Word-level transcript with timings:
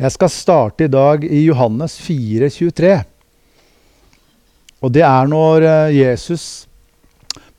Jeg 0.00 0.14
skal 0.14 0.30
starte 0.32 0.86
i 0.86 0.88
dag 0.88 1.24
i 1.28 1.42
Johannes 1.44 1.98
4, 2.00 2.46
23. 2.48 2.92
Og 4.80 4.92
det 4.94 5.02
er 5.04 5.26
når 5.28 5.66
eh, 5.68 5.96
Jesus 5.98 6.44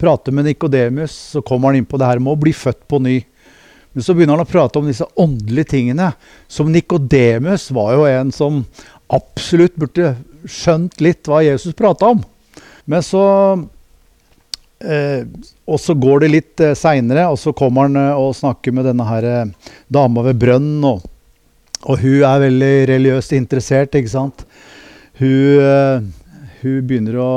prater 0.01 0.33
med 0.33 0.47
Nikodemus, 0.49 1.13
så 1.35 1.43
kommer 1.45 1.69
han 1.69 1.77
inn 1.77 1.85
på 1.85 1.99
det 2.01 2.07
her 2.09 2.21
med 2.23 2.33
å 2.33 2.39
bli 2.41 2.53
født 2.57 2.81
på 2.89 2.97
ny. 3.05 3.19
Men 3.93 4.07
så 4.07 4.15
begynner 4.17 4.39
han 4.39 4.47
å 4.47 4.49
prate 4.49 4.81
om 4.81 4.89
disse 4.89 5.05
åndelige 5.21 5.75
tingene. 5.75 6.09
Som 6.49 6.73
Nikodemus 6.73 7.67
var 7.77 7.93
jo 7.93 8.09
en 8.09 8.33
som 8.33 8.63
absolutt 9.13 9.77
burde 9.77 10.15
skjønt 10.49 10.97
litt 11.03 11.29
hva 11.29 11.43
Jesus 11.45 11.77
prata 11.77 12.09
om. 12.15 12.25
Men 12.89 13.05
så 13.05 13.23
eh, 14.81 15.29
Og 15.69 15.77
så 15.77 15.93
går 15.93 16.25
det 16.25 16.33
litt 16.39 16.65
eh, 16.65 16.73
seinere, 16.73 17.29
og 17.29 17.37
så 17.37 17.53
kommer 17.53 17.85
han 17.85 18.01
eh, 18.01 18.17
og 18.17 18.33
snakker 18.41 18.73
med 18.73 18.89
denne 18.89 19.05
her 19.05 19.29
eh, 19.29 19.73
dama 19.93 20.25
ved 20.31 20.41
brønnen. 20.41 20.81
Og, 20.89 21.05
og 21.89 22.01
hun 22.03 22.21
er 22.27 22.43
veldig 22.43 22.73
religiøst 22.91 23.33
interessert, 23.37 23.95
ikke 23.97 24.13
sant. 24.13 24.45
Hun, 25.21 25.61
eh, 25.61 26.03
hun 26.61 26.85
begynner 26.87 27.17
å 27.21 27.33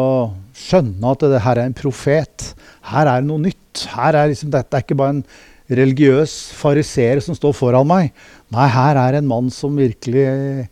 skjønne 0.54 1.12
at 1.14 1.24
det 1.32 1.42
her 1.44 1.60
er 1.60 1.70
en 1.70 1.76
profet. 1.76 2.52
Her 2.90 3.08
er 3.08 3.22
det 3.22 3.28
noe 3.30 3.42
nytt. 3.42 3.86
Her 3.94 4.16
er 4.16 4.30
liksom, 4.30 4.52
dette 4.52 4.76
er 4.76 4.84
ikke 4.84 4.98
bare 4.98 5.18
en 5.18 5.24
religiøs 5.72 6.52
fariseer 6.58 7.22
som 7.24 7.36
står 7.36 7.54
foran 7.56 7.88
meg. 7.88 8.12
Nei, 8.52 8.68
her 8.68 9.00
er 9.00 9.18
en 9.18 9.28
mann 9.28 9.50
som 9.52 9.76
virkelig 9.76 10.68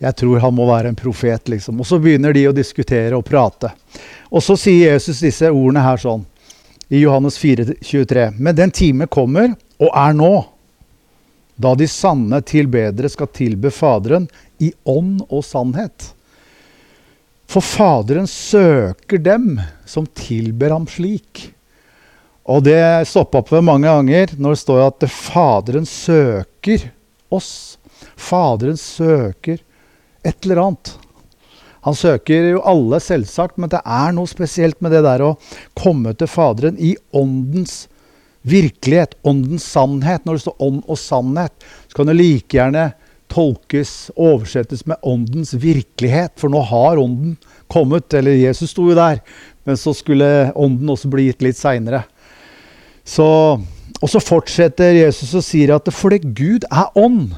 Jeg 0.00 0.16
tror 0.16 0.40
han 0.40 0.54
må 0.56 0.64
være 0.64 0.88
en 0.88 0.96
profet, 0.96 1.44
liksom. 1.52 1.82
Og 1.82 1.84
så 1.84 1.98
begynner 2.00 2.32
de 2.32 2.46
å 2.48 2.54
diskutere 2.56 3.12
og 3.12 3.26
prate. 3.28 3.68
Og 4.32 4.40
så 4.40 4.54
sier 4.56 4.94
Jesus 4.94 5.20
disse 5.20 5.50
ordene 5.50 5.82
her 5.84 6.00
sånn 6.00 6.22
i 6.88 7.02
Johannes 7.02 7.36
4, 7.36 7.66
23. 7.84 8.30
Men 8.38 8.56
den 8.56 8.72
time 8.72 9.04
kommer, 9.12 9.52
og 9.76 9.90
er 9.92 10.16
nå, 10.16 10.30
da 11.60 11.74
de 11.76 11.88
sanne 11.88 12.40
tilbedere 12.46 13.10
skal 13.12 13.28
tilbe 13.36 13.72
Faderen 13.74 14.28
i 14.58 14.72
ånd 14.88 15.20
og 15.28 15.44
sannhet. 15.44 16.12
For 17.50 17.64
Faderen 17.64 18.28
søker 18.30 19.20
dem 19.20 19.58
som 19.88 20.06
tilber 20.16 20.72
ham 20.72 20.86
slik. 20.88 21.50
Og 22.50 22.64
det 22.64 22.80
stoppa 23.10 23.42
opp 23.42 23.52
ved 23.52 23.66
mange 23.66 23.90
ganger 23.90 24.32
når 24.38 24.56
det 24.56 24.62
står 24.62 24.82
at 24.86 25.06
Faderen 25.12 25.88
søker 25.88 26.88
oss. 27.28 27.52
Faderen 28.16 28.78
søker 28.80 29.60
et 30.24 30.46
eller 30.46 30.62
annet. 30.64 30.94
Han 31.80 31.96
søker 31.96 32.50
jo 32.52 32.64
alle, 32.68 33.00
selvsagt, 33.00 33.56
men 33.56 33.70
det 33.72 33.80
er 33.84 34.12
noe 34.12 34.28
spesielt 34.28 34.80
med 34.84 34.92
det 34.92 35.00
der 35.06 35.22
å 35.24 35.36
komme 35.76 36.12
til 36.16 36.28
Faderen 36.28 36.76
i 36.76 36.92
åndens 37.16 37.86
virkelighet, 38.42 39.16
åndens 39.26 39.66
sannhet. 39.72 40.24
Når 40.24 40.38
det 40.38 40.44
står 40.46 40.66
ånd 40.66 40.82
og 40.86 40.98
sannhet, 41.00 41.54
så 41.88 42.00
kan 42.00 42.10
det 42.10 42.18
like 42.18 42.56
gjerne 42.56 42.90
tolkes, 43.30 44.10
oversettes 44.18 44.86
med 44.90 44.98
åndens 45.06 45.54
virkelighet. 45.54 46.34
For 46.40 46.50
nå 46.52 46.62
har 46.70 46.98
ånden 46.98 47.36
kommet, 47.70 48.08
eller 48.14 48.38
Jesus 48.40 48.72
sto 48.74 48.88
jo 48.90 48.96
der. 48.98 49.20
Men 49.68 49.78
så 49.78 49.94
skulle 49.94 50.50
ånden 50.58 50.90
også 50.90 51.10
bli 51.12 51.28
gitt 51.28 51.44
litt 51.44 51.60
seinere. 51.60 52.02
Og 53.20 54.08
så 54.08 54.22
fortsetter 54.22 54.96
Jesus 54.96 55.34
og 55.36 55.44
sier 55.44 55.74
at 55.76 55.90
fordi 55.94 56.22
Gud 56.24 56.66
er 56.70 56.90
ånd. 56.98 57.34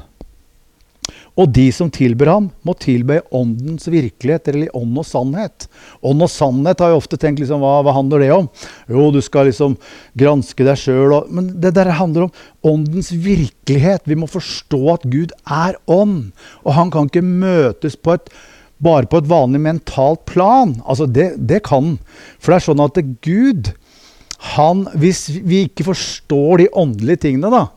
Og 1.33 1.49
de 1.49 1.65
som 1.73 1.89
tilber 1.89 2.29
ham, 2.29 2.47
må 2.61 2.75
tilbe 2.77 3.17
åndens 3.33 3.87
virkelighet, 3.89 4.51
eller 4.51 4.75
ånd 4.77 4.99
og 5.01 5.07
sannhet. 5.09 5.65
Ånd 6.05 6.21
og 6.21 6.29
sannhet 6.29 6.83
har 6.83 6.93
jeg 6.93 7.01
ofte 7.01 7.17
tenkt 7.17 7.41
liksom, 7.41 7.63
hva, 7.63 7.79
hva 7.85 7.95
handler 7.95 8.21
det 8.21 8.29
om? 8.35 8.49
Jo, 8.85 9.07
du 9.13 9.17
skal 9.25 9.49
liksom 9.49 9.73
granske 10.19 10.67
deg 10.67 10.77
sjøl. 10.77 11.15
Men 11.33 11.49
det 11.63 11.73
der 11.79 11.89
handler 11.97 12.27
om 12.27 12.73
åndens 12.75 13.09
virkelighet. 13.17 14.05
Vi 14.05 14.19
må 14.19 14.29
forstå 14.29 14.81
at 14.93 15.09
Gud 15.09 15.33
er 15.49 15.79
ånd. 15.89 16.29
Og 16.61 16.77
han 16.77 16.93
kan 16.93 17.09
ikke 17.09 17.25
møtes 17.25 17.97
på 17.97 18.13
et, 18.13 18.29
bare 18.83 19.09
på 19.09 19.23
et 19.23 19.33
vanlig 19.33 19.65
mentalt 19.65 20.27
plan. 20.29 20.77
Altså, 20.85 21.09
det, 21.09 21.31
det 21.41 21.63
kan 21.65 21.95
For 22.37 22.53
det 22.53 22.59
er 22.59 22.67
sånn 22.69 22.85
at 22.85 23.05
Gud 23.25 23.73
han, 24.53 24.83
Hvis 24.99 25.29
vi 25.39 25.63
ikke 25.69 25.85
forstår 25.87 26.59
de 26.59 26.73
åndelige 26.75 27.25
tingene, 27.25 27.47
da, 27.47 27.69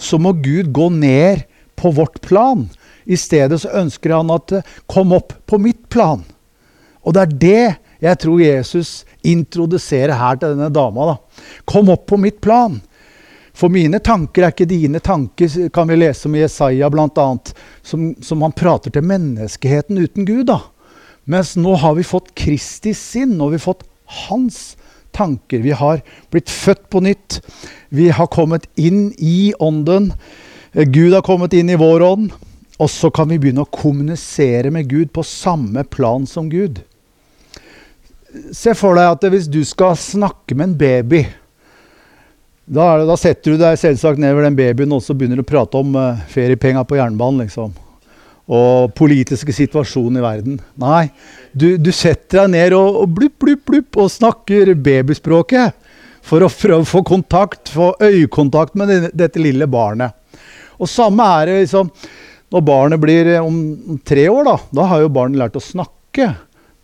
så 0.00 0.16
må 0.18 0.32
Gud 0.40 0.70
gå 0.74 0.88
ned 0.90 1.44
på 1.76 1.90
vårt 1.94 2.16
plan. 2.24 2.64
I 3.04 3.18
stedet 3.20 3.60
så 3.62 3.72
ønsker 3.82 4.16
han 4.16 4.32
at 4.34 4.58
eh, 4.58 4.74
kom 4.90 5.12
opp 5.16 5.34
på 5.46 5.60
mitt 5.60 5.88
plan. 5.92 6.24
Og 7.04 7.14
det 7.14 7.22
er 7.22 7.38
det 7.44 7.64
jeg 8.04 8.20
tror 8.20 8.40
Jesus 8.42 8.90
introduserer 9.24 10.16
her 10.18 10.36
til 10.36 10.54
denne 10.54 10.72
dama. 10.72 11.14
da. 11.14 11.44
Kom 11.68 11.88
opp 11.92 12.06
på 12.10 12.18
mitt 12.20 12.40
plan. 12.44 12.80
For 13.54 13.70
mine 13.70 14.00
tanker 14.02 14.42
er 14.42 14.52
ikke 14.52 14.66
dine 14.66 15.00
tanker, 15.00 15.68
kan 15.72 15.88
vi 15.88 16.00
lese 16.00 16.26
om 16.26 16.34
Jesaja 16.34 16.88
bl.a. 16.90 17.26
Som, 17.86 18.08
som 18.20 18.42
han 18.42 18.56
prater 18.56 18.92
til 18.92 19.06
menneskeheten 19.06 20.00
uten 20.00 20.26
Gud. 20.26 20.48
da. 20.50 20.60
Mens 21.24 21.54
nå 21.56 21.76
har 21.80 21.94
vi 21.96 22.04
fått 22.04 22.34
Kristi 22.36 22.92
sinn, 22.98 23.38
vi 23.38 23.56
har 23.56 23.62
fått 23.62 23.86
hans 24.26 24.74
tanker. 25.14 25.62
Vi 25.64 25.72
har 25.72 26.02
blitt 26.34 26.50
født 26.50 26.88
på 26.90 27.00
nytt. 27.00 27.40
Vi 27.88 28.10
har 28.10 28.26
kommet 28.26 28.66
inn 28.74 29.12
i 29.18 29.54
ånden. 29.62 30.12
Gud 30.74 31.14
har 31.14 31.22
kommet 31.22 31.54
inn 31.54 31.70
i 31.70 31.78
vår 31.78 32.02
ånd. 32.02 32.34
Og 32.82 32.90
så 32.90 33.10
kan 33.14 33.28
vi 33.30 33.38
begynne 33.38 33.62
å 33.62 33.70
kommunisere 33.70 34.72
med 34.74 34.88
Gud 34.90 35.12
på 35.14 35.22
samme 35.26 35.84
plan 35.86 36.26
som 36.26 36.48
Gud. 36.50 36.80
Se 38.54 38.74
for 38.74 38.98
deg 38.98 39.12
at 39.12 39.26
hvis 39.30 39.46
du 39.46 39.60
skal 39.66 39.94
snakke 39.98 40.56
med 40.58 40.72
en 40.72 40.78
baby 40.78 41.20
Da, 42.64 42.96
det, 42.98 43.04
da 43.06 43.14
setter 43.20 43.54
du 43.54 43.60
deg 43.60 43.76
selvsagt 43.78 44.18
ned 44.18 44.32
ved 44.34 44.46
den 44.48 44.56
babyen 44.58 44.94
og 44.96 45.02
så 45.04 45.14
begynner 45.14 45.38
du 45.38 45.44
å 45.44 45.46
prate 45.46 45.78
om 45.78 45.94
uh, 46.00 46.22
feriepenger 46.32 46.86
på 46.88 46.96
jernbanen. 46.96 47.44
liksom. 47.44 47.74
Og 48.48 48.94
politiske 48.96 49.52
situasjonen 49.52 50.16
i 50.18 50.24
verden. 50.24 50.56
Nei, 50.80 51.10
du, 51.52 51.74
du 51.76 51.92
setter 51.92 52.40
deg 52.40 52.54
ned 52.56 52.76
og, 52.78 53.02
og 53.04 53.12
blupp, 53.20 53.36
blupp, 53.44 53.62
blupp, 53.68 54.00
og 54.00 54.10
snakker 54.12 54.72
babyspråket. 54.80 55.76
For 56.24 56.40
å 56.40 56.48
prøve 56.48 56.80
å 56.80 56.88
få 56.88 57.04
kontakt, 57.04 57.68
få 57.68 57.92
øyekontakt 58.00 58.80
med 58.80 59.10
dette 59.12 59.44
lille 59.44 59.68
barnet. 59.68 60.16
Og 60.80 60.88
samme 60.88 61.28
er 61.36 61.50
det 61.50 61.58
liksom 61.66 61.92
når 62.52 62.64
barnet 62.66 63.02
blir 63.02 63.30
eh, 63.34 63.44
om 63.44 64.00
tre 64.06 64.26
år, 64.28 64.44
da, 64.48 64.56
da 64.80 64.88
har 64.90 65.04
jo 65.04 65.14
barnet 65.14 65.40
lært 65.40 65.56
å 65.58 65.64
snakke. 65.64 66.32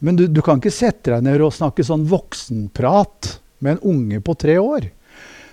Men 0.00 0.16
du, 0.16 0.24
du, 0.30 0.40
kan 0.44 0.60
ikke 0.60 0.72
sette 0.72 1.12
deg 1.12 1.26
ned 1.26 1.42
og 1.44 1.54
snakke 1.54 1.84
sånn 1.84 2.06
voksenprat 2.08 3.34
med 3.60 3.76
en 3.76 3.84
unge 3.92 4.22
på 4.24 4.34
tre 4.40 4.56
år. 4.60 4.88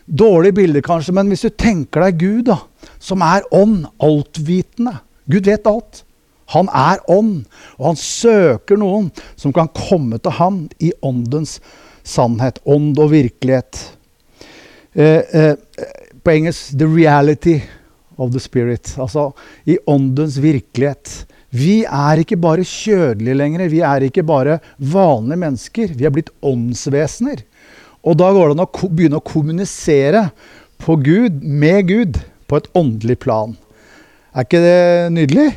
Dårlig 0.07 0.53
bilde 0.55 0.81
kanskje, 0.85 1.11
men 1.17 1.27
hvis 1.31 1.43
du 1.43 1.51
tenker 1.51 2.05
deg 2.05 2.21
Gud, 2.21 2.53
da, 2.53 2.61
som 3.03 3.25
er 3.25 3.43
ånd, 3.51 3.83
altvitende 3.99 5.01
Gud 5.27 5.49
vet 5.49 5.67
alt. 5.67 6.03
Han 6.55 6.69
er 6.71 7.01
ånd, 7.11 7.43
og 7.75 7.89
han 7.89 7.97
søker 7.99 8.79
noen 8.79 9.09
som 9.35 9.51
kan 9.55 9.67
komme 9.75 10.19
til 10.23 10.37
ham 10.37 10.61
i 10.79 10.93
åndens 11.03 11.57
sannhet. 12.07 12.61
Ånd 12.63 12.95
og 13.03 13.11
virkelighet. 13.11 13.81
Eh, 14.95 15.19
eh, 15.19 15.55
på 16.23 16.31
engelsk 16.31 16.71
'the 16.71 16.87
reality' 16.87 17.61
of 18.17 18.33
the 18.33 18.41
spirit. 18.41 18.93
Altså 18.97 19.31
i 19.65 19.77
åndens 19.87 20.37
virkelighet. 20.41 21.25
Vi 21.53 21.85
er 21.85 22.21
ikke 22.21 22.39
bare 22.39 22.65
kjødelige 22.67 23.37
lenger. 23.37 23.69
Vi 23.71 23.79
er 23.85 24.07
ikke 24.07 24.25
bare 24.27 24.59
vanlige 24.77 25.41
mennesker. 25.45 25.93
Vi 25.95 26.07
er 26.07 26.13
blitt 26.13 26.33
åndsvesener. 26.43 27.45
Og 28.07 28.17
da 28.19 28.31
går 28.33 28.49
det 28.49 28.57
an 28.57 28.65
å 28.65 28.89
begynne 28.91 29.21
å 29.21 29.25
kommunisere 29.25 30.27
på 30.83 30.97
Gud, 31.01 31.41
med 31.41 31.87
Gud, 31.89 32.19
på 32.47 32.59
et 32.59 32.69
åndelig 32.77 33.17
plan. 33.23 33.55
Er 34.35 34.45
ikke 34.45 34.61
det 34.61 35.15
nydelig? 35.15 35.47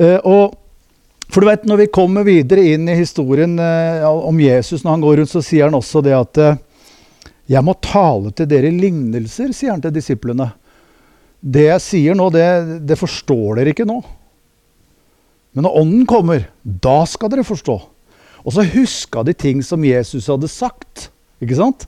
Uh, 0.00 0.18
og 0.24 0.58
for 1.32 1.40
du 1.40 1.48
vet, 1.48 1.64
Når 1.64 1.78
vi 1.80 1.92
kommer 1.92 2.26
videre 2.28 2.64
inn 2.74 2.88
i 2.88 2.98
historien 2.98 3.54
uh, 3.56 4.04
om 4.04 4.40
Jesus, 4.40 4.82
når 4.82 4.90
han 4.90 5.04
går 5.04 5.16
rundt, 5.20 5.32
så 5.32 5.40
sier 5.44 5.68
han 5.68 5.76
også 5.78 6.02
det 6.04 6.12
at 6.16 6.40
uh, 6.42 6.56
'Jeg 7.48 7.64
må 7.64 7.74
tale 7.80 8.32
til 8.32 8.48
dere 8.48 8.70
lignelser', 8.70 9.52
sier 9.52 9.72
han 9.72 9.80
til 9.82 9.94
disiplene. 9.94 10.52
Det 11.42 11.66
jeg 11.66 11.82
sier 11.82 12.18
nå, 12.18 12.28
det, 12.30 12.46
det 12.86 12.98
forstår 13.00 13.58
dere 13.58 13.74
ikke 13.74 13.88
nå. 13.88 13.98
Men 15.52 15.66
når 15.66 15.78
Ånden 15.82 16.04
kommer, 16.08 16.46
da 16.62 17.02
skal 17.08 17.32
dere 17.32 17.44
forstå. 17.44 17.76
Og 18.42 18.54
så 18.54 18.64
huska 18.66 19.24
de 19.26 19.34
ting 19.36 19.62
som 19.66 19.84
Jesus 19.84 20.30
hadde 20.30 20.50
sagt. 20.50 21.10
ikke 21.42 21.58
sant? 21.58 21.86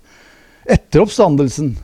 Etter 0.66 1.04
oppstandelsen. 1.04 1.74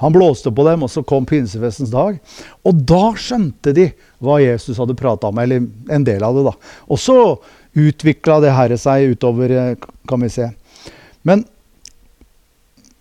Han 0.00 0.14
blåste 0.14 0.52
på 0.52 0.64
dem, 0.64 0.82
og 0.82 0.90
så 0.90 1.02
kom 1.04 1.26
pinsefestens 1.28 1.92
dag. 1.92 2.18
Og 2.64 2.84
da 2.88 3.10
skjønte 3.20 3.74
de 3.76 3.90
hva 4.24 4.38
Jesus 4.40 4.78
hadde 4.80 4.96
prata 4.96 5.28
om, 5.28 5.40
eller 5.42 5.66
en 5.92 6.06
del 6.06 6.24
av 6.24 6.38
det. 6.38 6.44
da. 6.48 6.54
Og 6.88 7.00
så 7.00 7.16
utvikla 7.76 8.38
det 8.40 8.54
herre 8.56 8.78
seg 8.80 9.12
utover, 9.12 9.50
eh, 9.50 9.88
kan 10.08 10.24
vi 10.24 10.30
se. 10.32 10.48
Men 11.22 11.44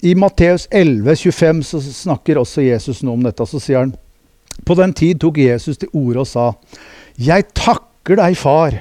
i 0.04 0.14
Matteus 0.16 0.68
11, 0.72 1.16
25 1.16 1.64
så 1.64 1.82
snakker 1.82 2.40
også 2.40 2.64
Jesus 2.68 3.02
noe 3.04 3.16
om 3.16 3.24
dette. 3.24 3.48
Så 3.48 3.60
sier 3.64 3.80
han 3.84 3.96
på 4.66 4.76
den 4.80 4.94
tid 4.98 5.20
tok 5.22 5.40
Jesus 5.42 5.80
til 5.82 5.92
orde 5.94 6.24
og 6.24 6.30
sa, 6.30 6.52
Jeg 7.20 7.50
takker 7.58 8.20
deg, 8.20 8.38
Far, 8.40 8.76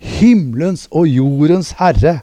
himmelens 0.00 0.86
og 0.90 1.08
jordens 1.10 1.74
Herre, 1.78 2.20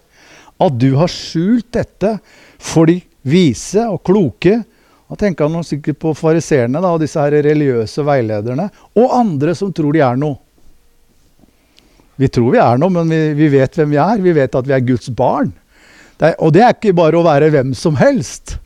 at 0.58 0.80
du 0.82 0.90
har 0.98 1.12
skjult 1.12 1.70
dette 1.76 2.18
for 2.58 2.90
de 2.90 3.00
vise 3.28 3.84
og 3.86 4.02
kloke 4.08 4.64
Da 5.08 5.16
tenker 5.16 5.48
han 5.48 5.64
sikkert 5.64 6.00
på 6.02 6.12
fariseerne 6.18 6.82
og 6.84 7.00
disse 7.00 7.22
her 7.22 7.32
religiøse 7.46 8.04
veilederne. 8.04 8.66
Og 9.00 9.14
andre 9.16 9.54
som 9.56 9.70
tror 9.72 9.96
de 9.96 10.02
er 10.04 10.18
noe. 10.20 10.36
Vi 12.20 12.28
tror 12.28 12.52
vi 12.52 12.60
er 12.60 12.82
noe, 12.82 12.92
men 12.92 13.08
vi, 13.08 13.20
vi 13.38 13.48
vet 13.54 13.78
hvem 13.78 13.94
vi 13.94 14.02
er. 14.04 14.20
Vi 14.20 14.34
vet 14.36 14.58
at 14.60 14.68
vi 14.68 14.76
er 14.76 14.84
Guds 14.84 15.08
barn. 15.16 15.54
Det 16.20 16.34
er, 16.34 16.36
og 16.44 16.52
det 16.52 16.64
er 16.66 16.76
ikke 16.76 16.96
bare 16.98 17.20
å 17.20 17.24
være 17.24 17.52
hvem 17.54 17.72
som 17.78 17.96
helst. 17.96 18.58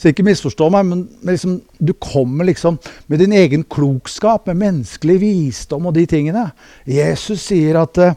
Så 0.00 0.08
ikke 0.08 0.24
misforstå 0.24 0.70
meg, 0.72 0.86
men, 0.88 1.04
men 1.20 1.36
liksom, 1.36 1.58
du 1.76 1.92
kommer 2.00 2.48
liksom 2.48 2.78
med 3.12 3.20
din 3.20 3.34
egen 3.36 3.66
klokskap, 3.68 4.46
med 4.48 4.62
menneskelig 4.62 5.18
visdom 5.20 5.90
og 5.90 5.96
de 5.98 6.06
tingene. 6.08 6.46
Jesus 6.88 7.44
sier 7.50 7.76
at 7.82 8.00
uh, 8.00 8.14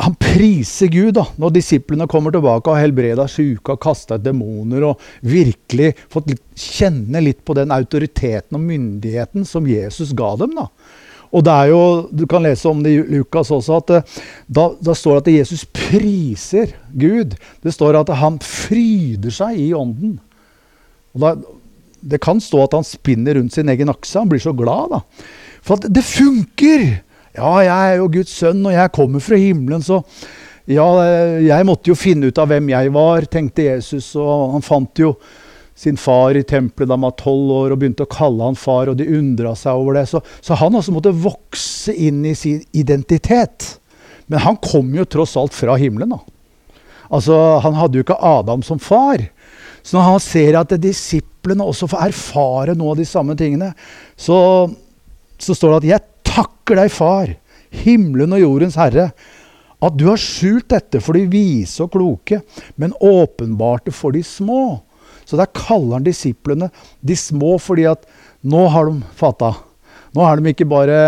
han 0.00 0.16
priser 0.18 0.88
Gud 0.90 1.12
da, 1.18 1.26
når 1.38 1.54
disiplene 1.58 2.08
kommer 2.10 2.32
tilbake 2.34 2.64
og 2.64 2.74
har 2.74 2.86
helbreda 2.86 3.26
syke 3.30 3.74
og 3.74 3.82
kasta 3.84 4.16
ut 4.16 4.24
demoner 4.24 4.86
og 4.88 5.02
virkelig 5.20 5.92
fått 6.10 6.32
kjenne 6.56 7.20
litt 7.22 7.44
på 7.44 7.54
den 7.58 7.70
autoriteten 7.74 8.56
og 8.56 8.64
myndigheten 8.64 9.44
som 9.48 9.68
Jesus 9.68 10.14
ga 10.16 10.32
dem. 10.40 10.56
da. 10.56 10.66
Og 11.30 11.44
det 11.46 11.52
er 11.52 11.70
jo, 11.70 11.82
Du 12.10 12.26
kan 12.26 12.42
lese 12.42 12.68
om 12.68 12.82
det 12.82 12.94
i 12.94 13.02
Lukas 13.16 13.52
også, 13.54 13.78
at 13.78 13.94
eh, 13.94 14.18
da, 14.48 14.70
da 14.82 14.94
står 14.94 15.20
det 15.20 15.22
at 15.22 15.38
Jesus 15.40 15.64
priser 15.64 16.74
Gud. 16.90 17.36
Det 17.62 17.74
står 17.74 18.00
at 18.00 18.10
han 18.18 18.40
fryder 18.42 19.34
seg 19.34 19.58
i 19.58 19.70
ånden. 19.76 20.18
Og 21.14 21.22
da, 21.22 21.34
Det 22.00 22.20
kan 22.22 22.40
stå 22.40 22.64
at 22.64 22.74
han 22.74 22.86
spinner 22.86 23.36
rundt 23.36 23.54
sin 23.54 23.68
egen 23.68 23.92
akse. 23.92 24.18
Han 24.18 24.28
blir 24.28 24.42
så 24.42 24.54
glad. 24.56 24.90
da. 24.96 25.00
For 25.62 25.76
at 25.76 25.90
det 25.92 26.04
funker! 26.04 27.02
Ja, 27.36 27.50
jeg 27.62 27.92
er 27.92 28.00
jo 28.00 28.08
Guds 28.10 28.32
sønn, 28.34 28.64
og 28.66 28.72
jeg 28.74 28.90
kommer 28.90 29.22
fra 29.22 29.36
himmelen, 29.38 29.84
så 29.86 30.00
ja, 30.66 30.86
jeg 31.38 31.66
måtte 31.66 31.92
jo 31.92 31.94
finne 31.98 32.30
ut 32.30 32.38
av 32.42 32.50
hvem 32.50 32.72
jeg 32.72 32.90
var, 32.94 33.26
tenkte 33.30 33.68
Jesus. 33.68 34.08
Og 34.18 34.56
han 34.56 34.64
fant 34.66 35.02
jo 35.02 35.12
sin 35.80 35.96
far 35.96 36.36
i 36.36 36.42
tempelet 36.44 36.90
da 36.90 36.96
han 36.98 37.06
var 37.06 37.14
tolv 37.16 37.52
år, 37.56 37.72
og 37.72 37.80
begynte 37.80 38.04
å 38.04 38.10
kalle 38.12 38.50
han 38.50 38.58
far, 38.58 38.90
og 38.90 38.98
de 38.98 39.06
undra 39.16 39.54
seg 39.56 39.80
over 39.80 39.96
det. 39.96 40.04
Så, 40.10 40.20
så, 40.44 40.58
han 40.60 40.76
også 40.76 40.92
måtte 40.92 41.14
vokse 41.16 41.94
inn 41.96 42.20
i 42.28 42.34
sin 42.36 42.60
identitet. 42.76 43.78
Men 44.28 44.44
han 44.44 44.58
kom 44.60 44.92
jo 44.94 45.06
tross 45.08 45.38
alt 45.40 45.56
fra 45.56 45.78
himmelen, 45.80 46.12
da. 46.12 46.20
Altså, 47.10 47.34
Han 47.64 47.74
hadde 47.74 47.98
jo 47.98 48.04
ikke 48.04 48.20
Adam 48.22 48.60
som 48.62 48.78
far. 48.78 49.24
Så 49.80 49.96
når 49.96 50.04
han 50.04 50.20
ser 50.22 50.58
at 50.60 50.76
disiplene 50.82 51.64
også 51.64 51.88
får 51.90 52.04
erfare 52.10 52.76
noe 52.76 52.92
av 52.92 53.00
de 53.00 53.08
samme 53.08 53.34
tingene, 53.40 53.72
så, 54.20 54.68
så 55.40 55.56
står 55.56 55.72
det 55.72 55.80
at 55.80 55.88
'jeg 55.90 56.34
takker 56.34 56.76
deg, 56.76 56.92
Far, 56.92 57.32
himmelen 57.72 58.36
og 58.36 58.44
jordens 58.44 58.76
Herre', 58.76 59.10
at 59.80 59.96
du 59.96 60.04
har 60.10 60.20
skjult 60.20 60.68
dette 60.68 61.00
for 61.00 61.16
de 61.16 61.24
vise 61.24 61.80
og 61.80 61.90
kloke, 61.96 62.42
men 62.76 62.92
åpenbarte 63.00 63.96
for 63.96 64.12
de 64.12 64.20
små. 64.22 64.82
Så 65.30 65.38
der 65.38 65.50
kaller 65.54 65.98
han 65.98 66.06
disiplene 66.06 66.70
de 67.00 67.16
små 67.18 67.54
fordi 67.62 67.86
at 67.86 68.02
nå 68.42 68.64
har 68.74 68.90
de 68.90 69.04
fatta. 69.14 69.52
Nå 70.16 70.24
er 70.26 70.40
de 70.40 70.50
ikke 70.50 70.66
bare 70.66 70.98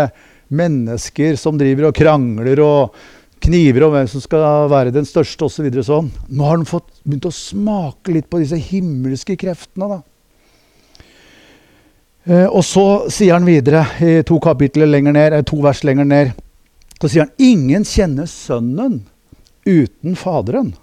mennesker 0.53 1.35
som 1.39 1.57
driver 1.59 1.89
og 1.89 1.97
krangler 1.97 2.61
og 2.63 2.95
kniver 3.43 3.83
om 3.83 3.93
hvem 3.97 4.07
som 4.07 4.23
skal 4.23 4.69
være 4.71 4.93
den 4.95 5.07
største 5.07 5.49
osv. 5.49 5.67
Så 5.75 5.85
sånn. 5.89 6.09
Nå 6.31 6.47
har 6.47 6.61
de 6.61 6.69
fått 6.69 6.87
begynt 7.03 7.27
å 7.27 7.35
smake 7.35 8.15
litt 8.15 8.29
på 8.31 8.39
disse 8.39 8.59
himmelske 8.69 9.35
kreftene. 9.39 9.97
da. 9.97 9.99
Eh, 12.23 12.47
og 12.47 12.63
så 12.63 13.09
sier 13.11 13.35
han 13.35 13.47
videre, 13.47 13.83
to 14.23 14.39
ned, 14.39 15.45
to 15.45 15.59
vers 15.61 15.83
lenger 15.83 16.07
ned, 16.07 16.31
så 17.01 17.09
sier 17.09 17.25
han 17.25 17.33
ingen 17.37 17.83
kjenner 17.83 18.25
Sønnen 18.25 19.01
uten 19.67 20.15
Faderen. 20.15 20.73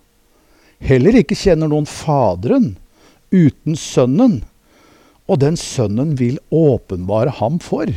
Heller 0.81 1.17
ikke 1.21 1.37
kjenner 1.37 1.69
noen 1.69 1.89
Faderen 1.89 2.75
uten 3.31 3.77
Sønnen. 3.79 4.41
Og 5.31 5.41
den 5.43 5.57
Sønnen 5.57 6.17
vil 6.19 6.39
åpenbare 6.51 7.33
ham 7.39 7.59
for. 7.63 7.91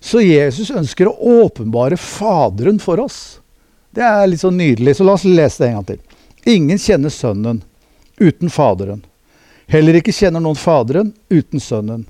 Så 0.00 0.20
Jesus 0.22 0.70
ønsker 0.70 1.10
å 1.10 1.40
åpenbare 1.44 1.98
Faderen 1.98 2.78
for 2.82 3.02
oss. 3.02 3.40
Det 3.94 4.02
er 4.04 4.26
litt 4.28 4.42
så 4.42 4.50
nydelig, 4.50 4.96
så 4.98 5.06
la 5.06 5.14
oss 5.18 5.26
lese 5.26 5.62
det 5.62 5.70
en 5.70 5.78
gang 5.78 5.88
til. 5.92 6.00
Ingen 6.54 6.80
kjenner 6.82 7.14
Sønnen 7.14 7.62
uten 8.20 8.50
Faderen. 8.52 9.04
Heller 9.70 9.98
ikke 9.98 10.14
kjenner 10.14 10.42
noen 10.44 10.58
Faderen 10.60 11.14
uten 11.32 11.62
Sønnen 11.62 12.04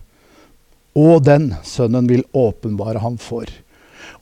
og 0.94 1.24
den 1.26 1.50
Sønnen 1.66 2.08
vil 2.08 2.24
åpenbare 2.32 3.02
ham 3.02 3.18
for. 3.18 3.46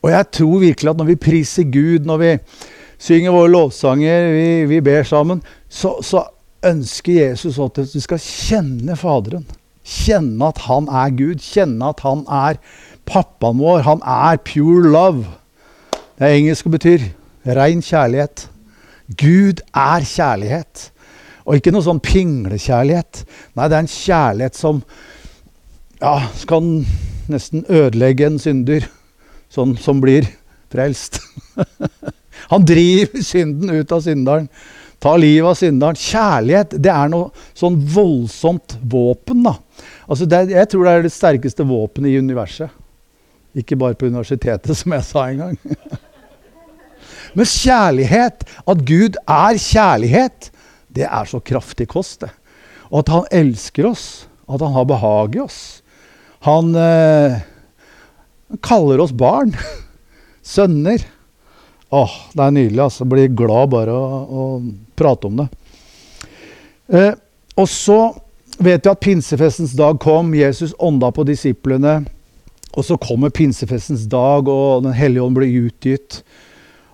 Og 0.01 0.09
jeg 0.11 0.29
tror 0.35 0.63
virkelig 0.63 0.91
at 0.91 0.99
når 0.99 1.11
vi 1.13 1.21
priser 1.21 1.69
Gud, 1.69 2.07
når 2.09 2.21
vi 2.21 2.31
synger 3.03 3.35
våre 3.35 3.51
lovsanger, 3.53 4.29
vi, 4.33 4.47
vi 4.71 4.79
ber 4.83 5.05
sammen, 5.07 5.43
så, 5.69 5.95
så, 6.01 6.25
ønsker 6.65 7.13
Jesus 7.13 7.59
at 7.61 7.77
du 7.77 7.99
skal 8.01 8.21
kjenne 8.21 8.95
Faderen. 8.99 9.45
Kjenne 9.83 10.47
at 10.51 10.63
han 10.67 10.87
er 10.87 11.11
Gud. 11.17 11.43
Kjenne 11.43 11.91
at 11.91 12.03
han 12.05 12.23
er 12.31 12.59
pappaen 13.09 13.59
vår. 13.59 13.83
Han 13.87 14.03
er 14.07 14.39
pure 14.45 14.87
love. 14.91 15.25
Det 15.91 16.27
er 16.27 16.37
engelsk 16.37 16.69
og 16.69 16.77
betyr 16.77 17.07
rein 17.57 17.83
kjærlighet. 17.83 18.47
Gud 19.19 19.63
er 19.75 20.05
kjærlighet. 20.07 20.89
Og 21.43 21.59
ikke 21.59 21.73
noe 21.75 21.83
sånn 21.83 21.99
pinglekjærlighet. 22.03 23.25
Nei, 23.57 23.67
det 23.67 23.75
er 23.75 23.83
en 23.83 23.91
kjærlighet 23.91 24.55
som 24.59 24.79
ja, 25.99 26.15
kan 26.47 26.69
nesten 27.31 27.65
ødelegge 27.71 28.27
en 28.27 28.39
synder 28.39 28.87
sånn 29.51 29.75
som 29.79 29.99
blir 30.03 30.27
frelst. 30.73 31.19
Han 32.51 32.65
driver 32.67 33.23
synden 33.23 33.71
ut 33.71 33.91
av 33.93 34.03
synderen. 34.05 34.47
Tar 35.03 35.19
livet 35.19 35.49
av 35.49 35.57
synderen. 35.59 35.99
Kjærlighet 35.99 36.77
det 36.79 36.91
er 36.93 37.11
noe 37.11 37.31
sånn 37.57 37.75
voldsomt 37.91 38.77
våpen. 38.79 39.43
da. 39.43 39.57
Altså 40.07 40.27
det, 40.29 40.45
jeg 40.53 40.69
tror 40.71 40.87
det 40.87 40.93
er 40.93 41.05
det 41.05 41.13
sterkeste 41.13 41.67
våpenet 41.67 42.13
i 42.13 42.21
universet. 42.23 42.71
Ikke 43.53 43.77
bare 43.77 43.97
på 43.99 44.07
universitetet, 44.09 44.71
som 44.79 44.95
jeg 44.95 45.07
sa 45.09 45.27
en 45.29 45.43
gang. 45.43 45.59
Men 47.33 47.49
kjærlighet, 47.49 48.45
at 48.69 48.83
Gud 48.87 49.17
er 49.25 49.59
kjærlighet, 49.59 50.51
det 50.93 51.07
er 51.09 51.29
så 51.29 51.41
kraftig 51.41 51.89
kost. 51.91 52.21
det. 52.21 52.31
Og 52.91 53.01
at 53.01 53.11
han 53.11 53.31
elsker 53.33 53.89
oss, 53.89 54.27
at 54.47 54.61
han 54.61 54.75
har 54.75 54.85
behag 54.85 55.35
i 55.35 55.41
oss. 55.41 55.59
Han, 56.45 56.75
eh, 56.77 57.41
kaller 58.61 59.01
oss 59.01 59.13
barn. 59.15 59.55
Sønner. 60.53 61.01
Åh, 61.93 62.15
det 62.33 62.43
er 62.43 62.55
nydelig. 62.55 62.81
altså. 62.83 63.07
Blir 63.09 63.33
glad 63.33 63.71
bare 63.73 63.93
å, 63.93 64.21
å 64.23 64.43
prate 64.97 65.29
om 65.29 65.43
det. 65.43 65.47
Eh, 66.93 67.13
og 67.59 67.69
så 67.69 67.99
vet 68.57 68.85
vi 68.85 68.91
at 68.91 69.03
pinsefestens 69.03 69.75
dag 69.77 69.99
kom. 70.01 70.33
Jesus 70.37 70.75
ånda 70.79 71.11
på 71.13 71.25
disiplene. 71.27 72.01
Og 72.73 72.85
så 72.85 72.97
kommer 72.97 73.33
pinsefestens 73.33 74.07
dag, 74.09 74.47
og 74.49 74.83
Den 74.83 74.95
hellige 74.97 75.23
ånd 75.23 75.37
blir 75.37 75.67
utgitt. 75.67 76.23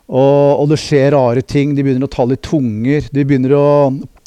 Og, 0.10 0.60
og, 0.60 0.66
det 0.72 0.80
skjer 0.82 1.14
rare 1.14 1.44
ting. 1.46 1.76
De 1.76 1.86
begynner 1.86 2.10
å 2.10 2.12
tale 2.12 2.36
i 2.36 2.42
tunger. 2.44 3.06
De 3.14 3.24
begynner 3.24 3.54
å 3.56 3.68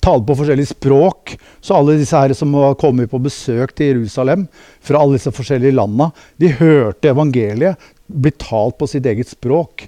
tale 0.03 0.25
på 0.27 0.37
forskjellige 0.39 0.73
språk. 0.73 1.35
Så 1.61 1.77
alle 1.77 1.99
disse 1.99 2.19
her 2.19 2.33
som 2.39 2.55
var 2.55 2.79
kommet 2.81 3.11
på 3.11 3.21
besøk 3.23 3.75
til 3.77 3.93
Jerusalem 3.93 4.47
fra 4.83 5.03
alle 5.03 5.19
disse 5.19 5.35
forskjellige 5.35 5.77
landa, 5.77 6.11
de 6.39 6.55
hørte 6.59 7.11
evangeliet 7.13 7.91
bli 8.07 8.33
talt 8.39 8.79
på 8.79 8.89
sitt 8.91 9.07
eget 9.09 9.31
språk. 9.31 9.87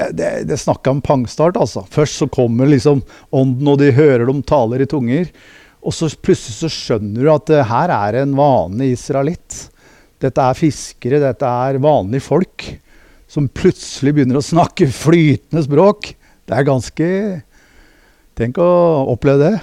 Eh, 0.00 0.12
det, 0.16 0.30
det 0.48 0.58
snakka 0.60 0.94
om 0.96 1.02
pangstart, 1.04 1.58
altså. 1.60 1.84
Først 1.90 2.22
så 2.22 2.28
kommer 2.32 2.70
liksom 2.70 3.02
ånden, 3.30 3.68
og 3.68 3.80
de 3.82 3.92
hører 3.96 4.26
dem 4.28 4.42
taler 4.46 4.84
i 4.84 4.88
tunger. 4.90 5.28
Og 5.80 5.96
så 5.96 6.10
plutselig 6.12 6.58
så 6.58 6.72
skjønner 6.72 7.24
du 7.24 7.32
at 7.32 7.52
uh, 7.54 7.64
her 7.70 7.92
er 7.94 8.20
en 8.20 8.36
vanlig 8.36 8.94
israelitt. 8.98 9.66
Dette 10.20 10.44
er 10.44 10.58
fiskere, 10.58 11.22
dette 11.22 11.48
er 11.48 11.80
vanlige 11.80 12.26
folk 12.26 12.66
som 13.30 13.46
plutselig 13.48 14.12
begynner 14.16 14.40
å 14.40 14.44
snakke 14.44 14.90
flytende 14.92 15.62
språk. 15.64 16.12
Det 16.44 16.56
er 16.56 16.68
ganske 16.68 17.08
Tenk 18.40 18.56
å 18.56 18.66
oppleve 19.12 19.50
det. 19.50 19.56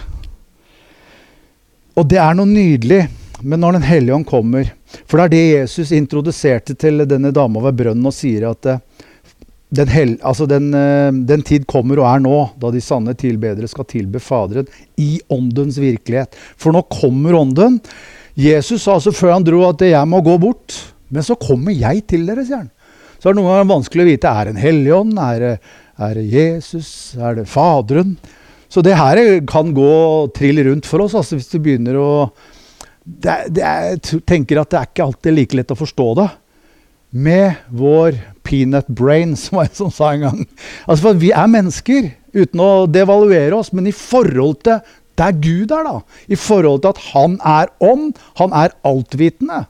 Og 1.98 2.06
det 2.06 2.20
er 2.22 2.36
noe 2.38 2.46
nydelig. 2.46 3.08
Men 3.42 3.62
når 3.62 3.78
Den 3.78 3.86
hellige 3.86 4.16
ånd 4.16 4.26
kommer 4.26 4.70
For 5.06 5.18
det 5.18 5.26
er 5.26 5.34
det 5.34 5.42
Jesus 5.60 5.92
introduserte 5.94 6.74
til 6.74 7.06
denne 7.10 7.30
dama 7.34 7.62
ved 7.68 7.78
brønnen 7.78 8.10
og 8.10 8.16
sier 8.16 8.48
at 8.50 8.66
eh, 8.66 8.80
den, 9.70 9.90
hel, 9.92 10.14
altså 10.24 10.48
den, 10.48 10.70
eh, 10.74 11.10
den, 11.28 11.44
tid 11.44 11.66
kommer 11.68 12.00
og 12.00 12.08
er 12.08 12.22
nå, 12.24 12.36
da 12.60 12.72
de 12.72 12.82
sanne 12.84 13.16
tilbedere 13.20 13.68
skal 13.68 13.88
tilbe 13.90 14.22
Faderen 14.24 14.70
i 15.02 15.18
åndens 15.34 15.80
virkelighet. 15.82 16.38
For 16.56 16.76
nå 16.76 16.86
kommer 16.92 17.36
ånden. 17.36 17.82
Jesus 18.38 18.86
sa 18.86 18.96
altså 18.96 19.12
før 19.16 19.36
han 19.36 19.48
dro 19.48 19.66
at 19.68 19.82
'jeg 19.82 20.08
må 20.08 20.22
gå 20.24 20.38
bort', 20.40 20.94
men 21.10 21.24
så 21.24 21.36
kommer 21.36 21.74
jeg 21.74 22.08
til 22.08 22.26
dere, 22.26 22.46
sier 22.46 22.64
han. 22.64 22.72
Så 23.20 23.30
er 23.30 23.34
det 23.34 23.42
noen 23.42 23.52
ganger 23.52 23.76
vanskelig 23.76 24.04
å 24.04 24.12
vite 24.12 24.30
er 24.30 24.46
det 24.46 24.56
en 24.56 24.62
hellig 24.62 24.94
ånd, 24.94 25.18
er 25.18 25.60
er 25.98 26.14
det 26.14 26.28
Jesus, 26.30 27.16
er 27.18 27.40
det 27.40 27.48
Faderen? 27.50 28.18
Så 28.70 28.84
det 28.84 28.98
her 28.98 29.18
kan 29.50 29.74
gå 29.74 30.28
trill 30.36 30.62
rundt 30.68 30.86
for 30.86 31.02
oss 31.02 31.16
altså 31.18 31.40
hvis 31.40 31.50
du 31.50 31.58
begynner 31.64 31.98
å 31.98 32.10
det, 33.08 33.48
det 33.56 33.64
Jeg 33.64 34.22
tenker 34.28 34.60
at 34.60 34.70
det 34.70 34.80
er 34.80 34.90
ikke 34.90 35.06
alltid 35.06 35.34
like 35.34 35.56
lett 35.56 35.72
å 35.72 35.80
forstå 35.80 36.08
det. 36.20 36.28
Med 37.18 37.58
vår 37.74 38.20
peanut 38.46 38.88
brain, 38.88 39.36
som 39.42 39.62
en 39.64 39.74
som 39.74 39.92
sa 39.94 40.14
en 40.14 40.26
gang. 40.28 40.46
Altså 40.86 41.10
for 41.10 41.20
Vi 41.22 41.34
er 41.34 41.52
mennesker, 41.52 42.12
uten 42.38 42.62
å 42.62 42.86
devaluere 42.92 43.58
oss, 43.58 43.74
men 43.74 43.90
i 43.90 43.96
forhold 43.96 44.62
til 44.68 44.82
der 45.18 45.34
Gud 45.42 45.72
er, 45.74 45.82
da, 45.88 46.00
i 46.30 46.38
forhold 46.38 46.84
til 46.84 46.94
at 46.94 47.00
han 47.10 47.40
er 47.42 47.72
ånd, 47.82 48.20
han 48.38 48.54
er 48.54 48.76
altvitende, 48.86 49.64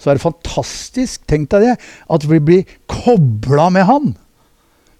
så 0.00 0.10
er 0.10 0.18
det 0.18 0.24
fantastisk, 0.24 1.22
tenk 1.28 1.48
deg 1.52 1.64
det, 1.64 1.76
at 2.12 2.26
vi 2.28 2.40
blir 2.44 2.74
kobla 2.88 3.70
med 3.72 3.88
han. 3.88 4.10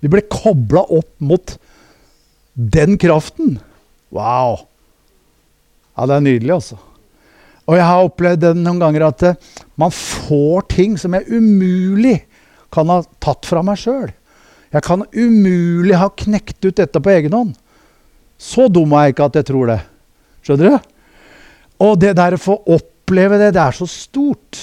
Vi 0.01 0.09
blir 0.13 0.25
kobla 0.33 0.87
opp 0.89 1.11
mot 1.21 1.57
den 2.57 2.97
kraften. 3.01 3.59
Wow. 4.13 4.65
Ja, 5.97 6.09
det 6.09 6.17
er 6.17 6.25
nydelig, 6.25 6.55
altså. 6.57 6.81
Og 7.71 7.77
jeg 7.79 7.87
har 7.87 8.03
opplevd 8.03 8.43
det 8.43 8.55
noen 8.59 8.81
ganger 8.83 9.07
at 9.07 9.27
uh, 9.31 9.51
man 9.79 9.93
får 9.95 10.67
ting 10.75 10.97
som 10.99 11.15
jeg 11.15 11.31
umulig 11.31 12.17
kan 12.75 12.91
ha 12.91 12.99
tatt 13.23 13.47
fra 13.47 13.63
meg 13.67 13.79
sjøl. 13.79 14.11
Jeg 14.75 14.87
kan 14.87 15.07
umulig 15.15 15.99
ha 15.99 16.11
knekt 16.11 16.67
ut 16.67 16.79
dette 16.79 17.03
på 17.03 17.13
egen 17.15 17.35
hånd. 17.35 17.55
Så 18.41 18.67
dum 18.73 18.95
er 18.95 19.09
jeg 19.09 19.15
ikke 19.15 19.29
at 19.31 19.39
jeg 19.39 19.49
tror 19.51 19.71
det. 19.71 19.81
Skjønner 20.47 20.71
du? 20.71 20.91
Og 21.87 21.99
det 22.03 22.15
der 22.19 22.37
å 22.37 22.43
få 22.43 22.59
oppleve 22.71 23.39
det, 23.41 23.53
det 23.57 23.63
er 23.63 23.77
så 23.77 23.87
stort. 23.91 24.59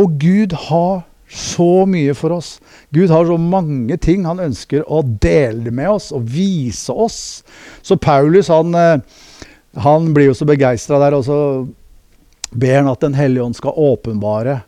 Og 0.00 0.16
Gud 0.20 0.54
har 0.68 1.02
så 1.30 1.86
mye 1.86 2.14
for 2.18 2.34
oss. 2.34 2.56
Gud 2.94 3.12
har 3.12 3.28
så 3.28 3.36
mange 3.38 3.96
ting 4.02 4.24
han 4.26 4.42
ønsker 4.42 4.82
å 4.90 5.02
dele 5.22 5.70
med 5.70 5.92
oss 5.92 6.10
og 6.16 6.26
vise 6.26 6.92
oss. 6.92 7.20
Så 7.86 7.96
Paulus 8.00 8.50
han, 8.50 8.74
eh, 8.74 8.98
han 9.78 10.10
blir 10.14 10.30
jo 10.30 10.34
så 10.34 10.48
begeistra 10.48 10.98
der, 10.98 11.14
og 11.14 11.24
så 11.28 11.38
ber 12.50 12.80
han 12.80 12.90
at 12.90 13.00
Den 13.00 13.14
hellige 13.14 13.44
ånd 13.44 13.56
skal 13.58 13.76
åpenbare 13.76 14.60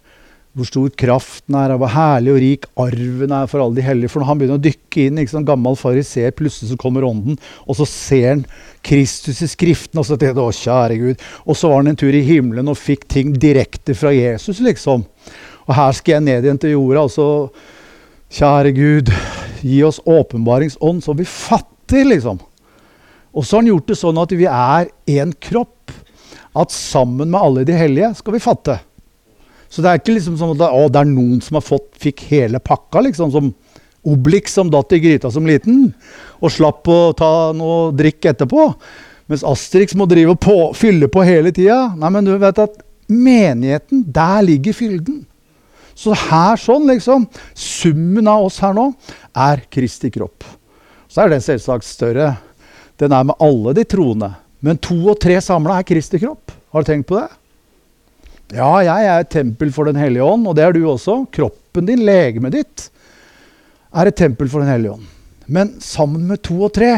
hvor 0.53 0.69
stor 0.69 0.91
kraften 1.01 1.57
er, 1.57 1.73
hvor 1.81 1.89
herlig 1.89 2.33
og 2.33 2.41
rik 2.43 2.67
arven 2.77 3.33
er 3.33 3.47
for 3.49 3.62
alle 3.65 3.79
de 3.79 3.85
hellige. 3.87 4.11
For 4.12 4.21
når 4.21 4.29
han 4.29 4.41
begynner 4.41 4.59
å 4.59 4.65
dykke 4.67 5.07
inn, 5.07 5.21
ikke 5.23 5.33
sånn 5.33 5.47
gammel 5.49 5.79
fariser, 5.81 6.35
plutselig 6.37 6.75
så 6.75 6.77
kommer 6.81 7.07
ånden, 7.09 7.39
og 7.65 7.79
så 7.79 7.87
ser 7.89 8.27
han 8.29 8.43
Kristus 8.85 9.41
i 9.41 9.49
Skriften, 9.49 10.03
og 10.03 10.05
så 10.05 10.19
tenker 10.19 10.37
han 10.37 10.53
å, 10.53 10.59
kjære 10.59 10.99
Gud. 11.01 11.25
Og 11.47 11.57
så 11.57 11.71
var 11.73 11.81
han 11.81 11.95
en 11.95 12.01
tur 12.03 12.12
i 12.12 12.25
himmelen 12.27 12.69
og 12.69 12.77
fikk 12.77 13.09
ting 13.09 13.33
direkte 13.33 13.97
fra 13.97 14.12
Jesus, 14.12 14.61
liksom. 14.61 15.07
Og 15.65 15.75
her 15.79 15.97
skal 15.97 16.19
jeg 16.19 16.27
ned 16.29 16.45
igjen 16.45 16.61
til 16.61 16.77
jorda, 16.77 17.07
og 17.07 17.15
så 17.17 17.29
Kjære 18.33 18.71
Gud, 18.73 19.11
gi 19.61 19.83
oss 19.85 19.99
åpenbaringsånd, 20.09 21.03
så 21.05 21.12
vi 21.17 21.27
fatter, 21.29 22.07
liksom. 22.09 22.39
Og 23.33 23.45
så 23.45 23.57
har 23.57 23.62
han 23.62 23.69
gjort 23.73 23.91
det 23.91 23.97
sånn 24.01 24.21
at 24.21 24.33
vi 24.37 24.47
er 24.49 24.89
én 25.12 25.35
kropp. 25.37 25.93
At 26.59 26.75
sammen 26.75 27.30
med 27.32 27.40
alle 27.40 27.64
de 27.68 27.76
hellige 27.76 28.12
skal 28.18 28.37
vi 28.37 28.42
fatte. 28.44 28.78
Så 29.73 29.80
det 29.80 29.88
er 29.88 30.00
ikke 30.02 30.18
liksom 30.18 30.37
sånn 30.37 30.52
at 30.59 30.66
å, 30.68 30.88
det 30.92 31.00
er 31.00 31.09
noen 31.09 31.40
som 31.40 31.56
har 31.56 31.64
fått, 31.64 31.94
fikk 32.00 32.26
hele 32.28 32.61
pakka, 32.61 33.00
liksom. 33.06 33.32
Som 33.32 33.52
Obelix 34.02 34.52
som 34.59 34.71
datt 34.71 34.92
i 34.92 35.00
gryta 35.00 35.30
som 35.32 35.47
liten. 35.47 35.87
Og 36.42 36.52
slapp 36.52 36.88
å 36.90 37.00
ta 37.16 37.32
noe 37.56 37.92
drikk 37.97 38.32
etterpå. 38.32 38.68
Mens 39.30 39.44
Asterix 39.47 39.94
må 39.97 40.09
drive 40.11 40.35
på, 40.37 40.56
fylle 40.76 41.09
på 41.09 41.25
hele 41.25 41.54
tida. 41.54 41.94
Nei, 41.97 42.11
men 42.12 42.26
du 42.26 42.35
vet 42.37 42.59
at 42.61 42.80
menigheten, 43.09 44.02
der 44.12 44.42
ligger 44.44 44.76
fylden. 44.76 45.23
Så 45.94 46.16
her 46.16 46.56
sånn, 46.56 46.88
liksom 46.88 47.26
Summen 47.59 48.28
av 48.30 48.47
oss 48.47 48.59
her 48.64 48.73
nå 48.76 48.90
er 49.37 49.64
Kristi 49.73 50.11
kropp. 50.12 50.44
Så 51.09 51.23
er 51.23 51.35
den 51.35 51.44
selvsagt 51.44 51.87
større. 51.87 52.32
Den 53.00 53.12
er 53.12 53.26
med 53.28 53.38
alle 53.40 53.75
de 53.76 53.85
troende. 53.88 54.32
Men 54.62 54.78
to 54.78 54.97
og 55.11 55.19
tre 55.23 55.37
samla 55.42 55.81
er 55.81 55.87
Kristi 55.87 56.21
kropp. 56.23 56.54
Har 56.73 56.85
du 56.85 56.88
tenkt 56.88 57.09
på 57.11 57.19
det? 57.19 57.28
Ja, 58.52 58.71
jeg 58.85 59.09
er 59.09 59.25
et 59.25 59.33
tempel 59.33 59.73
for 59.73 59.88
Den 59.88 59.99
hellige 59.99 60.25
ånd, 60.25 60.47
og 60.47 60.57
det 60.57 60.64
er 60.64 60.76
du 60.76 60.85
også. 60.87 61.23
Kroppen 61.33 61.88
din, 61.88 62.04
legemet 62.07 62.54
ditt, 62.54 62.87
er 63.92 64.09
et 64.09 64.19
tempel 64.19 64.50
for 64.52 64.62
Den 64.62 64.71
hellige 64.71 64.95
ånd. 64.99 65.09
Men 65.52 65.75
sammen 65.83 66.26
med 66.28 66.42
to 66.47 66.61
og 66.69 66.73
tre 66.76 66.92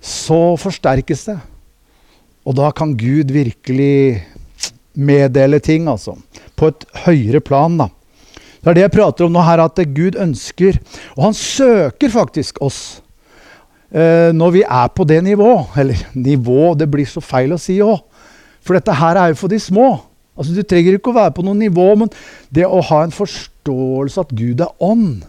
så 0.00 0.40
forsterkes 0.60 1.26
det. 1.30 1.38
Og 2.46 2.54
da 2.54 2.70
kan 2.76 2.94
Gud 2.94 3.32
virkelig 3.34 4.22
meddele 4.94 5.58
ting, 5.60 5.88
altså. 5.90 6.14
På 6.56 6.70
et 6.70 6.86
høyere 7.06 7.42
plan, 7.42 7.80
da. 7.80 7.88
Det 8.60 8.70
er 8.70 8.78
det 8.78 8.84
jeg 8.86 8.94
prater 8.96 9.26
om 9.26 9.34
nå 9.34 9.42
her, 9.46 9.62
at 9.62 9.78
Gud 9.94 10.16
ønsker 10.18 10.78
Og 11.14 11.28
han 11.28 11.36
søker 11.38 12.10
faktisk 12.10 12.60
oss. 12.64 13.00
Eh, 13.96 14.28
når 14.36 14.50
vi 14.58 14.62
er 14.62 14.88
på 14.92 15.06
det 15.08 15.22
nivå. 15.24 15.52
Eller 15.78 16.02
nivå, 16.14 16.74
det 16.76 16.88
blir 16.92 17.08
så 17.08 17.22
feil 17.24 17.54
å 17.56 17.60
si 17.60 17.78
òg. 17.80 18.02
For 18.60 18.76
dette 18.76 18.92
her 18.98 19.16
er 19.16 19.32
jo 19.32 19.40
for 19.40 19.52
de 19.52 19.60
små. 19.62 19.88
Altså, 20.36 20.52
Du 20.52 20.62
trenger 20.62 20.98
ikke 20.98 21.14
å 21.14 21.16
være 21.16 21.32
på 21.36 21.44
noe 21.46 21.56
nivå, 21.56 21.94
men 21.96 22.10
det 22.52 22.66
å 22.66 22.82
ha 22.84 23.04
en 23.04 23.14
forståelse 23.14 24.20
at 24.20 24.34
Gud 24.36 24.60
er 24.60 24.74
ånd, 24.82 25.24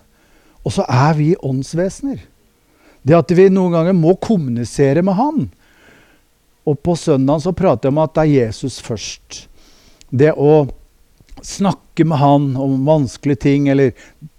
og 0.65 0.73
så 0.75 0.83
er 0.83 1.13
vi 1.15 1.35
åndsvesener. 1.35 2.19
Det 3.07 3.15
at 3.15 3.31
vi 3.31 3.47
noen 3.47 3.71
ganger 3.71 3.95
må 3.95 4.17
kommunisere 4.19 5.01
med 5.05 5.15
Han. 5.15 5.45
Og 6.67 6.81
på 6.83 6.97
søndag 6.99 7.39
så 7.45 7.55
prater 7.55 7.87
jeg 7.87 7.95
om 7.95 8.01
at 8.03 8.17
det 8.17 8.25
er 8.25 8.33
Jesus 8.49 8.81
først. 8.83 9.45
Det 10.11 10.33
å 10.35 10.67
snakke 11.39 12.03
med 12.03 12.19
Han 12.19 12.49
om 12.59 12.83
vanskelige 12.83 13.45
ting, 13.47 13.69
eller 13.71 13.93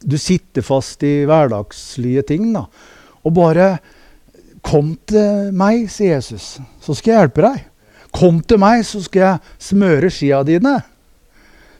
du 0.04 0.18
sitter 0.20 0.60
fast 0.66 1.00
i 1.06 1.22
hverdagslige 1.24 2.26
ting, 2.28 2.50
da. 2.52 2.66
Og 3.24 3.32
bare 3.38 3.78
Kom 4.68 4.92
til 5.08 5.50
meg, 5.56 5.86
sier 5.92 6.18
Jesus, 6.18 6.58
så 6.84 6.96
skal 6.96 7.12
jeg 7.12 7.22
hjelpe 7.22 7.44
deg. 7.46 7.64
Kom 8.14 8.40
til 8.44 8.60
meg, 8.60 8.84
så 8.84 9.00
skal 9.04 9.22
jeg 9.24 9.54
smøre 9.68 10.10
skia 10.12 10.42
dine. 10.44 10.74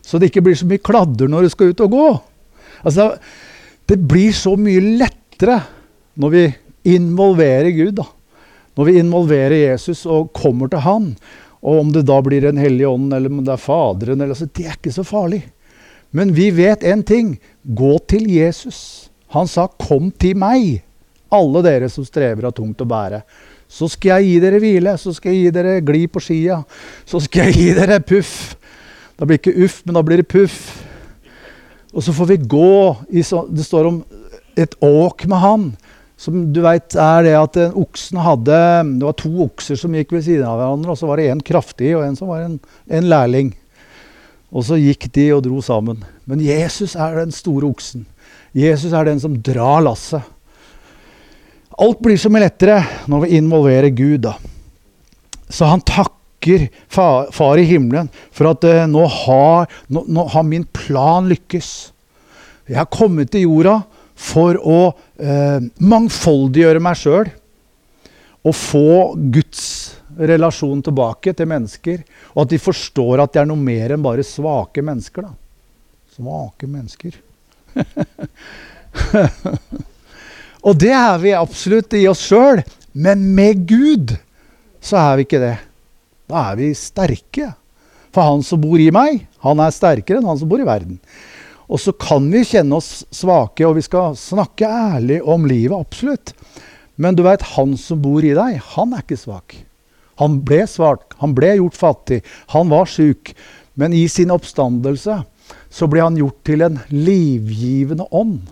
Så 0.05 0.17
det 0.17 0.31
ikke 0.31 0.45
blir 0.47 0.57
så 0.57 0.69
mye 0.69 0.81
kladder 0.81 1.29
når 1.29 1.45
du 1.45 1.53
skal 1.53 1.73
ut 1.73 1.83
og 1.85 1.93
gå. 1.93 2.07
Altså, 2.87 3.11
det 3.89 3.99
blir 4.09 4.33
så 4.37 4.55
mye 4.57 4.81
lettere 5.01 5.59
når 6.19 6.33
vi 6.33 6.45
involverer 6.95 7.71
Gud. 7.77 7.99
da. 8.01 8.07
Når 8.79 8.89
vi 8.89 8.99
involverer 9.03 9.57
Jesus 9.57 10.07
og 10.07 10.33
kommer 10.37 10.71
til 10.71 10.85
Han. 10.85 11.13
Og 11.61 11.81
om 11.83 11.93
det 11.93 12.07
da 12.07 12.21
blir 12.23 12.47
en 12.49 12.61
hellig 12.61 12.87
ånd 12.89 13.13
eller 13.13 13.33
om 13.33 13.45
det 13.45 13.53
er 13.53 13.61
Faderen, 13.61 14.21
eller, 14.21 14.37
altså, 14.37 14.47
det 14.47 14.67
er 14.67 14.77
ikke 14.79 14.95
så 14.95 15.05
farlig. 15.05 15.43
Men 16.15 16.33
vi 16.33 16.51
vet 16.55 16.87
én 16.87 17.03
ting. 17.05 17.35
Gå 17.63 17.99
til 18.09 18.31
Jesus. 18.31 19.11
Han 19.35 19.47
sa 19.47 19.67
'kom 19.67 20.11
til 20.11 20.37
meg', 20.37 20.81
alle 21.35 21.63
dere 21.67 21.89
som 21.93 22.07
strever 22.07 22.49
av 22.49 22.55
tungt 22.57 22.81
å 22.83 22.89
bære. 22.89 23.23
Så 23.69 23.89
skal 23.93 24.23
jeg 24.23 24.29
gi 24.29 24.37
dere 24.43 24.61
hvile, 24.63 24.95
så 24.97 25.13
skal 25.13 25.35
jeg 25.35 25.49
gi 25.49 25.55
dere 25.59 25.81
gli 25.85 26.07
på 26.09 26.23
skia. 26.25 26.63
Så 27.09 27.21
skal 27.25 27.51
jeg 27.51 27.59
gi 27.59 27.73
dere 27.77 28.01
puff. 28.01 28.55
Da 29.19 29.27
blir 29.27 29.41
ikke 29.41 29.57
uff, 29.67 29.83
men 29.85 29.99
da 29.99 30.05
blir 30.07 30.23
det 30.23 30.31
puff. 30.31 30.61
Og 31.93 32.05
så 32.05 32.15
får 32.15 32.31
vi 32.33 32.39
gå 32.49 32.73
i 33.11 33.25
så, 33.25 33.47
Det 33.49 33.65
står 33.65 33.91
om 33.91 34.01
et 34.57 34.75
åk 34.85 35.27
med 35.29 35.43
han. 35.43 35.69
Som 36.19 36.49
du 36.53 36.63
veit 36.65 36.97
er 36.99 37.23
det 37.23 37.35
at 37.39 37.57
oksen 37.79 38.19
hadde 38.19 38.59
Det 38.99 39.07
var 39.07 39.15
to 39.21 39.31
okser 39.45 39.79
som 39.79 39.95
gikk 39.95 40.17
ved 40.17 40.25
siden 40.27 40.49
av 40.49 40.59
hverandre, 40.59 40.93
og 40.95 40.99
så 40.99 41.07
var 41.07 41.21
det 41.21 41.29
en 41.31 41.45
kraftig 41.45 41.93
og 41.95 42.05
en 42.07 42.17
som 42.19 42.33
var 42.33 42.47
en, 42.47 42.59
en 42.91 43.11
lærling. 43.11 43.53
Og 44.49 44.65
så 44.65 44.79
gikk 44.81 45.11
de 45.15 45.29
og 45.37 45.45
dro 45.45 45.61
sammen. 45.63 46.01
Men 46.25 46.41
Jesus 46.43 46.97
er 46.97 47.21
den 47.21 47.35
store 47.35 47.69
oksen. 47.69 48.07
Jesus 48.57 48.95
er 48.97 49.05
den 49.05 49.21
som 49.21 49.37
drar 49.45 49.85
lasset. 49.85 50.25
Alt 51.79 52.01
blir 52.03 52.19
så 52.19 52.31
mye 52.33 52.43
lettere 52.43 52.81
når 53.11 53.25
vi 53.25 53.37
involverer 53.39 53.93
Gud. 53.95 54.27
da. 54.27 54.35
Så 55.49 55.69
han 55.69 55.83
takker 55.87 56.67
far, 56.91 57.31
far 57.35 57.59
i 57.59 57.67
himmelen 57.69 58.09
for 58.35 58.51
at 58.51 58.65
uh, 58.67 58.87
nå, 58.91 59.05
har, 59.07 59.69
nå, 59.87 60.03
nå, 60.09 60.27
har, 60.33 60.47
min 60.47 60.67
plan 60.75 61.29
lykkes. 61.31 61.93
Jeg 62.69 62.81
har 62.81 62.91
kommet 62.91 63.31
til 63.33 63.47
jorda 63.47 63.77
for 64.19 64.59
å 64.59 64.81
uh, 64.91 65.61
mangfoldiggjøre 65.79 66.83
meg 66.83 66.99
sjøl 66.99 67.31
og 68.43 68.57
få 68.57 69.15
Guds 69.35 69.63
relasjon 70.19 70.83
tilbake 70.83 71.33
til 71.37 71.47
mennesker. 71.51 72.03
Og 72.35 72.43
at 72.43 72.51
de 72.55 72.59
forstår 72.63 73.23
at 73.23 73.35
det 73.35 73.41
er 73.45 73.51
noe 73.51 73.61
mer 73.61 73.95
enn 73.95 74.03
bare 74.03 74.27
svake 74.27 74.83
mennesker. 74.83 75.23
da. 75.29 75.33
Svake 76.19 76.67
mennesker. 76.67 77.13
Og 80.67 80.79
det 80.81 80.93
er 80.95 81.19
vi 81.23 81.37
absolutt 81.37 81.95
i 81.95 82.07
oss 82.11 82.25
sjøl. 82.27 82.63
Men 82.99 83.23
med 83.37 83.67
Gud 83.69 84.17
så 84.83 84.99
er 85.01 85.19
vi 85.19 85.27
ikke 85.27 85.43
det. 85.43 85.57
Da 86.29 86.51
er 86.51 86.59
vi 86.59 86.73
sterke. 86.77 87.53
For 88.15 88.25
han 88.25 88.43
som 88.47 88.61
bor 88.63 88.81
i 88.81 88.91
meg, 88.95 89.27
han 89.45 89.61
er 89.63 89.75
sterkere 89.75 90.21
enn 90.21 90.29
han 90.29 90.41
som 90.41 90.51
bor 90.51 90.61
i 90.61 90.67
verden. 90.67 90.99
Og 91.69 91.81
så 91.83 91.93
kan 91.93 92.25
vi 92.33 92.47
kjenne 92.49 92.79
oss 92.79 93.05
svake, 93.13 93.67
og 93.69 93.77
vi 93.77 93.85
skal 93.85 94.17
snakke 94.17 94.67
ærlig 94.67 95.21
om 95.21 95.45
livet, 95.49 95.77
absolutt. 95.77 96.33
Men 96.97 97.15
du 97.15 97.23
veit, 97.27 97.45
han 97.55 97.77
som 97.79 98.01
bor 98.03 98.25
i 98.25 98.33
deg, 98.35 98.57
han 98.73 98.95
er 98.97 99.05
ikke 99.05 99.21
svak. 99.21 99.59
Han 100.19 100.41
ble 100.49 100.65
svak, 100.67 101.13
han 101.21 101.35
ble 101.37 101.53
gjort 101.61 101.77
fattig, 101.79 102.23
han 102.55 102.73
var 102.73 102.89
sjuk. 102.91 103.35
Men 103.79 103.95
i 103.95 104.07
sin 104.11 104.33
oppstandelse 104.35 105.21
så 105.71 105.89
ble 105.91 106.03
han 106.03 106.17
gjort 106.19 106.41
til 106.49 106.65
en 106.65 106.81
livgivende 106.91 108.09
ånd. 108.11 108.49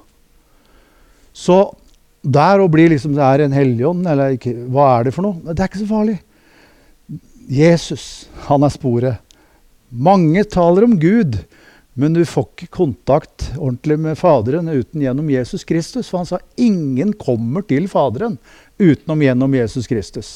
Så 1.34 1.58
der 2.26 2.62
å 2.62 2.70
bli 2.70 2.88
liksom 2.90 3.14
Det 3.14 3.22
er 3.22 3.44
en 3.44 3.54
helligånd, 3.54 4.06
eller 4.10 4.34
ikke, 4.34 4.54
hva 4.72 4.88
er 4.96 5.06
det 5.06 5.14
for 5.14 5.26
noe? 5.26 5.54
Det 5.54 5.60
er 5.60 5.70
ikke 5.70 5.84
så 5.84 5.90
farlig. 5.90 6.16
Jesus, 7.46 8.06
han 8.48 8.66
er 8.66 8.72
sporet. 8.74 9.22
Mange 9.90 10.42
taler 10.50 10.86
om 10.88 10.96
Gud, 10.98 11.38
men 11.94 12.16
du 12.16 12.24
får 12.28 12.48
ikke 12.50 12.72
kontakt 12.74 13.46
ordentlig 13.54 13.96
med 14.02 14.18
Faderen 14.18 14.68
uten 14.68 15.04
gjennom 15.04 15.30
Jesus 15.30 15.64
Kristus. 15.64 16.10
For 16.10 16.20
han 16.20 16.28
sa 16.28 16.40
ingen 16.60 17.14
kommer 17.16 17.64
til 17.64 17.86
Faderen 17.88 18.36
utenom 18.82 19.22
gjennom 19.22 19.54
Jesus 19.56 19.88
Kristus. 19.88 20.32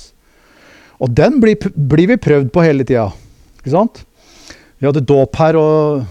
Og 1.00 1.10
den 1.16 1.40
blir, 1.42 1.58
blir 1.74 2.12
vi 2.12 2.20
prøvd 2.20 2.48
på 2.54 2.64
hele 2.64 2.86
tida. 2.86 3.08
Ikke 3.60 3.74
sant? 3.74 4.02
Vi 4.80 4.88
hadde 4.88 5.04
dåp 5.04 5.36
her 5.36 5.58
og, 5.60 6.06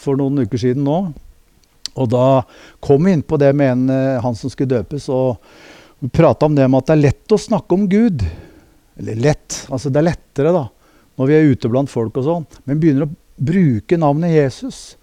for 0.00 0.16
noen 0.16 0.46
uker 0.46 0.60
siden 0.60 0.86
nå. 0.86 1.00
Og 1.96 2.10
da 2.12 2.26
kom 2.84 3.06
vi 3.06 3.16
inn 3.16 3.24
på 3.24 3.38
det 3.40 3.52
med 3.56 3.72
en, 3.72 3.84
eh, 3.90 4.22
han 4.22 4.36
som 4.36 4.52
skulle 4.52 4.74
døpes, 4.76 5.08
og 5.08 5.36
vi 5.98 6.10
prata 6.12 6.46
om 6.46 6.54
det 6.54 6.68
med 6.68 6.82
at 6.82 6.90
det 6.90 6.96
er 6.96 7.04
lett 7.06 7.32
å 7.32 7.40
snakke 7.40 7.76
om 7.76 7.86
Gud. 7.88 8.24
Eller 9.00 9.16
lett, 9.20 9.62
altså 9.72 9.92
det 9.92 10.00
er 10.00 10.10
lettere 10.10 10.52
da, 10.52 10.66
når 11.16 11.30
vi 11.30 11.36
er 11.36 11.48
ute 11.52 11.70
blant 11.72 11.92
folk 11.92 12.16
og 12.20 12.26
sånn. 12.26 12.46
Men 12.64 12.80
begynner 12.80 13.08
å 13.08 13.14
bruke 13.36 13.98
navnet 14.00 14.34
Jesus, 14.34 14.96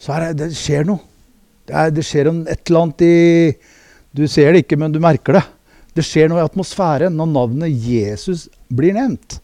så 0.00 0.16
er 0.16 0.30
det, 0.30 0.44
det 0.44 0.58
skjer 0.58 0.86
noe. 0.88 1.02
Det, 1.66 1.76
er, 1.76 1.94
det 1.94 2.06
skjer 2.06 2.30
et 2.30 2.70
eller 2.70 2.80
annet 2.80 3.02
i 3.06 3.16
Du 4.16 4.24
ser 4.26 4.50
det 4.50 4.64
ikke, 4.64 4.78
men 4.80 4.90
du 4.90 4.98
merker 5.02 5.38
det. 5.38 5.44
Det 5.94 6.02
skjer 6.06 6.30
noe 6.30 6.40
i 6.40 6.46
atmosfæren 6.46 7.14
når 7.14 7.30
navnet 7.30 7.86
Jesus 7.86 8.48
blir 8.66 8.96
nevnt. 8.96 9.38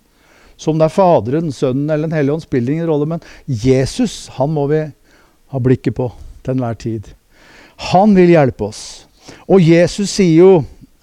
Så 0.57 0.73
om 0.73 0.79
det 0.81 0.89
er 0.89 0.95
Faderen, 0.95 1.53
Sønnen 1.53 1.91
eller 1.91 2.09
Den 2.09 2.17
hellige 2.17 2.35
ånd, 2.39 2.47
spiller 2.47 2.75
ingen 2.75 2.89
rolle. 2.89 3.07
Men 3.07 3.23
Jesus 3.47 4.27
han 4.39 4.55
må 4.55 4.67
vi 4.73 4.83
ha 5.53 5.63
blikket 5.63 5.95
på 5.99 6.09
til 6.47 6.57
enhver 6.57 6.79
tid. 6.81 7.13
Han 7.91 8.15
vil 8.17 8.33
hjelpe 8.33 8.71
oss. 8.71 8.83
Og 9.51 9.63
Jesus 9.63 10.15
sier 10.15 10.39
jo 10.39 10.53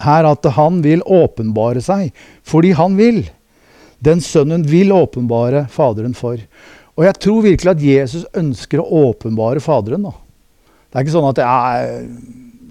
her 0.03 0.27
at 0.27 0.47
han 0.55 0.81
vil 0.83 1.03
åpenbare 1.05 1.83
seg 1.83 2.11
fordi 2.47 2.73
han 2.77 2.97
vil. 2.99 3.23
Den 4.03 4.23
sønnen 4.23 4.65
vil 4.67 4.91
åpenbare 4.91 5.67
Faderen 5.71 6.15
for. 6.17 6.39
Og 6.97 7.07
jeg 7.07 7.19
tror 7.23 7.45
virkelig 7.45 7.71
at 7.71 7.83
Jesus 7.83 8.25
ønsker 8.37 8.81
å 8.81 9.07
åpenbare 9.09 9.63
Faderen. 9.63 10.09
Da. 10.09 10.13
Det 10.91 10.99
er 10.99 11.05
ikke 11.05 11.15
sånn 11.15 11.31
at 11.31 11.41
jeg, 11.41 12.03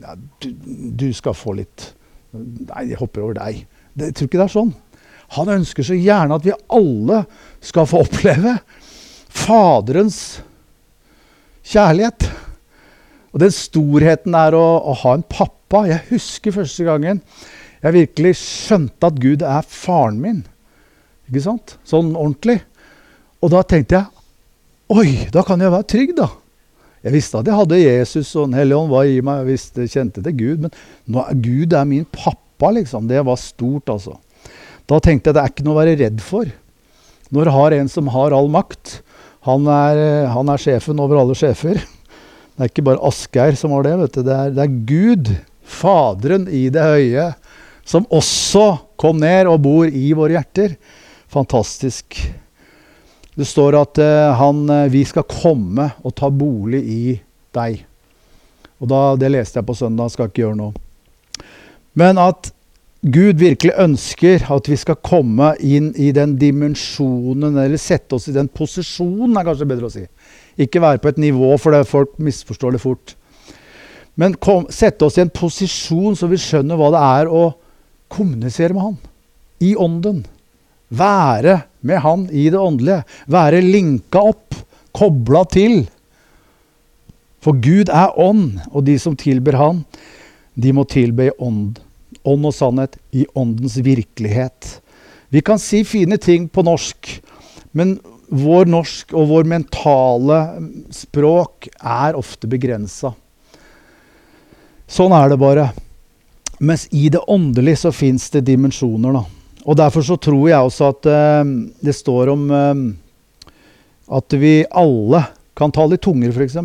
ja, 0.03 0.17
du, 0.45 0.49
du, 1.03 1.09
skal 1.17 1.37
få 1.37 1.57
litt 1.59 1.93
Nei, 2.33 2.87
jeg 2.89 2.97
hopper 2.97 3.27
over 3.27 3.37
deg. 3.37 3.65
Det, 3.93 4.07
jeg 4.09 4.15
tror 4.17 4.29
ikke 4.29 4.39
det 4.41 4.45
er 4.47 4.53
sånn. 4.55 4.71
Han 5.37 5.51
ønsker 5.53 5.85
så 5.85 5.97
gjerne 5.97 6.37
at 6.39 6.47
vi 6.47 6.55
alle 6.73 7.19
skal 7.65 7.89
få 7.89 8.01
oppleve 8.07 8.55
Faderens 9.33 10.41
kjærlighet. 11.69 12.25
Og 13.33 13.41
den 13.41 13.53
storheten 13.55 14.37
er 14.37 14.57
å, 14.57 14.65
å, 14.85 14.95
ha 15.05 15.17
en 15.17 15.25
pappa. 15.25 15.87
Jeg 15.89 16.05
husker 16.11 16.55
første 16.61 16.87
gangen 16.89 17.23
jeg 17.83 17.97
virkelig 17.97 18.37
skjønte 18.39 19.09
at 19.09 19.17
Gud 19.19 19.43
er 19.43 19.65
faren 19.67 20.21
min. 20.23 20.43
Ikke 21.27 21.43
sant? 21.49 21.77
Sånn 21.89 22.13
ordentlig. 22.13 22.61
Og 23.43 23.51
da 23.55 23.65
tenkte 23.67 23.99
jeg 23.99 24.21
Oi, 24.93 25.25
da 25.33 25.41
kan 25.47 25.63
jeg 25.63 25.73
være 25.73 25.89
trygg, 25.89 26.11
da. 26.19 26.27
Jeg 27.03 27.15
visste 27.15 27.41
at 27.41 27.49
jeg 27.49 27.57
hadde 27.57 27.79
Jesus 27.81 28.29
og 28.37 28.51
Den 28.51 28.59
hellige 28.59 28.79
ånd 28.83 28.91
var 28.93 29.09
i 29.09 29.23
meg. 29.25 29.41
Jeg 29.41 29.49
visste, 29.49 29.87
kjente 29.89 30.23
til 30.23 30.35
Gud. 30.37 30.67
Men 30.67 30.75
nå, 31.09 31.25
Gud 31.41 31.73
er 31.79 31.87
min 31.89 32.05
pappa, 32.13 32.71
liksom. 32.77 33.09
Det 33.09 33.23
var 33.25 33.41
stort, 33.41 33.89
altså. 33.89 34.19
Da 34.91 34.99
tenkte 35.01 35.31
jeg 35.31 35.39
det 35.39 35.43
er 35.43 35.55
ikke 35.55 35.65
noe 35.65 35.79
å 35.79 35.81
være 35.81 35.97
redd 36.03 36.21
for. 36.23 36.51
Når 37.33 37.51
har 37.55 37.79
en 37.79 37.89
som 37.89 38.11
har 38.13 38.37
all 38.37 38.53
makt, 38.53 38.99
han 39.49 39.65
er, 39.73 40.03
han 40.31 40.53
er 40.53 40.61
sjefen 40.61 41.01
over 41.03 41.23
alle 41.23 41.39
sjefer. 41.39 41.81
Det 42.53 42.65
er 42.65 42.71
ikke 42.71 42.85
bare 42.85 43.03
Asgeir 43.09 43.57
som 43.59 43.73
var 43.75 43.87
det. 43.87 43.97
vet 44.03 44.15
du. 44.19 44.23
Det 44.27 44.37
er, 44.37 44.53
det 44.53 44.65
er 44.65 44.79
Gud, 44.89 45.33
Faderen 45.63 46.49
i 46.53 46.67
det 46.75 46.83
høye, 46.85 47.31
som 47.87 48.05
også 48.13 48.67
kom 49.01 49.21
ned 49.23 49.49
og 49.49 49.63
bor 49.65 49.89
i 49.89 50.11
våre 50.17 50.37
hjerter. 50.37 50.75
Fantastisk. 51.33 52.19
Det 53.33 53.47
står 53.49 53.79
at 53.79 54.01
uh, 54.03 54.35
han, 54.37 54.67
uh, 54.69 54.91
vi 54.93 55.05
skal 55.09 55.25
komme 55.25 55.89
og 56.05 56.13
ta 56.19 56.29
bolig 56.29 56.83
i 56.83 57.05
deg. 57.57 57.81
Og 58.83 58.91
da, 58.91 59.01
Det 59.17 59.31
leste 59.33 59.61
jeg 59.61 59.69
på 59.71 59.79
søndag, 59.79 60.13
skal 60.13 60.29
ikke 60.29 60.45
gjøre 60.45 60.59
noe. 60.59 60.75
Men 61.97 62.21
at 62.21 62.51
Gud 63.03 63.41
virkelig 63.41 63.73
ønsker 63.83 64.45
at 64.53 64.69
vi 64.71 64.77
skal 64.79 65.01
komme 65.03 65.55
inn 65.59 65.89
i 65.99 66.13
den 66.15 66.37
dimensjonen, 66.39 67.57
eller 67.57 67.81
sette 67.81 68.15
oss 68.15 68.29
i 68.31 68.37
den 68.37 68.51
posisjonen, 68.53 69.35
er 69.35 69.49
kanskje 69.49 69.67
bedre 69.73 69.89
å 69.89 69.95
si. 69.95 70.05
Ikke 70.61 70.83
være 70.83 71.01
på 71.03 71.13
et 71.13 71.21
nivå, 71.23 71.55
for 71.61 71.75
det, 71.75 71.87
folk 71.89 72.15
misforstår 72.23 72.77
det 72.77 72.83
fort. 72.83 73.15
Men 74.19 74.37
kom, 74.37 74.67
sette 74.69 75.07
oss 75.07 75.17
i 75.17 75.25
en 75.25 75.33
posisjon 75.33 76.17
så 76.19 76.29
vi 76.29 76.41
skjønner 76.41 76.77
hva 76.77 76.91
det 76.93 77.03
er 77.07 77.33
å 77.33 77.45
kommunisere 78.13 78.77
med 78.77 78.85
Han. 78.85 78.99
I 79.63 79.73
ånden. 79.79 80.25
Være 80.93 81.63
med 81.81 82.03
Han 82.05 82.27
i 82.29 82.49
det 82.53 82.61
åndelige. 82.61 83.03
Være 83.33 83.63
linka 83.65 84.25
opp, 84.33 84.59
kobla 84.93 85.47
til. 85.49 85.87
For 87.43 87.57
Gud 87.57 87.89
er 87.89 88.13
ånd, 88.21 88.61
og 88.71 88.85
de 88.87 88.99
som 89.01 89.17
tilber 89.19 89.57
Han, 89.57 89.87
de 90.55 90.75
må 90.77 90.85
tilbe 90.85 91.31
i 91.31 91.35
ånd 91.41 91.81
ånd 92.29 92.47
og 92.47 92.55
sannhet 92.55 92.97
i 93.15 93.27
åndens 93.39 93.79
virkelighet. 93.83 94.79
Vi 95.33 95.43
kan 95.45 95.61
si 95.61 95.83
fine 95.89 96.19
ting 96.21 96.49
på 96.49 96.65
norsk, 96.67 97.09
men 97.73 97.97
vår 98.33 98.71
norsk 98.73 99.13
og 99.13 99.29
vår 99.29 99.49
mentale 99.51 100.39
språk 100.95 101.69
er 101.77 102.17
ofte 102.17 102.49
begrensa. 102.51 103.13
Sånn 104.89 105.13
er 105.17 105.33
det 105.33 105.39
bare. 105.41 105.69
Mens 106.63 106.87
i 106.95 107.09
det 107.13 107.21
åndelige 107.29 107.85
så 107.85 107.93
fins 107.93 108.31
det 108.33 108.45
dimensjoner. 108.49 109.19
da. 109.19 109.25
Og 109.65 109.77
Derfor 109.79 110.07
så 110.07 110.17
tror 110.17 110.49
jeg 110.49 110.69
også 110.69 110.91
at 110.95 111.09
uh, 111.13 111.53
det 111.85 111.95
står 111.97 112.33
om 112.33 112.49
uh, 112.51 112.83
at 114.17 114.37
vi 114.41 114.61
alle 114.71 115.23
kan 115.57 115.73
tale 115.73 115.99
i 115.99 116.03
tunger, 116.03 116.33
f.eks. 116.33 116.59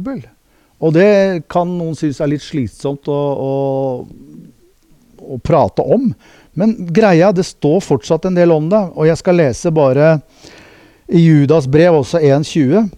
Og 0.78 0.94
det 0.94 1.48
kan 1.52 1.68
noen 1.68 1.96
synes 1.98 2.22
er 2.22 2.32
litt 2.32 2.46
slitsomt 2.46 3.10
å, 3.12 3.18
å 3.18 3.54
å 5.28 5.38
prate 5.44 5.82
om. 5.82 6.12
Men 6.58 6.76
greia, 6.94 7.32
det 7.32 7.46
står 7.48 7.82
fortsatt 7.86 8.28
en 8.28 8.38
del 8.38 8.54
om 8.54 8.70
det. 8.72 8.82
Og 8.96 9.10
jeg 9.10 9.20
skal 9.20 9.40
lese 9.40 9.74
bare 9.74 10.18
i 11.08 11.24
Judas 11.24 11.68
brev, 11.72 12.02
også 12.02 12.20
1.20. 12.20 12.90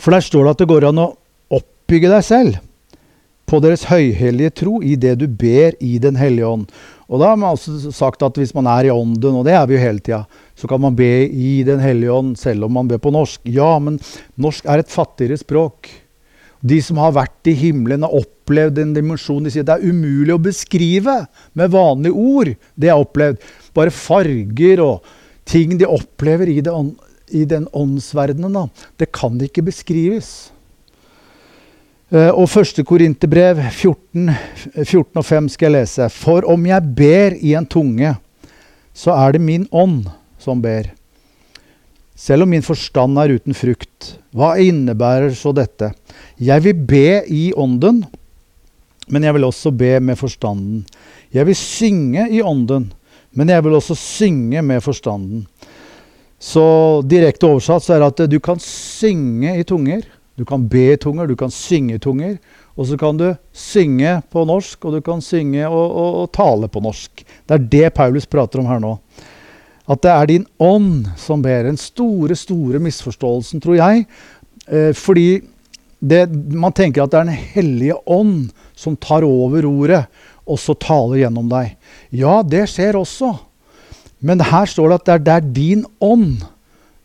For 0.00 0.14
der 0.14 0.24
står 0.24 0.46
det 0.46 0.54
at 0.54 0.62
det 0.62 0.70
går 0.70 0.88
an 0.88 1.00
å 1.02 1.12
oppbygge 1.52 2.10
deg 2.12 2.26
selv 2.26 2.60
på 3.52 3.58
deres 3.60 3.84
høyhellige 3.90 4.54
tro 4.62 4.78
i 4.80 4.94
det 4.96 5.16
du 5.20 5.26
ber 5.28 5.74
i 5.82 5.98
Den 6.00 6.16
hellige 6.16 6.48
ånd. 6.48 6.68
Og 7.12 7.20
da 7.20 7.32
har 7.32 7.40
man 7.40 7.52
også 7.52 7.92
sagt 7.92 8.22
at 8.24 8.38
hvis 8.40 8.54
man 8.56 8.68
er 8.70 8.88
i 8.88 8.92
ånden, 8.94 9.34
og 9.36 9.44
det 9.44 9.52
er 9.52 9.66
vi 9.68 9.76
jo 9.76 9.82
hele 9.82 10.00
tida, 10.00 10.22
så 10.56 10.70
kan 10.70 10.80
man 10.80 10.96
be 10.96 11.26
i 11.26 11.60
Den 11.66 11.82
hellige 11.82 12.14
ånd 12.14 12.38
selv 12.40 12.64
om 12.64 12.72
man 12.78 12.88
ber 12.88 13.02
på 13.02 13.12
norsk. 13.12 13.42
Ja, 13.44 13.74
men 13.82 13.98
norsk 14.40 14.64
er 14.64 14.80
et 14.80 14.92
fattigere 14.92 15.36
språk. 15.36 15.90
De 16.62 16.78
som 16.80 17.00
har 17.02 17.12
vært 17.12 17.50
i 17.50 17.56
himmelen 17.58 18.06
og 18.06 18.22
opplevd 18.22 18.78
en 18.78 18.94
dimensjon, 18.94 19.42
de 19.44 19.50
sier 19.52 19.66
det 19.66 19.74
er 19.74 19.90
umulig 19.90 20.32
å 20.32 20.40
beskrive 20.40 21.18
med 21.58 21.74
vanlige 21.74 22.14
ord. 22.14 22.52
Det 22.78 22.88
jeg 22.88 22.94
har 22.94 23.04
opplevd. 23.04 23.48
Bare 23.76 23.92
farger 23.92 24.84
og 24.86 25.12
ting 25.48 25.74
de 25.76 25.90
opplever 25.90 26.48
i, 26.48 26.60
det, 26.64 26.72
i 27.32 27.44
den 27.48 27.68
åndsverdenen. 27.72 28.54
Da. 28.56 28.66
Det 29.00 29.10
kan 29.14 29.40
ikke 29.42 29.64
beskrives. 29.66 30.52
Eh, 32.12 32.28
og 32.28 32.44
1. 32.44 32.82
Korinterbrev 32.84 33.60
14, 33.70 34.32
14 34.84 35.16
og 35.16 35.24
5 35.24 35.52
skal 35.54 35.70
jeg 35.70 35.78
lese. 35.80 36.08
For 36.12 36.44
om 36.52 36.66
jeg 36.68 36.94
ber 36.96 37.38
i 37.40 37.54
en 37.56 37.68
tunge, 37.68 38.14
så 38.92 39.14
er 39.16 39.36
det 39.36 39.44
min 39.44 39.64
ånd 39.72 40.04
som 40.42 40.60
ber. 40.60 40.90
Selv 42.22 42.44
om 42.44 42.52
min 42.52 42.64
forstand 42.64 43.16
er 43.18 43.32
uten 43.38 43.56
frukt. 43.56 44.12
Hva 44.36 44.54
innebærer 44.60 45.32
så 45.34 45.54
dette? 45.56 45.90
Jeg 46.36 46.62
vil 46.66 46.84
be 46.86 47.22
i 47.26 47.46
ånden, 47.56 48.04
men 49.08 49.24
jeg 49.24 49.34
vil 49.34 49.48
også 49.48 49.72
be 49.74 49.96
med 50.00 50.20
forstanden. 50.20 50.84
Jeg 51.32 51.48
vil 51.48 51.56
synge 51.56 52.28
i 52.30 52.42
ånden, 52.44 52.90
men 53.32 53.48
jeg 53.48 53.64
vil 53.64 53.78
også 53.78 53.96
synge 53.96 54.62
med 54.62 54.84
forstanden. 54.84 55.46
Så 56.42 56.64
direkte 57.06 57.46
oversatt 57.46 57.84
så 57.84 57.94
er 57.94 58.02
det 58.02 58.10
at 58.10 58.32
du 58.32 58.40
kan 58.42 58.58
synge 58.62 59.54
i 59.60 59.66
tunger. 59.66 60.02
Du 60.34 60.46
kan 60.48 60.64
be 60.66 60.88
i 60.94 60.98
tunger, 60.98 61.28
du 61.28 61.36
kan 61.38 61.52
synge 61.54 61.98
i 61.98 62.02
tunger. 62.02 62.34
Og 62.74 62.88
så 62.88 62.96
kan 62.98 63.18
du 63.20 63.28
synge 63.54 64.16
på 64.32 64.42
norsk, 64.48 64.80
og 64.88 64.96
du 64.96 65.04
kan 65.04 65.22
synge 65.22 65.68
og, 65.68 65.84
og, 65.84 66.18
og 66.22 66.32
tale 66.34 66.70
på 66.72 66.82
norsk. 66.82 67.22
Det 67.22 67.56
er 67.58 67.68
det 67.74 67.92
Paulus 67.94 68.26
prater 68.26 68.62
om 68.62 68.70
her 68.70 68.80
nå. 68.82 68.96
At 69.92 70.02
det 70.02 70.12
er 70.12 70.30
din 70.30 70.46
ånd 70.62 71.12
som 71.20 71.42
ber. 71.44 71.66
Den 71.68 71.78
store, 71.78 72.34
store 72.38 72.80
misforståelsen, 72.82 73.62
tror 73.62 73.78
jeg. 73.78 74.06
Eh, 74.66 74.90
fordi 74.96 75.42
det, 76.02 76.24
man 76.32 76.74
tenker 76.74 77.04
at 77.04 77.12
det 77.12 77.20
er 77.20 77.30
Den 77.30 77.46
hellige 77.54 78.00
ånd 78.10 78.50
som 78.74 78.96
tar 78.96 79.22
over 79.22 79.66
ordet, 79.68 80.04
og 80.42 80.58
så 80.58 80.74
taler 80.74 81.22
gjennom 81.22 81.46
deg. 81.50 81.76
Ja, 82.10 82.40
det 82.42 82.66
skjer 82.72 82.98
også. 82.98 83.36
Men 84.22 84.42
her 84.46 84.70
står 84.70 84.88
det 84.88 84.98
at 85.00 85.06
det 85.06 85.14
er, 85.14 85.22
det 85.26 85.34
er 85.34 85.52
din 85.58 85.84
ånd. 86.00 86.44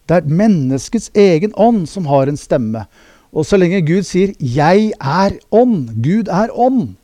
Det 0.07 0.19
er 0.19 0.35
menneskets 0.39 1.09
egen 1.17 1.55
ånd 1.57 1.87
som 1.89 2.07
har 2.07 2.29
en 2.29 2.39
stemme. 2.39 2.85
Og 3.33 3.45
så 3.45 3.57
lenge 3.59 3.83
Gud 3.85 4.05
sier 4.07 4.33
'jeg 4.39 4.93
er 5.01 5.37
ånd', 5.51 6.01
Gud 6.01 6.29
er 6.29 6.53
ånd, 6.53 6.95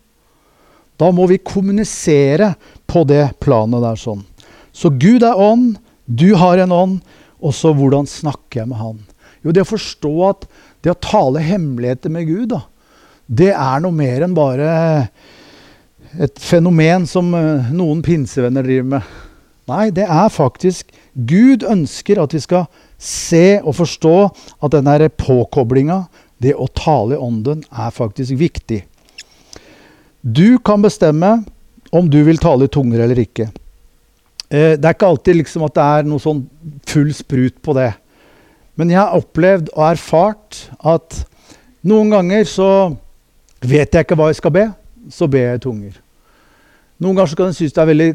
da 0.97 1.11
må 1.11 1.27
vi 1.27 1.37
kommunisere 1.37 2.53
på 2.87 3.03
det 3.07 3.39
planet 3.41 3.81
der 3.81 3.97
sånn. 3.99 4.23
Så 4.71 4.89
Gud 4.89 5.23
er 5.23 5.35
ånd, 5.35 5.77
du 6.07 6.35
har 6.35 6.57
en 6.57 6.71
ånd, 6.71 7.01
og 7.41 7.53
så 7.53 7.73
hvordan 7.73 8.07
snakker 8.07 8.61
jeg 8.61 8.69
med 8.69 8.77
Han? 8.77 8.99
Jo, 9.43 9.51
det 9.51 9.65
å 9.65 9.73
forstå 9.73 10.13
at 10.29 10.47
det 10.83 10.93
å 10.93 11.01
tale 11.03 11.43
hemmeligheter 11.43 12.09
med 12.09 12.27
Gud, 12.27 12.53
da, 12.53 12.61
det 13.27 13.51
er 13.51 13.83
noe 13.83 13.91
mer 13.91 14.23
enn 14.23 14.35
bare 14.35 15.09
et 16.21 16.39
fenomen 16.39 17.07
som 17.09 17.33
eh, 17.33 17.71
noen 17.73 18.03
pinsevenner 18.05 18.63
driver 18.63 18.89
med. 18.95 19.13
Nei, 19.69 19.87
det 19.95 20.03
er 20.03 20.27
faktisk 20.31 20.91
Gud 21.13 21.63
ønsker 21.63 22.19
at 22.23 22.33
vi 22.35 22.41
skal 22.43 22.65
se 22.99 23.59
og 23.63 23.75
forstå 23.77 24.17
at 24.63 24.73
denne 24.75 25.09
påkoblinga, 25.09 26.03
det 26.43 26.55
å 26.59 26.67
tale 26.67 27.15
i 27.15 27.21
ånden, 27.21 27.63
er 27.71 27.93
faktisk 27.95 28.35
viktig. 28.39 28.81
Du 30.23 30.59
kan 30.63 30.83
bestemme 30.83 31.43
om 31.93 32.09
du 32.09 32.21
vil 32.25 32.39
tale 32.41 32.67
i 32.67 32.71
tunger 32.71 33.03
eller 33.05 33.19
ikke. 33.23 33.49
Eh, 34.49 34.75
det 34.79 34.85
er 34.85 34.95
ikke 34.95 35.11
alltid 35.13 35.39
liksom 35.39 35.65
at 35.67 35.75
det 35.75 35.83
er 35.83 36.07
noe 36.07 36.23
sånn 36.23 36.43
full 36.89 37.11
sprut 37.15 37.59
på 37.63 37.75
det. 37.77 37.91
Men 38.79 38.91
jeg 38.91 38.99
har 38.99 39.15
opplevd 39.15 39.71
og 39.75 39.85
erfart 39.91 40.63
at 40.79 41.23
noen 41.85 42.11
ganger 42.13 42.47
så 42.49 42.69
vet 43.63 43.93
jeg 43.93 44.07
ikke 44.07 44.17
hva 44.19 44.31
jeg 44.31 44.39
skal 44.39 44.55
be, 44.55 44.67
så 45.11 45.27
ber 45.31 45.45
jeg 45.45 45.59
i 45.59 45.63
tunger. 45.63 45.97
Noen 47.03 47.17
ganger 47.17 47.31
så 47.31 47.39
kan 47.39 47.51
jeg 47.51 47.59
synes 47.59 47.75
det 47.75 47.83
er 47.83 47.91
veldig 47.91 48.11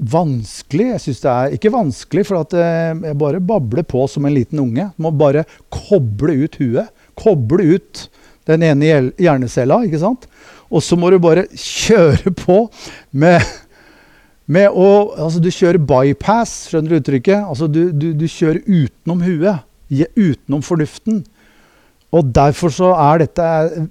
vanskelig. 0.00 0.86
Jeg 0.94 1.02
synes 1.04 1.22
det 1.22 1.30
er 1.30 1.56
ikke 1.56 1.72
vanskelig, 1.74 2.24
for 2.28 2.40
at 2.40 2.56
eh, 2.56 2.96
jeg 3.10 3.18
bare 3.20 3.42
babler 3.44 3.84
på 3.86 4.06
som 4.10 4.26
en 4.26 4.34
liten 4.34 4.60
unge. 4.62 4.88
Må 4.96 5.12
bare 5.12 5.44
koble 5.72 6.36
ut 6.44 6.56
huet. 6.60 6.92
Koble 7.20 7.76
ut 7.76 8.06
den 8.48 8.64
ene 8.66 9.12
hjernecella, 9.20 9.82
ikke 9.86 10.00
sant? 10.02 10.26
Og 10.70 10.82
så 10.84 10.96
må 10.98 11.10
du 11.10 11.18
bare 11.22 11.46
kjøre 11.54 12.32
på 12.38 12.62
med, 13.10 13.42
med 14.46 14.70
å 14.70 14.88
Altså, 15.18 15.42
du 15.42 15.50
kjører 15.52 15.82
bypass, 15.82 16.70
skjønner 16.70 16.94
du 16.94 17.00
uttrykket? 17.00 17.44
Altså, 17.44 17.68
du, 17.70 17.90
du, 17.92 18.12
du 18.16 18.26
kjører 18.30 18.62
utenom 18.66 19.26
huet. 19.26 19.66
Utenom 20.16 20.62
fornuften. 20.62 21.24
Og 22.14 22.32
derfor 22.34 22.72
så 22.74 22.94
er 22.96 23.24
dette 23.24 23.46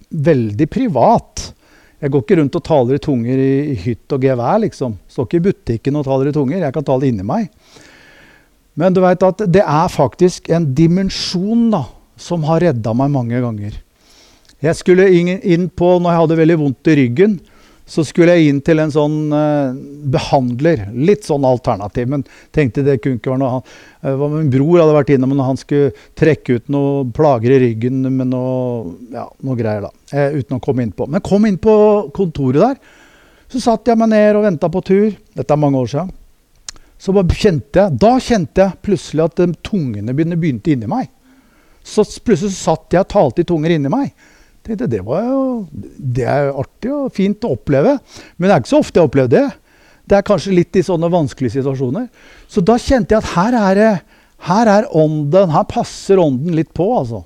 veldig 0.09 0.67
privat. 0.71 1.49
Jeg 1.99 2.13
går 2.13 2.23
ikke 2.23 2.38
rundt 2.39 2.55
og 2.55 2.63
taler 2.63 2.95
i 2.95 3.03
tunger 3.03 3.39
i, 3.43 3.75
hytt 3.83 4.15
og 4.15 4.23
gevær, 4.23 4.62
liksom. 4.63 4.95
Står 5.12 5.27
ikke 5.27 5.39
i 5.41 5.45
butikken 5.49 5.99
og 5.99 6.05
taler 6.07 6.29
i 6.29 6.35
tunger. 6.35 6.62
Jeg 6.63 6.75
kan 6.75 6.85
tale 6.88 7.09
inni 7.09 7.25
meg. 7.27 7.49
Men 8.79 8.95
du 8.95 9.01
veit 9.03 9.23
at 9.25 9.43
det 9.51 9.65
er 9.65 9.91
faktisk 9.91 10.47
en 10.55 10.69
dimensjon 10.75 11.67
da, 11.73 11.83
som 12.19 12.45
har 12.47 12.63
redda 12.63 12.93
meg 12.95 13.12
mange 13.12 13.41
ganger. 13.43 13.75
Jeg 14.63 14.75
skulle 14.79 15.07
inn 15.12 15.67
på, 15.71 15.97
når 15.99 16.12
jeg 16.12 16.21
hadde 16.21 16.39
veldig 16.39 16.57
vondt 16.59 16.91
i 16.91 16.95
ryggen, 17.01 17.35
så 17.89 18.04
skulle 18.06 18.36
jeg 18.38 18.52
inn 18.52 18.60
til 18.65 18.82
en 18.84 18.91
sånn 18.93 19.17
uh, 19.34 19.73
behandler. 20.13 20.86
Litt 20.93 21.25
sånn 21.25 21.47
alternativ, 21.47 22.10
men 22.12 22.25
tenkte 22.56 22.84
det 22.86 22.99
kunne 23.02 23.17
ikke 23.17 23.34
være 23.34 23.41
noe 23.41 23.62
uh, 23.63 24.25
Min 24.36 24.52
bror 24.54 24.84
hadde 24.84 24.95
vært 24.99 25.13
innom 25.15 25.34
når 25.34 25.49
han 25.49 25.60
skulle 25.60 26.06
trekke 26.19 26.60
ut 26.60 26.69
noen 26.73 27.10
plager 27.15 27.56
i 27.56 27.60
ryggen 27.65 28.04
med 28.06 28.30
noe, 28.30 28.93
ja, 29.15 29.25
noe 29.25 29.58
greier, 29.60 29.89
da. 29.89 29.91
Uh, 30.13 30.38
uten 30.38 30.60
å 30.60 30.63
komme 30.63 30.86
inn 30.86 30.93
på. 30.93 31.10
Men 31.10 31.25
kom 31.25 31.49
inn 31.49 31.58
på 31.62 31.75
kontoret 32.15 32.62
der. 32.62 32.95
Så 33.49 33.63
satt 33.63 33.89
jeg 33.89 33.97
meg 33.97 34.12
ned 34.13 34.38
og 34.38 34.45
venta 34.45 34.69
på 34.69 34.86
tur. 34.86 35.10
Dette 35.34 35.56
er 35.56 35.62
mange 35.62 35.82
år 35.82 35.89
siden. 35.89 36.13
Så 36.99 37.13
kjente 37.15 37.80
jeg, 37.80 37.95
Da 37.97 38.17
kjente 38.21 38.65
jeg 38.65 38.82
plutselig 38.86 39.23
at 39.25 39.39
de 39.39 39.54
tungene 39.65 40.13
begynte 40.13 40.75
inni 40.75 40.89
meg. 40.91 41.08
Så 41.82 42.04
plutselig 42.21 42.54
satt 42.54 42.93
jeg 42.93 43.02
og 43.02 43.10
talte 43.10 43.41
i 43.41 43.47
tunger 43.49 43.73
inni 43.73 43.89
meg 43.89 44.12
tenkte 44.65 44.89
det 44.91 45.01
var 45.05 45.25
jo 45.25 45.41
det 45.73 46.27
er 46.27 46.51
artig 46.51 46.91
og 46.93 47.13
fint 47.15 47.45
å 47.45 47.53
oppleve. 47.55 47.97
Men 48.37 48.49
det 48.49 48.55
er 48.55 48.63
ikke 48.63 48.73
så 48.73 48.83
ofte 48.83 48.97
jeg 48.97 49.03
har 49.03 49.11
opplevd 49.11 49.35
det. 49.35 49.47
Det 50.09 50.17
er 50.17 50.25
kanskje 50.25 50.55
litt 50.57 50.79
i 50.79 50.85
sånne 50.85 51.09
vanskelige 51.13 51.59
situasjoner. 51.59 52.07
Så 52.49 52.63
da 52.65 52.77
kjente 52.81 53.15
jeg 53.15 53.21
at 53.21 53.33
her 53.35 53.57
er, 53.59 53.81
her 54.49 54.71
er 54.73 54.87
ånden, 54.97 55.53
her 55.53 55.67
passer 55.69 56.21
ånden 56.21 56.55
litt 56.57 56.71
på, 56.75 56.87
altså. 56.97 57.23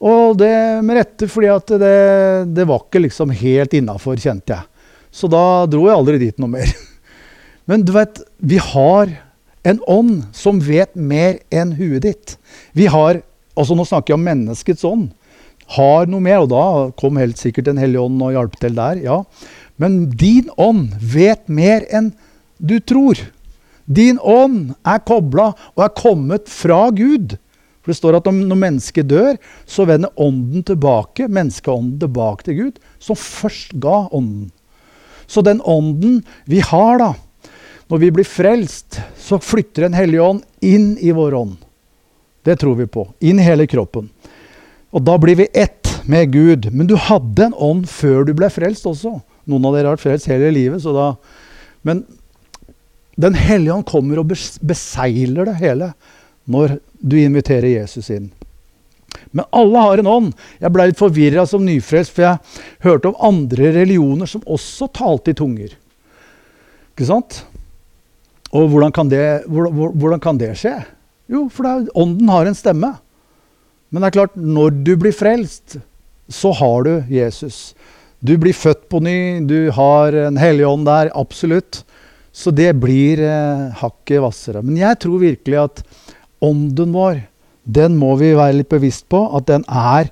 Og 0.00 0.38
det 0.40 0.52
med 0.86 0.96
rette, 0.96 1.28
fordi 1.28 1.50
at 1.52 1.72
det, 1.82 1.96
det 2.56 2.64
var 2.68 2.86
ikke 2.86 3.02
liksom 3.04 3.34
helt 3.36 3.74
innafor, 3.76 4.16
kjente 4.16 4.56
jeg. 4.56 4.86
Så 5.12 5.28
da 5.28 5.66
dro 5.68 5.84
jeg 5.88 5.96
aldri 5.96 6.20
dit 6.22 6.38
noe 6.40 6.54
mer. 6.54 6.70
Men 7.68 7.84
du 7.84 7.92
vet, 7.92 8.22
vi 8.38 8.56
har 8.62 9.12
en 9.68 9.82
ånd 9.90 10.22
som 10.32 10.62
vet 10.64 10.94
mer 10.96 11.42
enn 11.52 11.74
huet 11.76 12.06
ditt. 12.06 12.36
Vi 12.72 12.88
har, 12.88 13.20
altså 13.52 13.76
Nå 13.76 13.84
snakker 13.84 14.14
jeg 14.14 14.20
om 14.20 14.24
menneskets 14.24 14.86
ånd 14.88 15.10
har 15.76 16.08
noe 16.10 16.22
mer, 16.24 16.42
og 16.44 16.50
da 16.50 16.64
kom 16.98 17.18
helt 17.20 17.38
sikkert 17.38 17.68
Den 17.70 17.78
hellige 17.78 18.02
ånd 18.02 18.22
og 18.22 18.34
hjalp 18.34 18.56
til 18.60 18.74
der. 18.74 19.02
ja. 19.04 19.22
Men 19.80 20.10
din 20.10 20.50
ånd 20.60 20.90
vet 21.00 21.48
mer 21.48 21.86
enn 21.88 22.12
du 22.58 22.78
tror. 22.80 23.16
Din 23.86 24.18
ånd 24.20 24.74
er 24.84 25.00
kobla 25.06 25.54
og 25.74 25.84
er 25.84 25.94
kommet 25.96 26.50
fra 26.52 26.90
Gud. 26.90 27.38
For 27.80 27.92
Det 27.92 27.96
står 27.96 28.18
at 28.18 28.28
når 28.28 28.60
mennesket 28.60 29.08
dør, 29.08 29.38
så 29.64 29.86
vender 29.88 30.12
ånden 30.20 30.62
tilbake, 30.68 31.30
menneskeånden 31.32 31.96
tilbake 32.02 32.44
til 32.44 32.58
Gud, 32.58 32.78
som 33.00 33.16
først 33.16 33.72
ga 33.80 34.04
ånden. 34.12 34.50
Så 35.26 35.42
den 35.46 35.62
ånden 35.64 36.20
vi 36.44 36.60
har, 36.60 36.98
da, 37.00 37.14
når 37.88 37.98
vi 38.04 38.12
blir 38.14 38.28
frelst, 38.28 39.00
så 39.18 39.40
flytter 39.40 39.88
Den 39.88 39.94
hellige 39.94 40.22
ånd 40.22 40.42
inn 40.60 40.98
i 41.00 41.10
vår 41.10 41.34
ånd. 41.34 41.56
Det 42.44 42.58
tror 42.60 42.76
vi 42.76 42.86
på. 42.86 43.08
Inn 43.20 43.38
hele 43.38 43.66
kroppen. 43.66 44.10
Og 44.90 45.04
da 45.06 45.16
blir 45.22 45.38
vi 45.38 45.48
ett 45.54 45.90
med 46.10 46.32
Gud. 46.34 46.70
Men 46.74 46.88
du 46.90 46.96
hadde 46.98 47.50
en 47.50 47.54
ånd 47.54 47.86
før 47.90 48.24
du 48.26 48.34
ble 48.36 48.50
frelst 48.52 48.88
også. 48.88 49.18
Noen 49.50 49.68
av 49.68 49.76
dere 49.76 49.90
har 49.90 49.98
vært 49.98 50.06
frelst 50.06 50.30
hele 50.30 50.50
livet. 50.54 50.82
så 50.82 50.94
da... 50.96 51.12
Men 51.82 52.04
Den 53.20 53.34
hellige 53.36 53.74
ånd 53.74 53.86
kommer 53.88 54.20
og 54.20 54.30
beseiler 54.32 55.48
det 55.48 55.58
hele 55.60 55.92
når 56.50 56.78
du 57.00 57.18
inviterer 57.20 57.68
Jesus 57.68 58.08
inn. 58.10 58.30
Men 59.30 59.46
alle 59.54 59.82
har 59.84 60.00
en 60.00 60.08
ånd. 60.10 60.30
Jeg 60.58 60.72
ble 60.72 60.88
litt 60.88 60.98
forvirra 60.98 61.44
som 61.46 61.62
nyfrelst, 61.66 62.14
for 62.14 62.24
jeg 62.24 62.86
hørte 62.86 63.10
om 63.10 63.20
andre 63.30 63.70
religioner 63.76 64.30
som 64.30 64.42
også 64.46 64.88
talte 64.96 65.34
i 65.34 65.38
tunger. 65.38 65.74
Ikke 66.94 67.06
sant? 67.06 67.42
Og 68.50 68.70
hvordan 68.72 68.94
kan 68.94 69.10
det, 69.10 69.44
hvordan, 69.46 69.94
hvordan 70.00 70.22
kan 70.22 70.40
det 70.40 70.54
skje? 70.58 70.74
Jo, 71.30 71.44
for 71.52 71.68
er, 71.70 71.86
ånden 71.94 72.32
har 72.32 72.50
en 72.50 72.58
stemme. 72.58 72.94
Men 73.90 74.02
det 74.02 74.10
er 74.10 74.18
klart, 74.20 74.36
når 74.38 74.74
du 74.86 74.92
blir 74.98 75.14
frelst, 75.14 75.78
så 76.30 76.52
har 76.54 76.86
du 76.86 76.92
Jesus. 77.10 77.72
Du 78.22 78.36
blir 78.38 78.54
født 78.54 78.86
på 78.92 79.00
ny, 79.02 79.40
du 79.48 79.70
har 79.74 80.14
en 80.28 80.38
hellig 80.38 80.66
ånd 80.68 80.86
der, 80.86 81.10
absolutt. 81.18 81.82
Så 82.30 82.52
det 82.54 82.70
blir 82.78 83.22
eh, 83.26 83.66
hakket 83.80 84.22
hvassere. 84.22 84.62
Men 84.62 84.78
jeg 84.78 85.00
tror 85.02 85.22
virkelig 85.22 85.58
at 85.64 85.82
ånden 86.44 86.94
vår, 86.94 87.24
den 87.66 87.96
må 87.98 88.14
vi 88.20 88.30
være 88.36 88.60
litt 88.60 88.70
bevisst 88.70 89.08
på 89.10 89.24
at 89.36 89.48
den 89.50 89.66
er 89.68 90.08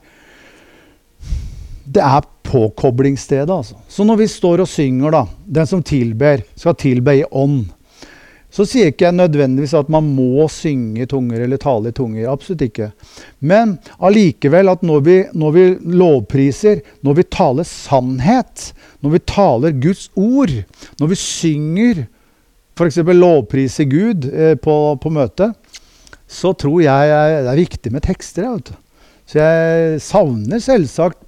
Det 1.88 2.03
er 2.05 2.27
påkoblingsstedet, 2.45 3.49
altså. 3.49 3.79
Så 3.88 4.05
når 4.05 4.19
vi 4.21 4.27
står 4.29 4.61
og 4.61 4.69
synger, 4.69 5.12
da, 5.14 5.23
den 5.45 5.69
som 5.69 5.81
tilber, 5.83 6.43
skal 6.57 6.77
tilbe 6.77 7.14
i 7.17 7.25
ånd. 7.25 7.71
Så 8.49 8.65
sier 8.65 8.89
ikke 8.89 9.05
jeg 9.05 9.17
nødvendigvis 9.19 9.75
at 9.77 9.91
man 9.93 10.07
må 10.17 10.47
synge 10.51 11.05
i 11.05 11.09
tunger 11.09 11.43
eller 11.45 11.61
tale 11.61 11.93
i 11.93 11.97
tunger. 11.97 12.31
Absolutt 12.33 12.65
ikke. 12.65 12.91
Men 13.45 13.77
allikevel 14.01 14.73
at 14.73 14.85
når 14.87 15.03
vi, 15.05 15.17
når 15.37 15.55
vi 15.57 15.65
lovpriser, 16.01 16.81
når 17.05 17.19
vi 17.19 17.27
taler 17.29 17.69
sannhet, 17.69 18.71
når 19.05 19.15
vi 19.19 19.25
taler 19.29 19.77
Guds 19.85 20.09
ord, 20.17 20.55
når 21.01 21.13
vi 21.13 21.21
synger 21.21 22.07
f.eks. 22.79 23.01
lovpriser 23.03 23.89
Gud 23.91 24.29
eh, 24.31 24.55
på, 24.55 24.75
på 25.03 25.13
møtet, 25.13 25.57
så 26.29 26.53
tror 26.57 26.81
jeg 26.85 27.09
det 27.45 27.53
er 27.53 27.59
viktig 27.59 27.93
med 27.93 28.05
tekster. 28.05 28.49
Jeg, 28.49 28.77
så 29.29 29.41
jeg 29.43 30.03
savner 30.05 30.63
selvsagt 30.63 31.25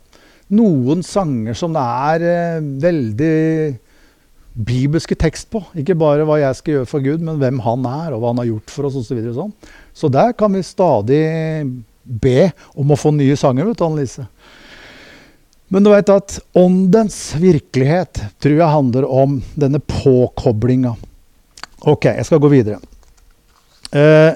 noen 0.57 1.03
sanger 1.07 1.57
som 1.59 1.75
det 1.77 1.85
er 1.85 2.27
eh, 2.31 2.69
veldig 2.83 3.37
bibelske 4.55 5.15
tekst 5.19 5.51
på. 5.53 5.63
Ikke 5.79 5.97
bare 5.99 6.27
hva 6.29 6.41
jeg 6.41 6.59
skal 6.59 6.75
gjøre 6.79 6.91
for 6.91 7.05
Gud, 7.05 7.23
men 7.25 7.39
hvem 7.41 7.61
han 7.65 7.87
er, 7.87 8.15
og 8.15 8.23
hva 8.23 8.33
han 8.33 8.43
har 8.43 8.51
gjort 8.51 8.75
for 8.75 8.89
oss 8.89 8.99
osv. 8.99 9.21
Så, 9.21 9.37
sånn. 9.37 9.55
så 9.95 10.11
der 10.13 10.35
kan 10.39 10.55
vi 10.57 10.65
stadig 10.67 11.23
be 12.03 12.51
om 12.75 12.91
å 12.91 12.99
få 12.99 13.13
nye 13.15 13.37
sanger, 13.39 13.69
vet 13.69 13.79
du, 13.79 13.87
Annelise. 13.87 14.27
Men 15.71 15.87
du 15.87 15.93
vet 15.93 16.11
at 16.11 16.41
åndens 16.59 17.17
virkelighet 17.39 18.19
tror 18.43 18.57
jeg 18.57 18.75
handler 18.75 19.07
om 19.07 19.39
denne 19.55 19.79
påkoblinga. 19.79 20.97
Ok, 21.87 22.09
jeg 22.11 22.27
skal 22.27 22.41
gå 22.43 22.51
videre. 22.51 22.81
Eh, 23.95 24.33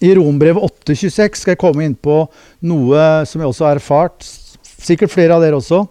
I 0.00 0.14
Rombrevet 0.16 0.64
8,26 0.88 1.42
skal 1.42 1.54
jeg 1.54 1.60
komme 1.60 1.84
inn 1.84 1.96
på 1.96 2.22
noe 2.64 3.04
som 3.28 3.42
jeg 3.42 3.52
også 3.52 3.68
har 3.68 3.82
erfart. 3.82 4.24
Sikkert 4.64 5.12
flere 5.12 5.36
av 5.36 5.44
dere 5.44 5.60
også. 5.60 5.84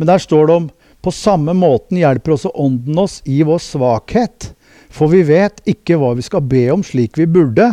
Men 0.00 0.08
der 0.08 0.24
står 0.24 0.48
det 0.48 0.58
om 0.62 0.70
på 1.06 1.14
samme 1.14 1.54
måten 1.54 2.00
hjelper 2.00 2.34
også 2.34 2.50
Ånden 2.58 2.98
oss 2.98 3.20
i 3.24 3.38
vår 3.46 3.60
svakhet. 3.62 4.50
For 4.90 5.12
vi 5.12 5.22
vet 5.28 5.60
ikke 5.68 5.98
hva 6.00 6.14
vi 6.18 6.24
skal 6.26 6.42
be 6.42 6.64
om 6.74 6.82
slik 6.86 7.18
vi 7.20 7.28
burde, 7.30 7.72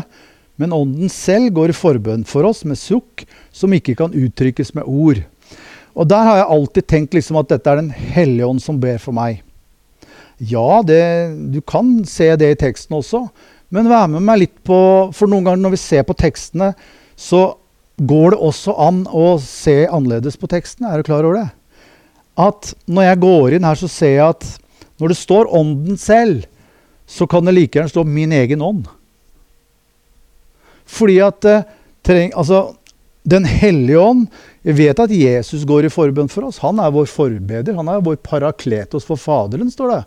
men 0.62 0.76
Ånden 0.76 1.10
selv 1.10 1.50
går 1.56 1.72
i 1.72 1.78
forbønn 1.78 2.26
for 2.30 2.46
oss 2.46 2.62
med 2.68 2.78
sukk 2.78 3.26
som 3.54 3.74
ikke 3.74 3.96
kan 3.98 4.14
uttrykkes 4.14 4.74
med 4.78 4.86
ord. 4.86 5.24
Og 5.94 6.10
der 6.10 6.28
har 6.28 6.40
jeg 6.40 6.52
alltid 6.56 6.88
tenkt 6.90 7.18
liksom 7.18 7.40
at 7.42 7.50
dette 7.50 7.70
er 7.70 7.82
Den 7.82 7.90
hellige 7.94 8.48
ånd 8.50 8.62
som 8.62 8.80
ber 8.82 9.02
for 9.02 9.14
meg. 9.18 9.42
Ja, 10.38 10.82
det, 10.86 11.02
du 11.54 11.62
kan 11.62 12.04
se 12.10 12.32
det 12.38 12.52
i 12.52 12.60
teksten 12.60 12.98
også, 12.98 13.28
men 13.74 13.90
vær 13.90 14.10
med 14.12 14.26
meg 14.26 14.42
litt 14.42 14.56
på 14.66 14.78
For 15.16 15.30
noen 15.30 15.46
ganger 15.46 15.62
når 15.62 15.76
vi 15.76 15.82
ser 15.82 16.06
på 16.06 16.18
tekstene, 16.18 16.74
så 17.18 17.56
går 17.98 18.34
det 18.34 18.42
også 18.42 18.74
an 18.82 19.04
å 19.10 19.38
se 19.42 19.84
annerledes 19.86 20.38
på 20.38 20.50
tekstene. 20.50 20.90
Er 20.90 21.02
du 21.02 21.08
klar 21.08 21.26
over 21.26 21.42
det? 21.42 21.50
At 22.40 22.74
når 22.90 23.08
jeg 23.08 23.22
går 23.24 23.56
inn 23.58 23.68
her, 23.68 23.78
så 23.78 23.90
ser 23.92 24.16
jeg 24.18 24.34
at 24.34 24.48
når 25.02 25.14
det 25.14 25.20
står 25.20 25.52
Ånden 25.54 25.98
selv, 26.00 26.46
så 27.06 27.28
kan 27.30 27.46
det 27.46 27.54
like 27.54 27.78
gjerne 27.78 27.92
stå 27.92 28.04
'min 28.04 28.32
egen 28.32 28.62
ånd'. 28.62 28.88
Fordi 30.86 31.20
at 31.20 31.46
eh, 31.46 31.64
treng, 32.04 32.32
altså, 32.36 32.76
Den 33.24 33.46
hellige 33.46 34.00
ånd 34.00 34.28
Jeg 34.66 34.76
vet 34.76 35.00
at 35.00 35.12
Jesus 35.12 35.64
går 35.64 35.86
i 35.86 35.90
forbønn 35.90 36.28
for 36.28 36.44
oss. 36.44 36.58
Han 36.60 36.80
er 36.80 36.92
vår 36.92 37.06
forbeder. 37.06 37.76
Han 37.76 37.88
er 37.88 38.02
vår 38.04 38.16
parakletos 38.16 39.06
for 39.06 39.16
Faderen, 39.16 39.72
står 39.72 39.92
det. 39.92 40.04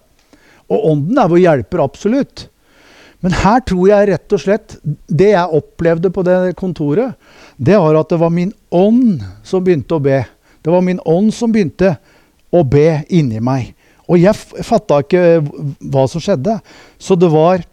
Og 0.68 0.84
ånden 0.92 1.18
er 1.18 1.28
vår 1.28 1.38
hjelper, 1.38 1.82
absolutt. 1.84 2.48
Men 3.20 3.32
her 3.32 3.60
tror 3.60 3.88
jeg 3.88 4.08
rett 4.08 4.32
og 4.32 4.40
slett 4.40 4.76
Det 5.08 5.30
jeg 5.32 5.58
opplevde 5.58 6.10
på 6.12 6.22
det 6.22 6.56
kontoret, 6.56 7.14
det 7.56 7.76
var 7.80 7.96
at 8.00 8.08
det 8.08 8.20
var 8.20 8.30
min 8.30 8.52
ånd 8.70 9.22
som 9.44 9.64
begynte 9.64 9.96
å 9.96 10.00
be. 10.00 10.24
Det 10.62 10.72
var 10.72 10.84
min 10.84 11.00
ånd 11.04 11.32
som 11.34 11.52
begynte 11.52 11.96
be 12.64 13.02
inni 13.12 13.40
meg. 13.42 13.72
Og 14.06 14.20
jeg 14.22 14.38
fatta 14.66 15.00
ikke 15.02 15.22
hva 15.42 16.04
som 16.11 16.22
skjedde. 16.22 16.59
Så 16.98 17.18
det 17.18 17.30
var 17.32 17.64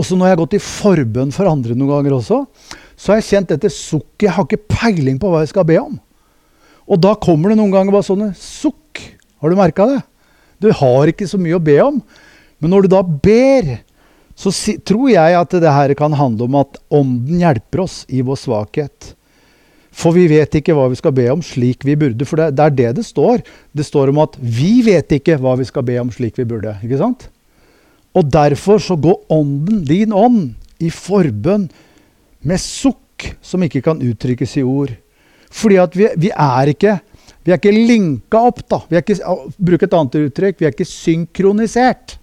Også 0.00 0.16
når 0.16 0.24
jeg 0.24 0.32
har 0.32 0.38
gått 0.40 0.54
i 0.56 0.58
forbønn 0.64 1.32
for 1.36 1.44
andre 1.50 1.74
noen 1.76 1.90
ganger 1.90 2.14
også, 2.16 2.38
så 2.96 3.12
har 3.12 3.18
jeg 3.20 3.26
kjent 3.26 3.50
dette 3.52 3.68
sukket. 3.68 4.24
Jeg 4.24 4.32
har 4.32 4.46
ikke 4.46 4.72
peiling 4.72 5.18
på 5.20 5.28
hva 5.28 5.42
jeg 5.42 5.50
skal 5.50 5.66
be 5.68 5.76
om. 5.76 5.98
Og 6.88 6.96
da 6.96 7.12
kommer 7.20 7.52
det 7.52 7.58
noen 7.60 7.74
ganger 7.74 7.92
bare 7.92 8.06
sånne 8.06 8.30
sukk. 8.40 9.02
Har 9.36 9.52
du 9.52 9.58
merka 9.60 9.84
det? 9.90 9.98
Du 10.64 10.70
har 10.72 11.12
ikke 11.12 11.28
så 11.28 11.36
mye 11.36 11.58
å 11.58 11.62
be 11.62 11.76
om. 11.84 12.00
Men 12.56 12.72
når 12.72 12.86
du 12.86 12.92
da 12.94 13.02
ber, 13.04 13.68
så 14.32 14.52
tror 14.80 15.10
jeg 15.12 15.36
at 15.36 15.56
det 15.60 15.76
her 15.76 15.92
kan 15.98 16.16
handle 16.16 16.48
om 16.48 16.60
at 16.62 16.80
Ånden 16.88 17.42
hjelper 17.42 17.84
oss 17.84 18.02
i 18.08 18.24
vår 18.24 18.40
svakhet. 18.40 19.12
For 19.92 20.16
vi 20.16 20.24
vet 20.30 20.56
ikke 20.56 20.74
hva 20.76 20.86
vi 20.88 20.96
skal 20.98 21.14
be 21.14 21.26
om 21.32 21.42
slik 21.44 21.84
vi 21.84 21.98
burde. 22.00 22.26
For 22.28 22.40
det, 22.40 22.54
det, 22.56 22.64
er 22.64 22.76
det 22.78 22.90
det 23.00 23.06
står. 23.06 23.44
Det 23.76 23.84
står 23.86 24.12
om 24.12 24.22
at 24.24 24.38
vi 24.40 24.80
vet 24.86 25.18
ikke 25.18 25.36
hva 25.42 25.54
vi 25.60 25.68
skal 25.68 25.84
be 25.86 25.98
om 26.00 26.10
slik 26.14 26.40
vi 26.40 26.48
burde. 26.48 26.74
ikke 26.80 27.00
sant? 27.00 27.28
Og 28.16 28.26
derfor 28.28 28.80
så 28.82 28.96
går 28.96 29.20
ånden, 29.32 29.84
din 29.88 30.12
ånd, 30.12 30.54
i 30.82 30.90
forbønn 30.90 31.68
med 32.42 32.58
sukk 32.58 33.28
som 33.44 33.62
ikke 33.62 33.84
kan 33.84 34.00
uttrykkes 34.02 34.56
i 34.58 34.64
ord. 34.66 34.90
Fordi 35.52 35.78
at 35.78 35.94
vi, 35.96 36.08
vi 36.18 36.32
er 36.32 36.72
ikke 36.72 36.96
vi 37.42 37.50
er 37.50 37.58
ikke 37.58 37.74
linka 37.74 38.38
opp, 38.38 38.60
da. 38.70 38.78
Vi 38.86 38.96
er 38.98 39.02
ikke, 39.02 39.36
bruk 39.58 39.82
et 39.82 39.94
annet 39.98 40.18
uttrykk. 40.20 40.60
Vi 40.60 40.66
er 40.68 40.74
ikke 40.74 40.86
synkronisert. 40.86 42.16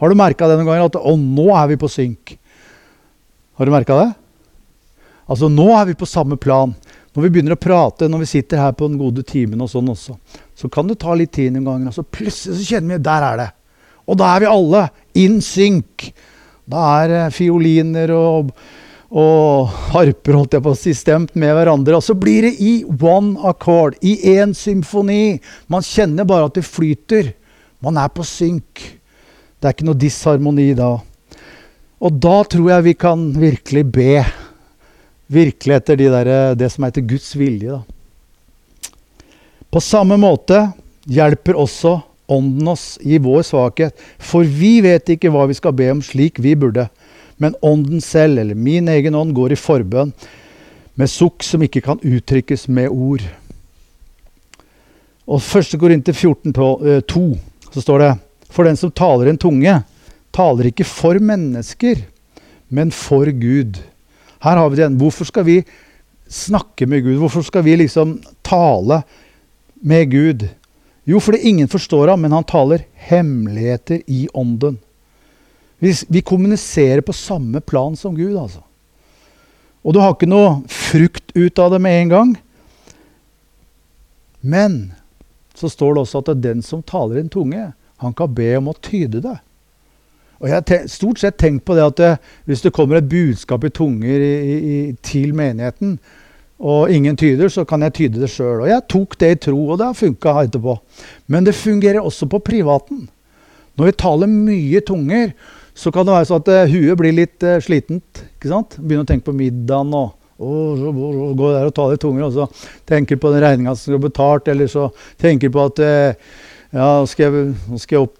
Har 0.00 0.08
du 0.08 0.16
merka 0.16 0.48
det 0.48 0.56
noen 0.56 0.68
ganger? 0.70 0.88
At 0.88 0.96
å, 0.96 1.12
nå 1.18 1.50
er 1.52 1.66
vi 1.72 1.76
på 1.80 1.90
synk. 1.92 2.32
Har 3.58 3.68
du 3.68 3.74
merka 3.74 3.98
det? 3.98 4.08
Altså 5.28 5.50
Nå 5.52 5.68
er 5.76 5.90
vi 5.90 5.98
på 5.98 6.08
samme 6.08 6.38
plan. 6.40 6.72
Når 7.14 7.24
vi 7.24 7.30
begynner 7.34 7.56
å 7.56 7.60
prate, 7.60 8.08
når 8.08 8.22
vi 8.22 8.30
sitter 8.30 8.60
her 8.62 8.74
på 8.76 8.88
den 8.88 8.98
gode 9.00 9.24
timen, 9.26 9.60
og 9.64 9.70
sånn 9.72 9.88
også, 9.92 10.16
så 10.56 10.68
kan 10.72 10.88
det 10.88 11.00
ta 11.02 11.14
litt 11.18 11.32
tid 11.36 11.54
noen 11.54 11.66
ganger. 11.66 11.90
Og 11.90 11.96
så 11.96 12.04
plutselig 12.04 12.60
så 12.60 12.74
kjenner 12.74 12.96
vi 12.96 13.06
der 13.08 13.26
er 13.26 13.40
det. 13.40 13.48
Og 14.08 14.18
da 14.20 14.28
er 14.32 14.44
vi 14.44 14.50
alle 14.50 14.82
in 15.20 15.40
sync. 15.44 16.08
Da 16.68 16.84
er 17.02 17.14
eh, 17.16 17.32
fioliner 17.34 18.12
og, 18.16 18.52
og 19.08 19.74
harper 19.90 20.38
holdt 20.38 20.56
jeg 20.56 20.64
på 20.64 20.72
å 20.76 20.78
si, 20.78 20.94
stemt 20.96 21.34
med 21.36 21.52
hverandre. 21.56 21.98
Og 21.98 22.04
så 22.04 22.16
blir 22.16 22.48
det 22.48 22.54
i 22.64 22.72
one 22.86 23.36
accord, 23.48 23.98
i 24.00 24.36
én 24.36 24.54
symfoni. 24.56 25.38
Man 25.72 25.84
kjenner 25.84 26.28
bare 26.28 26.48
at 26.48 26.56
det 26.60 26.68
flyter. 26.68 27.32
Man 27.84 28.00
er 28.00 28.12
på 28.12 28.24
synk. 28.26 28.84
Det 29.58 29.66
er 29.66 29.74
ikke 29.74 29.88
noe 29.90 29.98
disharmoni 29.98 30.70
da. 30.78 30.94
Og 31.98 32.20
da 32.22 32.42
tror 32.46 32.76
jeg 32.76 32.92
vi 32.92 32.94
kan 32.94 33.30
virkelig 33.34 33.88
be 33.90 34.12
virkelig 35.28 35.76
etter 35.76 35.98
de 36.00 36.10
der, 36.12 36.32
det 36.58 36.70
som 36.72 36.86
heter 36.86 37.04
Guds 37.08 37.30
vilje. 37.36 37.78
Da. 37.78 38.92
På 39.68 39.80
samme 39.84 40.16
måte 40.20 40.68
hjelper 41.08 41.58
også 41.60 42.00
Ånden 42.28 42.68
oss 42.68 42.98
i 43.00 43.16
vår 43.24 43.40
svakhet, 43.48 43.94
for 44.20 44.44
vi 44.44 44.82
vet 44.84 45.08
ikke 45.14 45.30
hva 45.32 45.46
vi 45.48 45.54
skal 45.56 45.72
be 45.72 45.86
om 45.88 46.02
slik 46.04 46.36
vi 46.44 46.52
burde. 46.60 46.84
Men 47.40 47.54
Ånden 47.64 48.02
selv, 48.04 48.42
eller 48.42 48.58
min 48.58 48.90
egen 48.92 49.16
ånd, 49.16 49.32
går 49.32 49.54
i 49.54 49.56
forbønn 49.56 50.12
med 50.98 51.08
sukk 51.08 51.46
som 51.46 51.64
ikke 51.64 51.80
kan 51.86 52.02
uttrykkes 52.04 52.66
med 52.68 52.92
ord. 52.92 53.24
Og 55.24 55.40
1. 55.40 55.78
Korinter 55.80 56.12
14, 56.12 56.52
2, 56.52 57.24
så 57.72 57.84
står 57.84 58.04
det 58.04 58.12
For 58.52 58.68
den 58.68 58.76
som 58.76 58.92
taler 58.92 59.32
en 59.32 59.40
tunge, 59.40 59.78
taler 60.32 60.68
ikke 60.68 60.84
for 60.84 61.16
mennesker, 61.16 62.04
men 62.68 62.92
for 62.92 63.24
Gud. 63.32 63.80
Her 64.44 64.56
har 64.56 64.68
vi 64.70 64.78
det 64.78 64.84
igjen. 64.84 64.98
Hvorfor 65.00 65.28
skal 65.28 65.46
vi 65.46 65.56
snakke 66.28 66.86
med 66.86 67.02
Gud? 67.06 67.18
Hvorfor 67.22 67.46
skal 67.46 67.64
vi 67.66 67.76
liksom 67.80 68.18
tale 68.46 69.02
med 69.80 70.10
Gud? 70.12 70.46
Jo, 71.08 71.20
fordi 71.24 71.40
ingen 71.48 71.68
forstår 71.68 72.12
ham, 72.12 72.20
men 72.20 72.34
han 72.36 72.44
taler 72.44 72.84
hemmeligheter 73.08 74.02
i 74.06 74.26
ånden. 74.36 74.76
Vi, 75.78 75.94
vi 76.08 76.20
kommuniserer 76.20 77.00
på 77.00 77.14
samme 77.16 77.60
plan 77.60 77.96
som 77.96 78.16
Gud, 78.16 78.36
altså. 78.36 78.60
Og 79.86 79.94
du 79.94 80.02
har 80.02 80.12
ikke 80.12 80.28
noe 80.28 80.58
frukt 80.68 81.32
ut 81.38 81.58
av 81.62 81.72
det 81.72 81.80
med 81.80 82.02
en 82.02 82.12
gang. 82.12 82.32
Men 84.40 84.78
så 85.56 85.70
står 85.70 85.94
det 85.94 86.02
også 86.02 86.20
at 86.20 86.28
det 86.28 86.34
er 86.36 86.46
den 86.50 86.64
som 86.66 86.82
taler 86.84 87.18
i 87.18 87.24
en 87.24 87.32
tunge, 87.32 87.70
han 87.98 88.14
kan 88.14 88.34
be 88.34 88.50
om 88.58 88.68
å 88.70 88.76
tyde 88.84 89.22
det. 89.24 89.38
Og 90.38 90.48
jeg 90.48 90.54
har 90.54 90.86
stort 90.90 91.18
sett 91.18 91.38
tenkt 91.40 91.64
på 91.66 91.74
det 91.74 91.84
at 91.84 91.98
det, 91.98 92.12
hvis 92.46 92.62
det 92.62 92.74
kommer 92.74 93.00
et 93.00 93.10
budskap 93.10 93.64
i 93.66 93.72
tunger 93.74 94.22
i, 94.22 94.56
i, 94.56 94.78
til 95.02 95.34
menigheten, 95.34 95.98
og 96.58 96.90
ingen 96.90 97.16
tyder, 97.16 97.50
så 97.50 97.62
kan 97.66 97.84
jeg 97.86 97.94
tyde 97.94 98.20
det 98.22 98.30
sjøl. 98.32 98.64
Og 98.64 98.68
jeg 98.70 98.86
tok 98.90 99.14
det 99.20 99.30
i 99.30 99.38
tro, 99.46 99.60
og 99.70 99.78
det 99.78 99.86
har 99.86 99.98
funka 99.98 100.34
etterpå. 100.42 100.74
Men 101.30 101.46
det 101.46 101.54
fungerer 101.54 102.02
også 102.02 102.26
på 102.30 102.40
privaten. 102.42 103.06
Når 103.78 103.90
vi 103.90 103.98
taler 104.02 104.30
mye 104.30 104.82
tunger, 104.82 105.30
så 105.78 105.92
kan 105.94 106.06
det 106.06 106.16
være 106.16 106.26
sånn 106.26 106.42
at 106.42 106.50
uh, 106.50 106.72
huet 106.72 106.98
blir 106.98 107.14
litt 107.14 107.46
uh, 107.46 107.60
slitent. 107.62 108.24
ikke 108.34 108.50
sant? 108.50 108.74
Begynner 108.80 109.06
å 109.06 109.10
tenke 109.10 109.28
på 109.28 109.36
middagen 109.38 109.94
og 109.94 110.16
oh, 110.42 110.82
oh, 110.90 111.30
gå 111.38 111.52
der 111.54 111.70
og 111.70 111.76
taler 111.76 111.94
i 111.94 112.02
tunger, 112.02 112.26
og 112.26 112.34
så 112.34 112.48
tenker 112.90 113.20
på 113.22 113.30
den 113.30 113.44
regninga 113.46 113.76
som 113.76 113.92
skal 113.92 114.02
betalt, 114.02 114.50
eller 114.50 114.70
så 114.72 114.88
tenker 115.22 115.54
på 115.54 115.62
at 115.70 115.82
uh, 115.84 116.34
ja, 116.74 116.90
skal 117.06 117.28
jeg, 117.28 117.54
skal 117.78 118.00
jeg 118.00 118.08
opp 118.08 118.18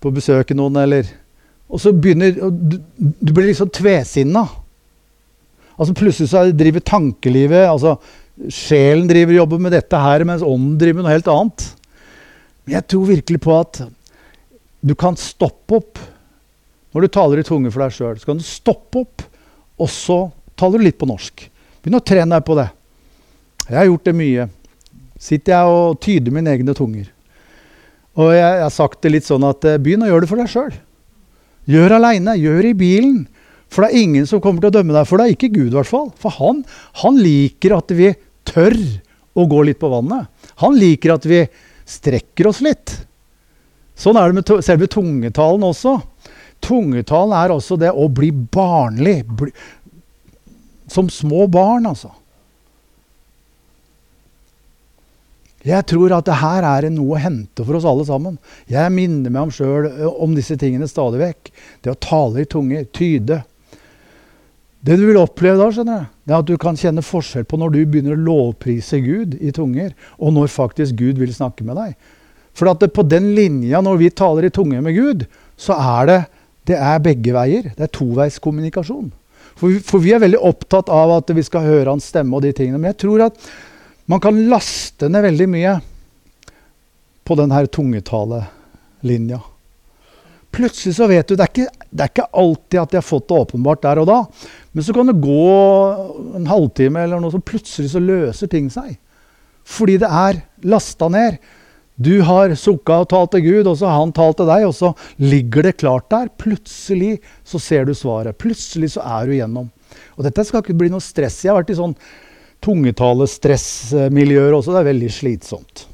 på 0.00 0.16
besøk 0.16 0.56
noen, 0.56 0.80
eller 0.80 1.12
og 1.66 1.82
så 1.82 1.92
begynner 1.92 2.36
Du, 2.36 2.78
du 2.96 3.32
blir 3.32 3.48
liksom 3.50 3.70
tvesinna. 3.74 4.44
Altså 5.76 5.96
Plutselig 5.96 6.30
så 6.30 6.46
driver 6.56 6.84
tankelivet 6.84 7.66
altså 7.66 7.96
Sjelen 8.52 9.08
driver 9.08 9.32
og 9.32 9.40
jobber 9.40 9.60
med 9.64 9.72
dette 9.72 9.96
her, 9.96 10.22
mens 10.28 10.44
ånden 10.44 10.74
driver 10.76 10.98
med 10.98 11.06
noe 11.06 11.14
helt 11.14 11.28
annet. 11.32 11.62
Men 12.66 12.74
jeg 12.74 12.84
tror 12.92 13.06
virkelig 13.08 13.40
på 13.40 13.54
at 13.56 13.80
du 14.84 14.92
kan 14.98 15.16
stoppe 15.16 15.78
opp 15.78 16.02
når 16.92 17.06
du 17.06 17.14
taler 17.16 17.40
i 17.40 17.46
tunge 17.48 17.72
for 17.72 17.80
deg 17.80 17.94
sjøl. 17.96 18.18
Så 18.20 18.28
kan 18.28 18.36
du 18.36 18.44
stoppe 18.44 19.00
opp, 19.06 19.24
og 19.80 19.88
så 19.88 20.18
taler 20.52 20.76
du 20.76 20.84
litt 20.84 21.00
på 21.00 21.08
norsk. 21.08 21.46
Begynn 21.80 21.96
å 21.96 22.04
trene 22.04 22.36
deg 22.36 22.44
på 22.44 22.58
det. 22.60 22.68
Jeg 23.66 23.78
har 23.80 23.88
gjort 23.88 24.10
det 24.10 24.16
mye. 24.20 24.46
Sitter 25.16 25.56
jeg 25.56 25.76
og 25.78 26.00
tyder 26.04 26.36
mine 26.36 26.52
egne 26.52 26.76
tunger. 26.76 27.08
Og 28.20 28.34
jeg, 28.36 28.44
jeg 28.44 28.64
har 28.66 28.72
sagt 28.72 29.00
det 29.00 29.16
litt 29.16 29.28
sånn 29.28 29.48
at 29.48 29.64
eh, 29.64 29.80
begynn 29.80 30.04
å 30.04 30.12
gjøre 30.12 30.24
det 30.24 30.30
for 30.30 30.44
deg 30.44 30.52
sjøl. 30.52 30.76
Gjør 31.70 31.96
aleine. 31.98 32.36
Gjør 32.38 32.70
i 32.70 32.76
bilen. 32.78 33.24
For 33.72 33.82
det 33.82 33.90
er 33.90 34.06
ingen 34.06 34.26
som 34.28 34.40
kommer 34.42 34.62
til 34.62 34.70
å 34.70 34.76
dømme 34.78 34.94
deg 34.94 35.08
for 35.08 35.20
det. 35.20 35.32
Ikke 35.34 35.50
Gud, 35.52 35.72
i 35.72 35.76
hvert 35.78 35.90
fall. 35.90 36.10
For 36.20 36.34
han, 36.38 36.62
han 37.02 37.18
liker 37.18 37.76
at 37.76 37.92
vi 37.94 38.12
tør 38.46 38.76
å 39.36 39.46
gå 39.50 39.62
litt 39.68 39.80
på 39.80 39.90
vannet. 39.92 40.30
Han 40.62 40.76
liker 40.78 41.16
at 41.16 41.26
vi 41.28 41.42
strekker 41.86 42.50
oss 42.50 42.62
litt. 42.64 42.94
Sånn 43.96 44.18
er 44.20 44.30
det 44.30 44.38
med 44.38 44.64
selve 44.64 44.88
tungetalen 44.92 45.64
også. 45.66 45.96
Tungetalen 46.64 47.34
er 47.36 47.54
også 47.54 47.78
det 47.80 47.92
å 47.92 48.06
bli 48.12 48.30
barnlig. 48.32 49.18
Bli, 49.26 49.50
som 50.92 51.10
små 51.10 51.46
barn, 51.50 51.88
altså. 51.90 52.12
Jeg 55.66 55.86
tror 55.90 56.14
at 56.14 56.28
det 56.28 56.38
her 56.38 56.66
er 56.68 56.86
noe 56.94 57.16
å 57.16 57.20
hente 57.20 57.64
for 57.66 57.78
oss 57.78 57.86
alle 57.88 58.04
sammen. 58.06 58.36
Jeg 58.70 58.92
minner 58.94 59.32
meg 59.32 59.48
om 59.48 59.54
sjøl 59.54 59.88
om 60.12 60.36
disse 60.36 60.54
tingene 60.60 60.86
stadig 60.90 61.18
vekk. 61.24 61.50
Det 61.82 61.90
å 61.90 61.98
tale 61.98 62.44
i 62.44 62.50
tunge, 62.50 62.84
tyde. 62.94 63.40
Det 64.86 64.94
du 65.00 65.08
vil 65.08 65.18
oppleve 65.18 65.58
da, 65.58 65.66
skjønner 65.74 66.04
du, 66.04 66.12
det 66.26 66.34
er 66.34 66.44
at 66.44 66.46
du 66.46 66.54
kan 66.62 66.78
kjenne 66.78 67.02
forskjell 67.02 67.46
på 67.50 67.58
når 67.58 67.74
du 67.74 67.80
begynner 67.82 68.14
å 68.14 68.26
lovprise 68.28 69.00
Gud 69.02 69.34
i 69.42 69.50
tunger, 69.54 69.90
og 70.22 70.36
når 70.36 70.52
faktisk 70.54 70.98
Gud 71.00 71.18
vil 71.18 71.34
snakke 71.34 71.66
med 71.66 71.78
deg. 71.80 71.96
For 72.56 72.70
at 72.70 72.86
på 72.94 73.04
den 73.04 73.32
linja, 73.36 73.82
når 73.82 73.98
vi 74.04 74.14
taler 74.14 74.46
i 74.46 74.54
tunge 74.54 74.78
med 74.84 74.94
Gud, 74.96 75.26
så 75.58 75.74
er 75.74 76.10
det, 76.10 76.20
det 76.70 76.78
er 76.78 77.02
begge 77.02 77.34
veier. 77.34 77.72
Det 77.74 77.88
er 77.88 77.94
toveiskommunikasjon. 77.98 79.10
For, 79.56 79.80
for 79.84 80.04
vi 80.04 80.12
er 80.14 80.22
veldig 80.22 80.40
opptatt 80.44 80.90
av 80.92 81.16
at 81.16 81.32
vi 81.34 81.44
skal 81.44 81.66
høre 81.66 81.90
hans 81.90 82.06
stemme 82.12 82.36
og 82.36 82.44
de 82.44 82.52
tingene. 82.54 82.78
Men 82.78 82.92
jeg 82.92 83.00
tror 83.02 83.26
at 83.28 83.50
man 84.06 84.22
kan 84.22 84.38
laste 84.50 85.10
ned 85.10 85.26
veldig 85.26 85.48
mye 85.50 85.74
på 87.26 87.36
denne 87.38 87.66
tungetalelinja. 87.66 89.40
Plutselig 90.56 90.94
så 90.96 91.08
vet 91.10 91.28
du 91.28 91.34
det 91.36 91.44
er, 91.44 91.50
ikke, 91.50 91.86
det 91.90 92.04
er 92.04 92.12
ikke 92.12 92.28
alltid 92.40 92.78
at 92.80 92.92
de 92.92 92.96
har 93.00 93.04
fått 93.04 93.26
det 93.28 93.40
åpenbart 93.42 93.82
der 93.84 94.00
og 94.00 94.06
da. 94.08 94.20
Men 94.72 94.86
så 94.86 94.94
kan 94.96 95.10
det 95.10 95.18
gå 95.20 95.50
en 96.38 96.48
halvtime, 96.48 97.02
eller 97.02 97.20
noe 97.20 97.34
så 97.34 97.42
plutselig 97.42 97.90
så 97.92 98.00
løser 98.00 98.48
ting 98.52 98.70
seg. 98.72 98.94
Fordi 99.66 99.98
det 100.00 100.08
er 100.08 100.40
lasta 100.70 101.10
ned. 101.12 101.40
Du 101.96 102.14
har 102.28 102.54
sukka 102.60 103.02
og 103.02 103.10
talt 103.10 103.34
til 103.34 103.44
Gud, 103.44 103.68
og 103.68 103.76
så 103.80 103.90
har 103.90 103.98
han 104.00 104.14
talt 104.16 104.38
til 104.38 104.48
deg, 104.48 104.68
og 104.68 104.74
så 104.76 104.92
ligger 105.20 105.66
det 105.66 105.78
klart 105.80 106.08
der. 106.12 106.30
Plutselig 106.40 107.18
så 107.44 107.60
ser 107.60 107.88
du 107.88 107.92
svaret. 107.96 108.38
Plutselig 108.38 108.94
så 108.94 109.04
er 109.04 109.26
du 109.26 109.36
igjennom. 109.36 109.68
Og 110.16 110.24
dette 110.24 110.44
skal 110.46 110.62
ikke 110.62 110.76
bli 110.78 110.92
noe 110.92 111.04
stress. 111.04 111.42
Jeg 111.42 111.52
har 111.52 111.60
vært 111.60 111.74
i 111.74 111.78
sånn 111.80 111.96
tungetale-stressmiljøer 112.64 114.54
også. 114.56 114.72
Det 114.74 114.80
er 114.80 114.90
veldig 114.90 115.10
slitsomt. 115.12 115.86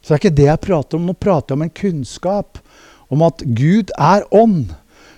Så 0.00 0.06
det 0.08 0.14
er 0.14 0.22
ikke 0.22 0.38
det 0.38 0.48
jeg 0.48 0.64
prater 0.66 0.98
om. 0.98 1.06
Nå 1.08 1.16
prater 1.16 1.52
jeg 1.52 1.58
om 1.58 1.66
en 1.66 1.76
kunnskap 1.80 2.60
om 3.12 3.24
at 3.26 3.44
Gud 3.56 3.92
er 3.98 4.26
ånd. 4.34 4.74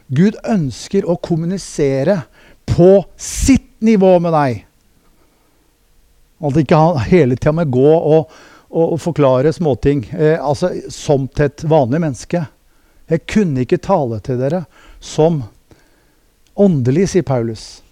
Gud 0.07 0.39
ønsker 0.47 1.07
å 1.07 1.19
kommunisere 1.19 2.21
på 2.67 2.91
sitt 3.21 3.73
nivå 3.85 4.17
med 4.23 4.35
deg. 4.37 4.61
At 6.47 6.61
ikke 6.61 6.79
han 6.79 7.01
hele 7.09 7.39
tida 7.39 7.55
må 7.57 7.65
gå 7.71 7.95
og 7.97 8.31
og 8.77 9.01
forklare 9.01 9.53
småting. 9.53 10.05
Eh, 10.13 10.37
altså 10.43 10.71
som 10.93 11.29
til 11.29 11.49
et 11.49 11.65
vanlig 11.65 12.01
menneske. 12.03 12.45
Jeg 13.09 13.27
kunne 13.31 13.63
ikke 13.63 13.79
tale 13.83 14.19
til 14.21 14.41
dere 14.41 14.65
som 15.01 15.45
åndelig, 16.57 17.09
sier 17.13 17.27
Paulus. 17.27 17.83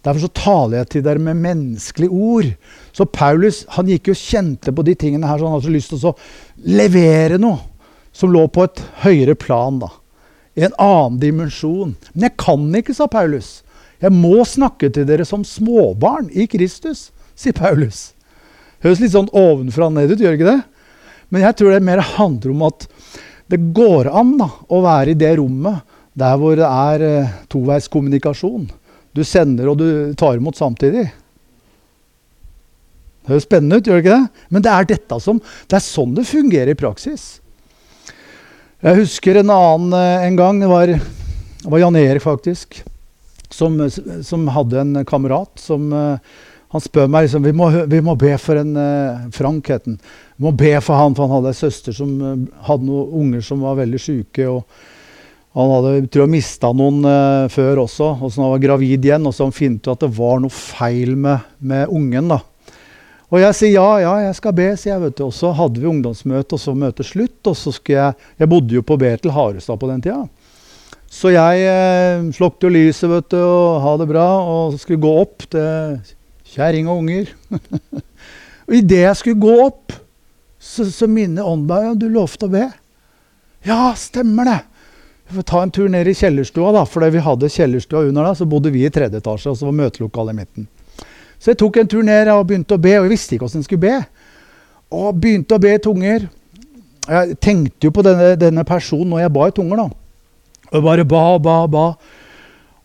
Derfor 0.00 0.24
så 0.24 0.32
taler 0.32 0.78
jeg 0.78 0.88
til 0.94 1.04
dere 1.04 1.20
med 1.22 1.40
menneskelige 1.42 2.10
ord. 2.10 2.52
Så 2.96 3.04
Paulus 3.04 3.62
han 3.76 3.90
gikk 3.90 4.10
jo 4.10 4.16
kjente 4.16 4.72
på 4.72 4.84
de 4.86 4.94
tingene 4.96 5.28
her, 5.28 5.38
så 5.38 5.48
han 5.48 5.58
hadde 5.58 5.68
så 5.68 5.74
lyst 5.74 5.92
til 5.92 6.06
å 6.08 6.14
levere 6.80 7.40
noe 7.40 7.60
som 8.16 8.32
lå 8.32 8.46
på 8.48 8.64
et 8.66 8.80
høyere 9.04 9.36
plan. 9.38 9.78
da. 9.82 9.90
I 10.56 10.66
en 10.66 10.78
annen 10.80 11.20
dimensjon. 11.20 11.94
Men 12.14 12.30
jeg 12.30 12.38
kan 12.40 12.64
ikke, 12.80 12.96
sa 12.96 13.06
Paulus. 13.10 13.60
Jeg 14.00 14.16
må 14.16 14.40
snakke 14.48 14.88
til 14.88 15.04
dere 15.08 15.26
som 15.28 15.44
småbarn 15.44 16.30
i 16.32 16.48
Kristus, 16.48 17.10
sier 17.36 17.56
Paulus. 17.56 18.10
Høres 18.80 19.02
litt 19.02 19.12
sånn 19.12 19.28
ovenfra 19.36 19.90
og 19.90 19.98
ned 19.98 20.14
ut, 20.14 20.20
gjør 20.20 20.38
ikke 20.38 20.48
det? 20.48 20.60
Men 21.30 21.44
jeg 21.44 21.58
tror 21.58 21.74
det 21.74 21.84
mer 21.84 22.00
handler 22.16 22.54
om 22.54 22.64
at 22.70 22.88
det 23.50 23.60
går 23.76 24.08
an 24.08 24.36
da, 24.40 24.48
å 24.72 24.80
være 24.82 25.12
i 25.12 25.18
det 25.20 25.34
rommet 25.38 25.84
der 26.20 26.36
hvor 26.40 26.56
det 26.58 26.66
er 26.66 27.04
eh, 27.06 27.34
toveiskommunikasjon. 27.52 28.66
Du 29.16 29.24
sender 29.26 29.70
og 29.70 29.80
du 29.80 30.14
tar 30.18 30.38
imot 30.38 30.58
samtidig. 30.58 31.08
Det 33.20 33.34
høres 33.34 33.46
spennende 33.46 33.78
ut, 33.78 33.86
gjør 33.86 33.98
det 33.98 34.04
ikke 34.04 34.18
det? 34.18 34.44
Men 34.50 34.64
det 34.64 34.72
er 34.72 34.90
dette 34.94 35.18
som, 35.22 35.40
det 35.68 35.76
er 35.76 35.84
sånn 35.84 36.14
det 36.16 36.28
fungerer 36.28 36.72
i 36.72 36.78
praksis. 36.78 37.24
Jeg 38.80 38.96
husker 39.02 39.40
en 39.40 39.52
annen 39.52 39.96
eh, 39.96 40.28
en 40.28 40.38
gang. 40.38 40.60
Det 40.62 40.70
var, 40.70 40.94
det 40.94 41.72
var 41.74 41.82
Jan 41.82 41.98
Erik, 42.00 42.24
faktisk. 42.24 42.80
Som, 43.52 43.76
som 43.90 44.46
hadde 44.54 44.78
en 44.78 45.02
kamerat 45.04 45.58
som 45.58 45.88
uh, 45.90 46.22
han 46.70 46.82
spør 46.84 47.08
meg 47.10 47.24
liksom, 47.26 47.42
vi 47.42 47.52
må, 47.58 47.66
vi 47.90 47.98
må 48.06 48.14
be 48.14 48.30
for 48.38 48.60
en 48.60 48.78
Frank 49.34 49.72
het 49.72 49.88
han. 49.90 49.96
Vi 50.38 50.46
må 50.46 50.52
be 50.54 50.70
for 50.78 50.94
han, 50.94 51.16
for 51.18 51.26
han 51.26 51.34
hadde 51.34 51.50
ei 51.50 51.58
søster 51.58 51.96
som 51.96 52.14
hadde 52.68 52.86
noen 52.86 53.16
unger 53.24 53.42
som 53.42 53.66
var 53.66 53.80
veldig 53.82 54.00
syke. 54.00 54.46
og 54.46 54.62
Han 55.58 55.72
hadde 55.72 56.06
tror 56.06 56.28
jeg, 56.28 56.32
mista 56.36 56.70
noen 56.76 57.02
eh, 57.10 57.48
før 57.50 57.82
også. 57.86 58.12
og 58.20 58.30
så 58.30 58.44
Han 58.44 58.52
var 58.54 58.62
gravid 58.62 59.06
igjen, 59.08 59.26
og 59.26 59.34
så 59.34 59.48
han 59.48 59.56
funnet 59.56 59.82
ut 59.82 59.92
at 59.96 60.04
det 60.04 60.12
var 60.14 60.38
noe 60.42 60.54
feil 60.54 61.16
med, 61.18 61.48
med 61.58 61.90
ungen. 61.90 62.30
da. 62.30 62.38
Og 63.30 63.38
jeg 63.38 63.56
sier 63.58 63.76
ja, 63.76 63.88
ja, 64.02 64.12
jeg 64.26 64.36
skal 64.38 64.54
be, 64.58 64.68
sier 64.78 64.94
jeg. 64.96 65.02
vet 65.04 65.16
du. 65.18 65.24
Og 65.28 65.34
så 65.34 65.50
hadde 65.54 65.82
vi 65.82 65.90
ungdomsmøte, 65.90 66.54
og 66.54 66.62
så 66.62 66.74
møtet 66.74 67.10
slutt. 67.10 67.40
Og 67.46 67.58
så 67.58 67.74
skulle 67.74 67.98
jeg 67.98 68.30
Jeg 68.42 68.50
bodde 68.50 68.78
jo 68.78 68.86
på 68.86 68.98
Betel 68.98 69.34
Harestad 69.34 69.78
på 69.78 69.90
den 69.90 70.02
tida. 70.06 70.22
Så 71.10 71.32
jeg 71.34 71.66
eh, 71.66 72.22
slukte 72.36 72.68
jo 72.68 72.74
lyset 72.74 73.10
vet 73.10 73.32
du, 73.34 73.40
og 73.42 73.80
ha 73.82 73.96
det 73.98 74.06
bra, 74.06 74.26
og 74.46 74.78
skulle 74.78 75.02
gå 75.02 75.10
opp 75.24 75.42
til 75.50 75.98
Kjerring 76.54 76.86
og 76.90 77.02
unger. 77.02 77.32
og 78.68 78.76
idet 78.78 79.02
jeg 79.02 79.18
skulle 79.18 79.42
gå 79.42 79.56
opp, 79.64 79.96
så, 80.62 80.86
så 80.86 81.10
minner 81.10 81.46
ånden 81.46 81.66
meg 81.66 81.88
om 81.90 81.98
du 81.98 82.06
lovte 82.14 82.46
å 82.46 82.54
be. 82.54 82.68
Ja, 83.66 83.90
stemmer 83.98 84.46
det! 84.46 84.60
Ta 85.46 85.62
en 85.62 85.70
tur 85.70 85.88
ned 85.92 86.08
i 86.10 86.14
kjellerstua, 86.16 86.72
da, 86.74 86.84
for 86.88 87.06
vi 87.06 87.22
hadde 87.22 87.50
kjellerstua 87.52 88.08
under 88.08 88.26
da, 88.26 88.34
så 88.34 88.48
bodde 88.50 88.72
vi 88.74 88.82
i 88.86 88.90
tredje 88.90 89.20
etasje, 89.20 89.52
og 89.52 89.58
så 89.58 89.68
var 89.68 89.76
møtelokalet 89.78 90.34
i 90.34 90.38
midten. 90.40 90.68
Så 91.40 91.52
jeg 91.52 91.60
tok 91.62 91.78
en 91.80 91.90
tur 91.90 92.02
ned 92.04 92.28
og 92.32 92.48
begynte 92.48 92.76
å 92.76 92.82
be, 92.82 92.96
og 92.98 93.06
jeg 93.06 93.12
visste 93.14 93.36
ikke 93.36 93.46
hvordan 93.46 93.62
jeg 93.62 93.68
skulle 93.68 93.84
be. 93.84 93.96
Og 95.00 95.20
begynte 95.22 95.56
å 95.56 95.62
be 95.62 95.74
i 95.76 95.82
tunger. 95.82 96.26
Jeg 97.06 97.36
tenkte 97.40 97.88
jo 97.88 97.94
på 97.94 98.04
denne, 98.04 98.34
denne 98.40 98.64
personen 98.68 99.14
når 99.14 99.22
jeg 99.24 99.34
ba 99.36 99.46
i 99.48 99.54
tunger, 99.56 99.84
da. 99.84 100.66
Og 100.70 100.84
bare 100.84 101.06
ba, 101.08 101.22
ba, 101.42 101.56
ba. 101.70 101.86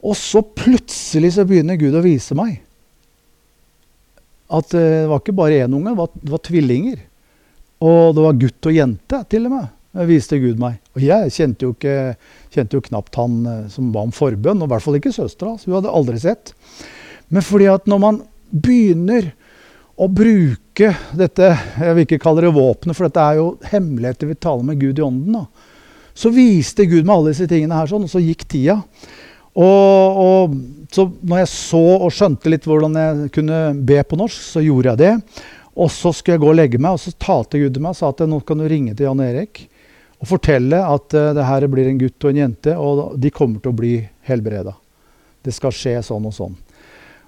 Og 0.05 0.15
så 0.17 0.43
plutselig 0.45 1.33
så 1.35 1.47
begynner 1.49 1.81
Gud 1.81 1.97
å 1.97 2.05
vise 2.05 2.37
meg 2.37 2.61
at 4.55 4.73
eh, 4.77 5.01
det 5.01 5.09
var 5.09 5.21
ikke 5.21 5.35
bare 5.37 5.63
én 5.65 5.73
unge, 5.73 5.91
det 5.91 5.97
var, 5.97 6.09
det 6.21 6.33
var, 6.33 6.41
tvillinger. 6.45 6.99
Og 7.85 8.15
det 8.15 8.25
var 8.25 8.37
gutt 8.39 8.69
og 8.69 8.75
jente, 8.75 9.21
til 9.31 9.47
og 9.49 9.55
med. 9.55 9.71
Viste 10.03 10.39
Gud 10.43 10.59
meg. 10.59 10.81
Og 10.97 11.03
jeg 11.05 11.31
kjente 11.31 11.63
jo, 11.63 11.71
ikke, 11.71 12.15
kjente 12.51 12.75
jo 12.75 12.83
knapt 12.83 13.15
han 13.15 13.35
eh, 13.47 13.65
som 13.71 13.93
ba 13.95 14.03
om 14.03 14.11
forbønn, 14.15 14.59
og 14.59 14.67
i 14.67 14.73
hvert 14.73 14.83
fall 14.83 14.97
ikke 14.99 15.13
søstera. 15.15 15.55
Så 15.55 15.69
hun 15.69 15.77
hadde 15.77 15.93
aldri 15.95 16.19
sett. 16.19 16.51
Men 17.31 17.45
fordi 17.45 17.69
at 17.71 17.87
når 17.87 18.01
man 18.03 18.21
begynner 18.51 19.31
å 19.95 20.09
bruke 20.11 20.89
dette 21.15 21.47
Jeg 21.79 21.95
vil 21.95 22.03
ikke 22.03 22.19
kalle 22.19 22.43
det 22.43 22.51
våpenet, 22.51 22.97
for 22.97 23.07
dette 23.07 23.23
er 23.23 23.37
jo 23.39 23.45
hemmeligheter 23.71 24.27
vi 24.27 24.35
taler 24.35 24.67
med 24.67 24.81
Gud 24.81 24.99
i 24.99 25.05
ånden. 25.05 25.37
da. 25.37 25.45
Så 26.15 26.31
viste 26.35 26.83
Gud 26.87 27.05
meg 27.05 27.15
alle 27.15 27.31
disse 27.31 27.47
tingene 27.47 27.77
her, 27.79 27.87
sånn, 27.87 28.03
og 28.03 28.11
så 28.11 28.19
gikk 28.19 28.43
tida. 28.51 28.81
Og, 29.55 30.19
og, 30.19 30.57
så 30.91 31.07
når 31.23 31.45
jeg 31.45 31.51
så 31.53 31.83
og 31.95 32.11
skjønte 32.11 32.51
litt 32.51 32.67
hvordan 32.67 32.99
jeg 32.99 33.29
kunne 33.37 33.61
be 33.87 34.01
på 34.03 34.19
norsk, 34.19 34.41
så 34.43 34.63
gjorde 34.63 34.91
jeg 34.91 35.01
det. 35.05 35.39
Og 35.79 35.87
så 35.91 36.11
skulle 36.11 36.35
jeg 36.35 36.43
gå 36.43 36.51
og 36.51 36.59
legge 36.59 36.81
meg, 36.83 36.97
og 36.97 36.99
så 36.99 37.15
talte 37.15 37.63
Gud 37.63 37.75
til 37.75 37.87
meg 37.87 37.95
og 37.95 37.99
sa 38.01 38.11
at 38.11 38.27
nå 38.27 38.41
kan 38.43 38.59
du 38.59 38.67
ringe 38.67 38.95
til 38.95 39.07
Jan 39.07 39.23
Erik 39.23 39.63
og 40.21 40.29
fortelle 40.29 40.79
at 40.79 41.15
uh, 41.17 41.33
det 41.35 41.45
her 41.47 41.67
blir 41.71 41.89
en 41.89 41.99
gutt 41.99 42.25
og 42.25 42.31
en 42.31 42.41
jente, 42.43 42.75
og 42.77 43.19
de 43.21 43.33
kommer 43.33 43.61
til 43.61 43.73
å 43.73 43.77
bli 43.77 43.95
helbreda. 44.29 44.75
Det 45.45 45.53
skal 45.53 45.75
skje 45.75 45.99
sånn 46.05 46.25
og 46.25 46.33
sånn. 46.33 46.55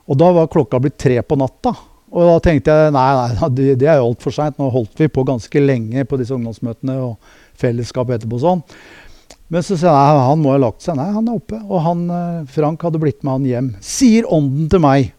Og 0.08 0.18
da 0.18 0.32
var 0.34 0.52
klokka 0.52 0.80
blitt 0.82 0.98
tre 1.00 1.20
på 1.22 1.38
natta. 1.40 1.74
Og 2.08 2.24
da 2.24 2.38
tenkte 2.44 2.72
jeg 2.72 2.94
nei, 2.96 3.08
nei 3.18 3.50
det, 3.52 3.66
det 3.82 3.90
er 3.92 4.00
jo 4.00 4.14
altfor 4.14 4.34
seint. 4.34 4.56
Nå 4.58 4.70
holdt 4.72 4.96
vi 5.02 5.10
på 5.12 5.26
ganske 5.28 5.62
lenge 5.62 6.06
på 6.08 6.20
disse 6.20 6.36
ungdomsmøtene 6.36 6.96
og 7.04 7.36
fellesskap 7.60 8.14
etterpå. 8.16 8.40
sånn. 8.42 8.64
Men 9.52 9.64
så 9.64 9.76
sier 9.76 9.92
jeg 9.92 9.96
nei, 9.96 10.24
han 10.28 10.42
må 10.44 10.54
ha 10.54 10.62
lagt 10.64 10.84
seg. 10.84 10.98
Nei, 11.00 11.08
han 11.12 11.28
er 11.28 11.38
oppe. 11.38 11.60
Og 11.68 11.84
han, 11.84 12.08
eh, 12.12 12.48
Frank 12.52 12.84
hadde 12.84 13.02
blitt 13.04 13.24
med 13.24 13.34
han 13.34 13.48
hjem. 13.48 13.70
Sier 13.84 14.28
ånden 14.34 14.72
til 14.72 14.84
meg. 14.84 15.12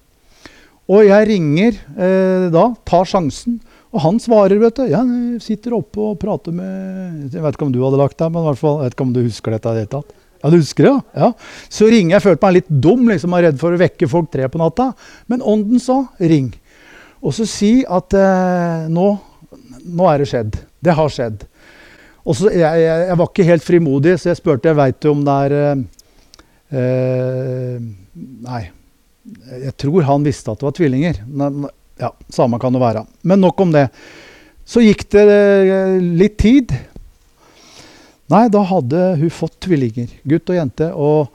Og 0.89 1.05
jeg 1.05 1.29
ringer 1.29 1.77
eh, 1.77 2.49
da, 2.53 2.71
tar 2.89 3.09
sjansen. 3.09 3.59
Og 3.89 4.03
han 4.05 4.19
svarer, 4.21 4.59
vet 4.61 4.77
du. 4.77 4.85
Jeg 4.91 5.43
sitter 5.45 5.77
oppe 5.79 6.03
og 6.11 6.19
prater 6.21 6.53
med 6.53 7.33
Jeg 7.33 7.41
vet 7.41 7.57
ikke 7.57 7.69
om 7.69 7.73
du 7.73 7.81
hadde 7.81 8.01
lagt 8.01 8.19
deg, 8.21 8.33
men 8.35 8.45
hvert 8.45 8.61
fall, 8.61 8.81
jeg 8.83 8.91
vet 8.91 8.97
ikke 8.99 9.07
om 9.07 9.15
du 9.15 9.23
husker 9.25 9.55
dette 9.55 9.71
i 9.71 9.77
det 9.79 9.85
hele 9.85 9.93
tatt. 9.97 10.17
Ja, 10.39 10.51
du 10.53 10.59
husker 10.61 10.87
det? 10.87 10.95
Ja. 11.19 11.33
Så 11.73 11.89
ringer 11.91 12.17
jeg. 12.17 12.25
Følte 12.29 12.47
meg 12.47 12.59
litt 12.61 12.71
dum, 12.71 13.07
liksom, 13.11 13.35
var 13.35 13.47
redd 13.49 13.59
for 13.59 13.75
å 13.75 13.81
vekke 13.81 14.11
folk 14.11 14.31
tre 14.35 14.47
på 14.51 14.61
natta. 14.61 14.93
Men 15.33 15.43
ånden 15.43 15.83
sa 15.83 16.03
ring. 16.21 16.53
Og 17.19 17.35
så 17.35 17.47
si 17.49 17.73
at 17.83 18.15
eh, 18.15 18.87
nå, 18.93 19.09
nå 19.89 20.11
er 20.13 20.23
det 20.23 20.29
skjedd. 20.31 20.61
Det 20.85 20.95
har 20.95 21.11
skjedd. 21.11 21.43
Og 22.29 22.37
så, 22.37 22.53
jeg, 22.53 22.61
jeg, 22.85 23.07
jeg, 23.09 23.19
var 23.19 23.31
ikke 23.33 23.49
helt 23.49 23.65
frimodig, 23.67 24.15
så 24.21 24.31
jeg 24.31 24.39
spurte 24.39 24.71
jeg 24.71 24.79
veit 24.79 25.09
om 25.11 25.25
det 25.27 25.39
er 25.47 25.57
eh, 25.59 25.87
eh, 26.77 27.89
Nei. 28.49 28.65
Jeg 29.49 29.75
tror 29.77 30.07
han 30.09 30.25
visste 30.25 30.53
at 30.53 30.61
det 30.61 30.67
var 30.69 30.77
tvillinger. 30.77 31.19
Ja, 31.99 32.13
Samme 32.33 32.61
kan 32.63 32.75
det 32.75 32.83
være. 32.83 33.05
Men 33.23 33.43
nok 33.43 33.61
om 33.61 33.75
det. 33.75 33.89
Så 34.69 34.83
gikk 34.85 35.07
det 35.15 35.25
eh, 35.29 35.99
litt 35.99 36.39
tid. 36.41 36.75
Nei, 38.29 38.45
da 38.53 38.63
hadde 38.69 39.05
hun 39.21 39.33
fått 39.33 39.57
tvillinger. 39.65 40.11
Gutt 40.29 40.53
og 40.53 40.59
jente. 40.59 40.91
Og 40.93 41.31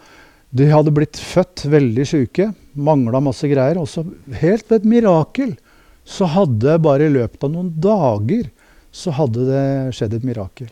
de 0.54 0.70
hadde 0.70 0.94
blitt 0.94 1.18
født 1.18 1.66
veldig 1.74 2.06
syke. 2.06 2.52
Mangla 2.74 3.22
masse 3.24 3.50
greier. 3.50 3.80
Og 3.82 3.90
så, 3.90 4.06
helt 4.42 4.70
ved 4.70 4.84
et 4.84 4.92
mirakel, 4.92 5.56
så 6.06 6.28
hadde 6.30 6.78
bare 6.84 7.08
i 7.08 7.14
løpet 7.14 7.48
av 7.48 7.54
noen 7.54 7.74
dager 7.82 8.48
så 8.94 9.14
hadde 9.18 9.48
det 9.48 9.66
skjedd 9.98 10.20
et 10.20 10.26
mirakel. 10.28 10.70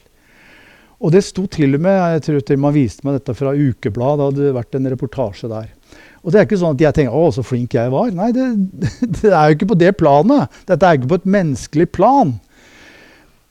Og 1.01 1.09
det 1.15 1.23
sto 1.25 1.47
til 1.49 1.73
og 1.73 1.81
med 1.81 1.97
jeg 1.97 2.25
tror 2.27 2.43
til 2.45 2.59
Man 2.61 2.75
viste 2.75 3.07
meg 3.07 3.17
dette 3.17 3.33
fra 3.33 3.55
Ukebladet. 3.57 4.19
Det 4.21 4.27
hadde 4.27 4.57
vært 4.59 4.77
en 4.77 4.89
reportasje 4.93 5.49
der. 5.49 5.71
Og 6.21 6.29
det 6.29 6.39
er 6.39 6.45
ikke 6.45 6.59
sånn 6.61 6.75
at 6.75 6.83
jeg 6.83 6.95
tenker 6.95 7.15
'Å, 7.17 7.33
så 7.33 7.43
flink 7.45 7.73
jeg 7.73 7.89
var'. 7.89 8.13
Nei, 8.13 8.29
det, 8.35 8.47
det 9.21 9.31
er 9.31 9.49
jo 9.49 9.57
ikke 9.57 9.71
på 9.73 9.79
det 9.79 9.95
planet. 9.97 10.49
Dette 10.69 10.85
er 10.85 10.99
ikke 10.99 11.09
på 11.13 11.21
et 11.21 11.31
menneskelig 11.37 11.89
plan. 11.91 12.35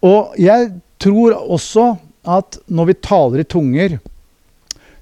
Og 0.07 0.37
jeg 0.41 0.71
tror 1.03 1.35
også 1.41 1.93
at 2.31 2.61
når 2.68 2.91
vi 2.91 3.01
taler 3.01 3.43
i 3.43 3.49
tunger, 3.49 3.99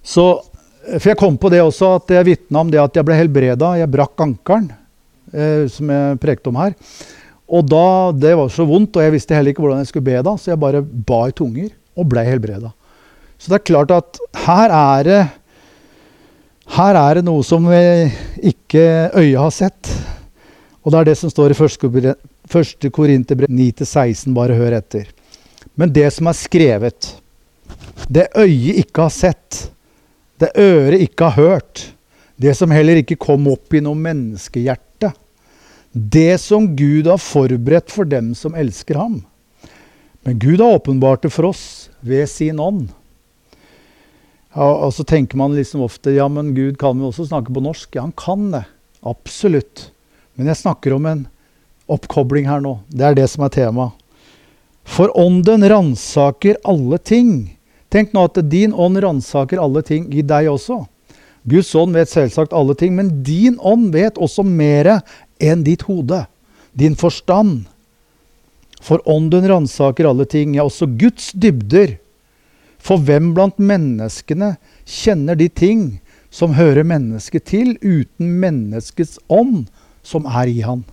så 0.03 0.45
For 0.89 1.11
jeg 1.11 1.19
kom 1.21 1.35
på 1.37 1.51
det 1.53 1.59
også, 1.61 1.99
at 1.99 2.09
jeg 2.09 2.25
vitna 2.25 2.63
om 2.63 2.71
det 2.73 2.79
at 2.81 2.95
jeg 2.97 3.05
ble 3.05 3.13
helbreda. 3.19 3.75
Jeg 3.77 3.91
brakk 3.93 4.23
ankelen, 4.25 4.71
eh, 5.35 5.67
som 5.69 5.91
jeg 5.93 6.17
prekte 6.23 6.49
om 6.49 6.57
her. 6.57 6.73
Og 7.45 7.67
da, 7.69 8.13
Det 8.13 8.33
var 8.35 8.49
så 8.49 8.65
vondt, 8.65 8.97
og 8.97 9.03
jeg 9.03 9.13
visste 9.13 9.35
heller 9.37 9.53
ikke 9.53 9.61
hvordan 9.61 9.83
jeg 9.83 9.91
skulle 9.91 10.09
be 10.09 10.23
da, 10.23 10.33
så 10.41 10.53
jeg 10.53 10.61
bare 10.61 10.81
ba 10.81 11.27
i 11.29 11.35
tunger 11.37 11.69
og 11.95 12.09
ble 12.09 12.25
helbreda. 12.25 12.73
Så 13.37 13.53
det 13.53 13.59
er 13.59 13.69
klart 13.69 13.93
at 13.93 14.19
her 14.47 14.73
er 14.73 15.05
det 15.05 15.21
her 16.79 16.95
er 16.95 17.19
det 17.19 17.27
noe 17.27 17.43
som 17.47 17.65
ikke 17.71 18.83
øyet 19.19 19.41
har 19.41 19.55
sett. 19.55 19.91
Og 20.85 20.93
det 20.93 21.01
er 21.01 21.09
det 21.11 21.17
som 21.19 21.33
står 21.33 21.53
i 21.53 21.59
1. 21.59 22.91
Korinterbrev 22.95 23.51
9-16. 23.51 24.31
Bare 24.37 24.57
hør 24.57 24.79
etter. 24.79 25.09
Men 25.79 25.91
det 25.95 26.07
som 26.15 26.31
er 26.31 26.39
skrevet, 26.39 27.15
det 28.09 28.29
øyet 28.39 28.85
ikke 28.85 29.09
har 29.09 29.15
sett, 29.15 29.69
det 30.39 30.55
øret 30.59 31.03
ikke 31.03 31.29
har 31.29 31.51
hørt, 31.51 31.83
det 32.39 32.55
som 32.55 32.71
heller 32.71 33.01
ikke 33.01 33.19
kom 33.19 33.49
opp 33.51 33.75
i 33.75 33.83
noe 33.83 33.99
menneskehjerte, 33.99 35.11
det 35.93 36.39
som 36.39 36.71
Gud 36.79 37.11
har 37.11 37.19
forberedt 37.19 37.91
for 37.91 38.07
dem 38.07 38.31
som 38.39 38.55
elsker 38.55 39.01
ham. 39.01 39.19
Men 40.23 40.39
Gud 40.39 40.63
har 40.63 40.79
åpenbart 40.79 41.27
det 41.27 41.33
for 41.35 41.51
oss 41.51 41.91
ved 42.07 42.27
sin 42.31 42.63
ånd. 42.63 42.87
Ja, 44.57 44.69
og 44.87 44.93
så 44.97 45.05
tenker 45.05 45.39
man 45.41 45.55
liksom 45.57 45.85
ofte 45.85 46.15
ja, 46.17 46.27
men 46.33 46.55
Gud 46.57 46.79
kan 46.81 46.99
jo 47.01 47.11
også 47.11 47.29
snakke 47.29 47.53
på 47.55 47.63
norsk. 47.65 47.91
Ja, 47.95 48.07
han 48.07 48.15
kan 48.17 48.51
det. 48.55 48.65
Absolutt. 49.07 49.91
Men 50.39 50.51
jeg 50.51 50.61
snakker 50.63 50.97
om 50.97 51.07
en 51.07 51.25
oppkobling 51.91 52.49
her 52.49 52.63
nå. 52.65 52.79
Det 52.89 53.05
er 53.05 53.17
det 53.19 53.29
som 53.33 53.45
er 53.47 53.55
temaet. 53.55 53.95
For 54.89 55.13
ånden 55.21 55.67
ransaker 55.69 56.57
alle 56.65 56.97
ting. 56.99 57.33
Tenk 57.93 58.15
nå 58.17 58.25
at 58.29 58.41
din 58.49 58.73
ånd 58.73 59.01
ransaker 59.05 59.61
alle 59.61 59.83
ting 59.85 60.09
i 60.13 60.25
deg 60.25 60.49
også. 60.53 60.83
Guds 61.49 61.71
ånd 61.77 61.97
vet 61.97 62.11
selvsagt 62.11 62.55
alle 62.57 62.75
ting, 62.77 62.95
men 62.97 63.23
din 63.25 63.57
ånd 63.65 63.93
vet 63.95 64.21
også 64.21 64.45
mer 64.45 64.99
enn 65.41 65.65
ditt 65.65 65.85
hode. 65.89 66.25
Din 66.77 66.97
forstand. 66.99 67.69
For 68.85 69.03
ånden 69.09 69.49
ransaker 69.49 70.09
alle 70.09 70.27
ting, 70.29 70.57
ja, 70.57 70.65
også 70.65 70.89
Guds 70.99 71.33
dybder. 71.33 71.97
For 72.79 73.01
hvem 73.03 73.33
blant 73.37 73.59
menneskene 73.59 74.55
kjenner 74.87 75.39
de 75.39 75.49
ting 75.49 75.83
som 76.31 76.55
hører 76.59 76.87
mennesket 76.87 77.49
til, 77.51 77.75
uten 77.83 78.39
menneskets 78.41 79.19
ånd 79.29 79.67
som 80.07 80.29
er 80.29 80.51
i 80.51 80.61
han? 80.65 80.85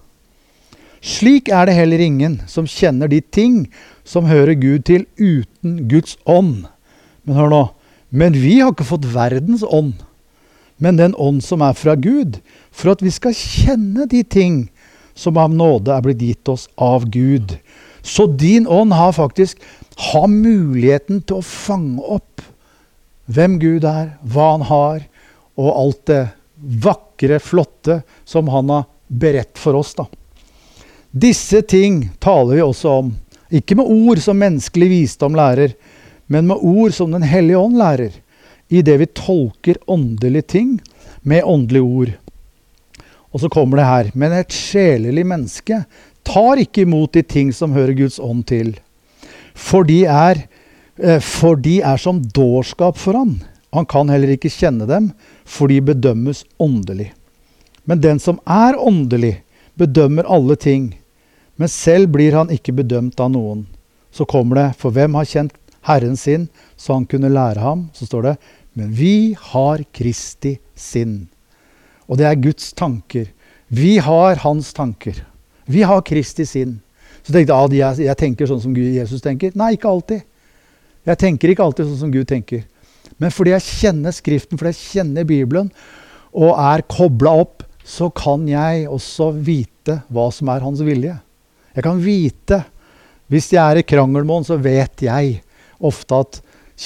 Slik 1.06 1.52
er 1.54 1.68
det 1.70 1.78
heller 1.78 2.02
ingen 2.02 2.40
som 2.50 2.66
kjenner 2.66 3.12
de 3.12 3.20
ting 3.22 3.68
som 4.08 4.26
hører 4.26 4.58
Gud 4.58 4.88
til, 4.90 5.06
uten 5.22 5.84
Guds 5.92 6.18
ånd. 6.26 6.66
Men 7.26 7.38
hør 7.38 7.52
nå. 7.52 7.64
Men 8.10 8.38
vi 8.38 8.60
har 8.62 8.72
ikke 8.74 8.88
fått 8.88 9.08
verdens 9.12 9.64
ånd, 9.66 9.98
men 10.80 11.00
den 11.00 11.16
ånd 11.20 11.42
som 11.44 11.64
er 11.66 11.76
fra 11.76 11.96
Gud, 12.00 12.40
for 12.72 12.94
at 12.94 13.02
vi 13.04 13.12
skal 13.12 13.36
kjenne 13.36 14.06
de 14.12 14.22
ting 14.24 14.66
som 15.16 15.38
av 15.40 15.52
nåde 15.52 15.92
er 15.92 16.04
blitt 16.06 16.24
gitt 16.24 16.52
oss 16.52 16.68
av 16.80 17.08
Gud. 17.12 17.58
Så 18.06 18.28
din 18.28 18.68
ånd 18.68 18.94
har 18.94 19.16
faktisk 19.18 19.62
har 19.96 20.28
muligheten 20.30 21.24
til 21.26 21.40
å 21.40 21.46
fange 21.46 22.04
opp 22.06 22.44
hvem 23.26 23.58
Gud 23.58 23.88
er, 23.90 24.12
hva 24.22 24.52
han 24.52 24.66
har, 24.70 25.06
og 25.58 25.72
alt 25.72 26.02
det 26.12 26.22
vakre, 26.86 27.40
flotte 27.42 28.02
som 28.28 28.52
han 28.54 28.70
har 28.70 28.86
beredt 29.08 29.58
for 29.58 29.80
oss. 29.80 29.96
da. 29.98 30.06
Disse 31.10 31.64
ting 31.66 32.04
taler 32.22 32.60
vi 32.60 32.66
også 32.66 32.94
om, 33.00 33.14
ikke 33.50 33.78
med 33.80 33.90
ord 33.90 34.22
som 34.22 34.38
menneskelig 34.38 34.90
visdom 34.92 35.38
lærer, 35.38 35.74
men 36.28 36.48
med 36.50 36.62
ord 36.62 36.94
som 36.94 37.12
Den 37.12 37.24
hellige 37.24 37.58
ånd 37.58 37.78
lærer, 37.78 38.12
i 38.70 38.82
det 38.82 38.98
vi 38.98 39.06
tolker 39.06 39.78
åndelige 39.88 40.42
ting 40.42 40.78
med 41.22 41.46
åndelige 41.46 41.82
ord. 41.82 42.14
Og 43.32 43.42
så 43.42 43.50
kommer 43.50 43.78
det 43.78 43.86
her. 43.86 44.12
Men 44.16 44.34
et 44.34 44.54
sjelelig 44.54 45.26
menneske 45.28 45.84
tar 46.26 46.62
ikke 46.62 46.84
imot 46.86 47.14
de 47.16 47.24
ting 47.24 47.54
som 47.54 47.76
hører 47.76 47.96
Guds 47.98 48.20
ånd 48.20 48.46
til. 48.50 48.74
For 49.54 49.88
de 49.88 50.04
er, 50.10 50.46
eh, 51.00 51.20
for 51.20 51.56
de 51.56 51.80
er 51.82 52.02
som 52.02 52.22
dårskap 52.22 52.98
for 52.98 53.14
han. 53.14 53.40
Han 53.74 53.86
kan 53.86 54.10
heller 54.10 54.36
ikke 54.36 54.52
kjenne 54.52 54.88
dem, 54.88 55.14
for 55.46 55.68
de 55.68 55.80
bedømmes 55.82 56.44
åndelig. 56.60 57.12
Men 57.86 58.02
den 58.02 58.20
som 58.20 58.40
er 58.48 58.76
åndelig, 58.80 59.42
bedømmer 59.78 60.26
alle 60.32 60.56
ting 60.56 60.94
men 61.56 61.72
selv 61.72 62.12
blir 62.16 62.36
han 62.36 62.52
ikke 62.52 62.76
bedømt 62.76 63.20
av 63.20 63.32
noen. 63.32 63.66
Så 64.12 64.28
kommer 64.28 64.60
det, 64.60 64.68
for 64.80 64.96
hvem 64.96 65.16
har 65.18 65.28
kjent 65.28 65.56
Herren 65.86 66.18
sin, 66.20 66.48
så 66.76 66.98
han 66.98 67.08
kunne 67.08 67.32
lære 67.32 67.62
ham? 67.64 67.88
Så 67.94 68.08
står 68.10 68.30
det, 68.30 68.36
men 68.76 68.92
vi 68.96 69.36
har 69.52 69.84
Kristi 69.96 70.58
sinn. 70.76 71.28
Og 72.08 72.20
det 72.20 72.28
er 72.30 72.42
Guds 72.42 72.74
tanker. 72.76 73.30
Vi 73.68 73.98
har 74.04 74.42
hans 74.44 74.74
tanker. 74.76 75.24
Vi 75.66 75.84
har 75.86 76.04
Kristi 76.06 76.46
sinn. 76.48 76.78
Så 77.26 77.34
tenkte 77.34 77.58
jeg, 77.58 77.80
jeg, 77.80 78.06
jeg 78.06 78.20
tenker 78.20 78.50
sånn 78.50 78.62
som 78.62 78.74
Gud, 78.76 78.92
Jesus 78.94 79.24
tenker. 79.24 79.54
Nei, 79.58 79.74
ikke 79.78 79.90
alltid. 79.90 80.26
Jeg 81.06 81.22
tenker 81.22 81.52
ikke 81.52 81.66
alltid 81.66 81.90
sånn 81.90 82.02
som 82.04 82.14
Gud 82.14 82.28
tenker. 82.30 82.66
Men 83.22 83.34
fordi 83.34 83.54
jeg 83.54 83.66
kjenner 83.66 84.14
Skriften, 84.14 84.60
fordi 84.60 84.74
jeg 84.74 84.92
kjenner 84.94 85.28
Bibelen, 85.28 85.72
og 86.36 86.58
er 86.60 86.84
kobla 86.92 87.34
opp, 87.46 87.64
så 87.86 88.10
kan 88.14 88.48
jeg 88.50 88.88
også 88.90 89.30
vite 89.46 90.00
hva 90.14 90.28
som 90.34 90.50
er 90.52 90.66
hans 90.66 90.82
vilje. 90.86 91.14
Jeg 91.76 91.86
kan 91.86 92.00
vite 92.02 92.64
Hvis 93.26 93.48
jeg 93.50 93.58
er 93.58 93.80
i 93.80 93.82
krangel 93.82 94.22
med 94.22 94.36
han, 94.36 94.44
så 94.46 94.56
vet 94.62 95.02
jeg 95.02 95.40
ofte 95.82 96.20
at, 96.22 96.36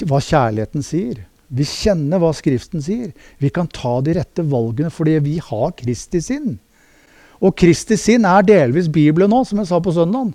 hva 0.08 0.22
kjærligheten 0.24 0.86
sier. 0.88 1.18
Vi 1.52 1.66
kjenner 1.68 2.22
hva 2.22 2.30
Skriften 2.32 2.80
sier. 2.80 3.10
Vi 3.44 3.50
kan 3.52 3.68
ta 3.68 3.98
de 4.06 4.14
rette 4.16 4.46
valgene 4.48 4.88
fordi 4.94 5.18
vi 5.26 5.34
har 5.44 5.74
Kristi 5.76 6.22
sinn. 6.24 6.54
Og 7.40 7.56
Kristi 7.60 7.96
sinn 8.00 8.28
er 8.28 8.46
delvis 8.48 8.90
Bibelen 8.92 9.34
òg, 9.36 9.46
som 9.48 9.62
jeg 9.62 9.70
sa 9.70 9.80
på 9.84 9.94
søndag. 9.96 10.34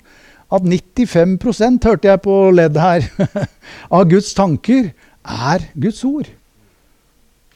At 0.54 0.64
95% 0.64 1.84
hørte 1.88 2.08
jeg 2.08 2.22
på 2.24 2.38
ledd 2.54 2.78
her, 2.80 3.04
av 3.96 4.08
Guds 4.08 4.32
tanker 4.36 4.92
er 5.24 5.68
Guds 5.74 6.02
ord. 6.08 6.30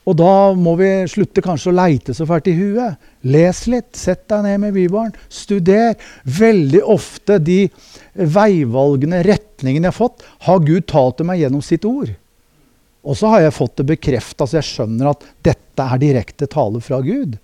Og 0.08 0.16
da 0.16 0.54
må 0.56 0.72
vi 0.78 0.88
slutte 1.10 1.42
kanskje 1.44 1.68
å 1.68 1.76
leite 1.76 2.14
så 2.16 2.24
fælt 2.28 2.48
i 2.48 2.54
huet. 2.56 2.96
Les 3.28 3.58
litt. 3.68 3.90
Sett 3.98 4.22
deg 4.32 4.46
ned 4.46 4.62
med 4.62 4.72
Bibelen. 4.76 5.12
Studer. 5.28 5.98
Veldig 6.24 6.80
ofte 6.94 7.36
de 7.44 7.58
veivalgene, 8.16 9.20
retningene 9.26 9.90
jeg 9.90 9.92
har 9.92 9.98
fått, 9.98 10.24
har 10.46 10.64
Gud 10.64 10.86
talt 10.88 11.18
til 11.18 11.28
meg 11.28 11.42
gjennom 11.42 11.64
sitt 11.64 11.84
ord. 11.88 12.14
Og 13.04 13.20
så 13.20 13.34
har 13.34 13.44
jeg 13.44 13.56
fått 13.58 13.76
det 13.80 13.88
bekrefta, 13.90 14.48
så 14.48 14.58
jeg 14.58 14.68
skjønner 14.70 15.12
at 15.12 15.28
dette 15.44 15.84
er 15.84 16.00
direkte 16.00 16.48
tale 16.50 16.80
fra 16.84 17.02
Gud. 17.04 17.36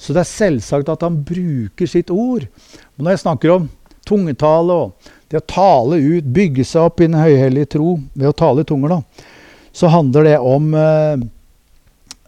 Så 0.00 0.14
det 0.16 0.22
er 0.22 0.30
selvsagt 0.30 0.88
at 0.88 1.02
han 1.04 1.18
bruker 1.26 1.88
sitt 1.88 2.10
ord. 2.12 2.46
Og 2.96 3.04
når 3.04 3.14
jeg 3.14 3.22
snakker 3.26 3.52
om 3.52 3.66
tungetale 4.08 4.76
og 4.86 5.10
det 5.30 5.42
å 5.42 5.50
tale 5.52 5.98
ut, 6.00 6.30
bygge 6.32 6.64
seg 6.66 6.88
opp 6.88 7.02
i 7.02 7.06
den 7.10 7.20
høyhellige 7.20 7.74
tro 7.76 7.92
ved 8.14 8.30
å 8.30 8.36
tale 8.36 8.64
i 8.64 8.68
tunger, 8.68 8.96
da, 8.96 9.26
så 9.76 9.90
handler 9.92 10.26
det 10.26 10.38
om 10.42 10.72
eh, 10.74 11.26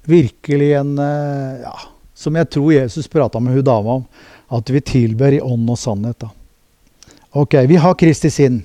virkelig 0.06 0.68
en 0.78 0.92
eh, 1.02 1.64
ja, 1.64 1.74
Som 2.14 2.36
jeg 2.38 2.50
tror 2.54 2.72
Jesus 2.72 3.08
prata 3.10 3.40
med 3.42 3.56
hun 3.56 3.64
dama 3.66 3.96
om. 3.98 4.04
At 4.52 4.70
vi 4.70 4.80
tilber 4.84 5.32
i 5.32 5.40
ånd 5.40 5.70
og 5.72 5.78
sannhet. 5.80 6.20
da. 6.20 6.28
Ok, 7.40 7.56
vi 7.66 7.80
har 7.80 7.96
Kristi 7.98 8.30
sinn. 8.30 8.60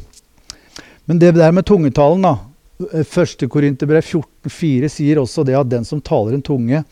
Men 1.05 1.19
det 1.19 1.31
der 1.39 1.55
med 1.55 1.65
tungetalen, 1.65 2.21
da. 2.21 2.35
1. 2.77 3.47
Korinterbrev 3.49 4.03
14,4 4.03 4.91
sier 4.91 5.17
også 5.17 5.45
det 5.47 5.55
at 5.57 5.69
den 5.71 5.87
som 5.87 6.03
taler 6.03 6.35
en 6.35 6.43
tunge, 6.45 6.83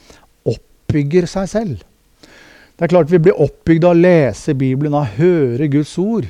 oppbygger 0.48 1.28
seg 1.30 1.52
selv. 1.52 1.84
Det 2.76 2.86
er 2.86 2.92
klart 2.92 3.12
vi 3.12 3.22
blir 3.24 3.40
oppbygd 3.40 3.86
av 3.88 3.96
å 3.96 4.00
lese 4.00 4.56
Bibelen, 4.58 4.96
av 4.98 5.06
å 5.06 5.16
høre 5.16 5.70
Guds 5.72 5.94
ord. 6.02 6.28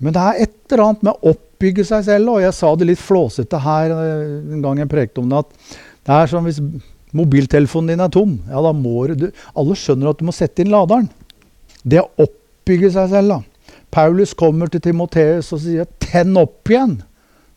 Men 0.00 0.14
det 0.16 0.22
er 0.22 0.40
et 0.46 0.72
eller 0.72 0.84
annet 0.86 1.04
med 1.04 1.12
å 1.12 1.34
oppbygge 1.34 1.84
seg 1.86 2.06
selv. 2.06 2.32
Og 2.32 2.44
jeg 2.44 2.56
sa 2.56 2.72
det 2.76 2.88
litt 2.88 3.02
flåsete 3.02 3.60
her 3.60 3.92
eh, 3.92 4.24
en 4.56 4.64
gang 4.64 4.80
jeg 4.80 4.90
prekte 4.90 5.20
om 5.20 5.30
det, 5.30 5.44
at 5.44 5.78
det 6.04 6.18
er 6.18 6.32
som 6.32 6.48
hvis 6.48 6.62
Mobiltelefonen 7.14 7.92
din 7.92 8.02
er 8.02 8.10
tom. 8.10 8.32
Ja, 8.50 8.58
da 8.64 8.72
må 8.74 9.04
du 9.06 9.28
Alle 9.54 9.76
skjønner 9.78 10.10
at 10.10 10.18
du 10.18 10.26
må 10.26 10.34
sette 10.34 10.64
inn 10.64 10.72
laderen. 10.72 11.06
Det 11.86 12.00
å 12.00 12.08
oppbygge 12.24 12.90
seg 12.96 13.12
selv, 13.12 13.36
da. 13.36 13.76
Paulus 13.94 14.32
kommer 14.34 14.66
til 14.72 14.82
Timoteus 14.82 15.52
og 15.54 15.60
sier 15.62 15.86
'tenn 16.02 16.34
opp 16.40 16.66
igjen' 16.66 17.02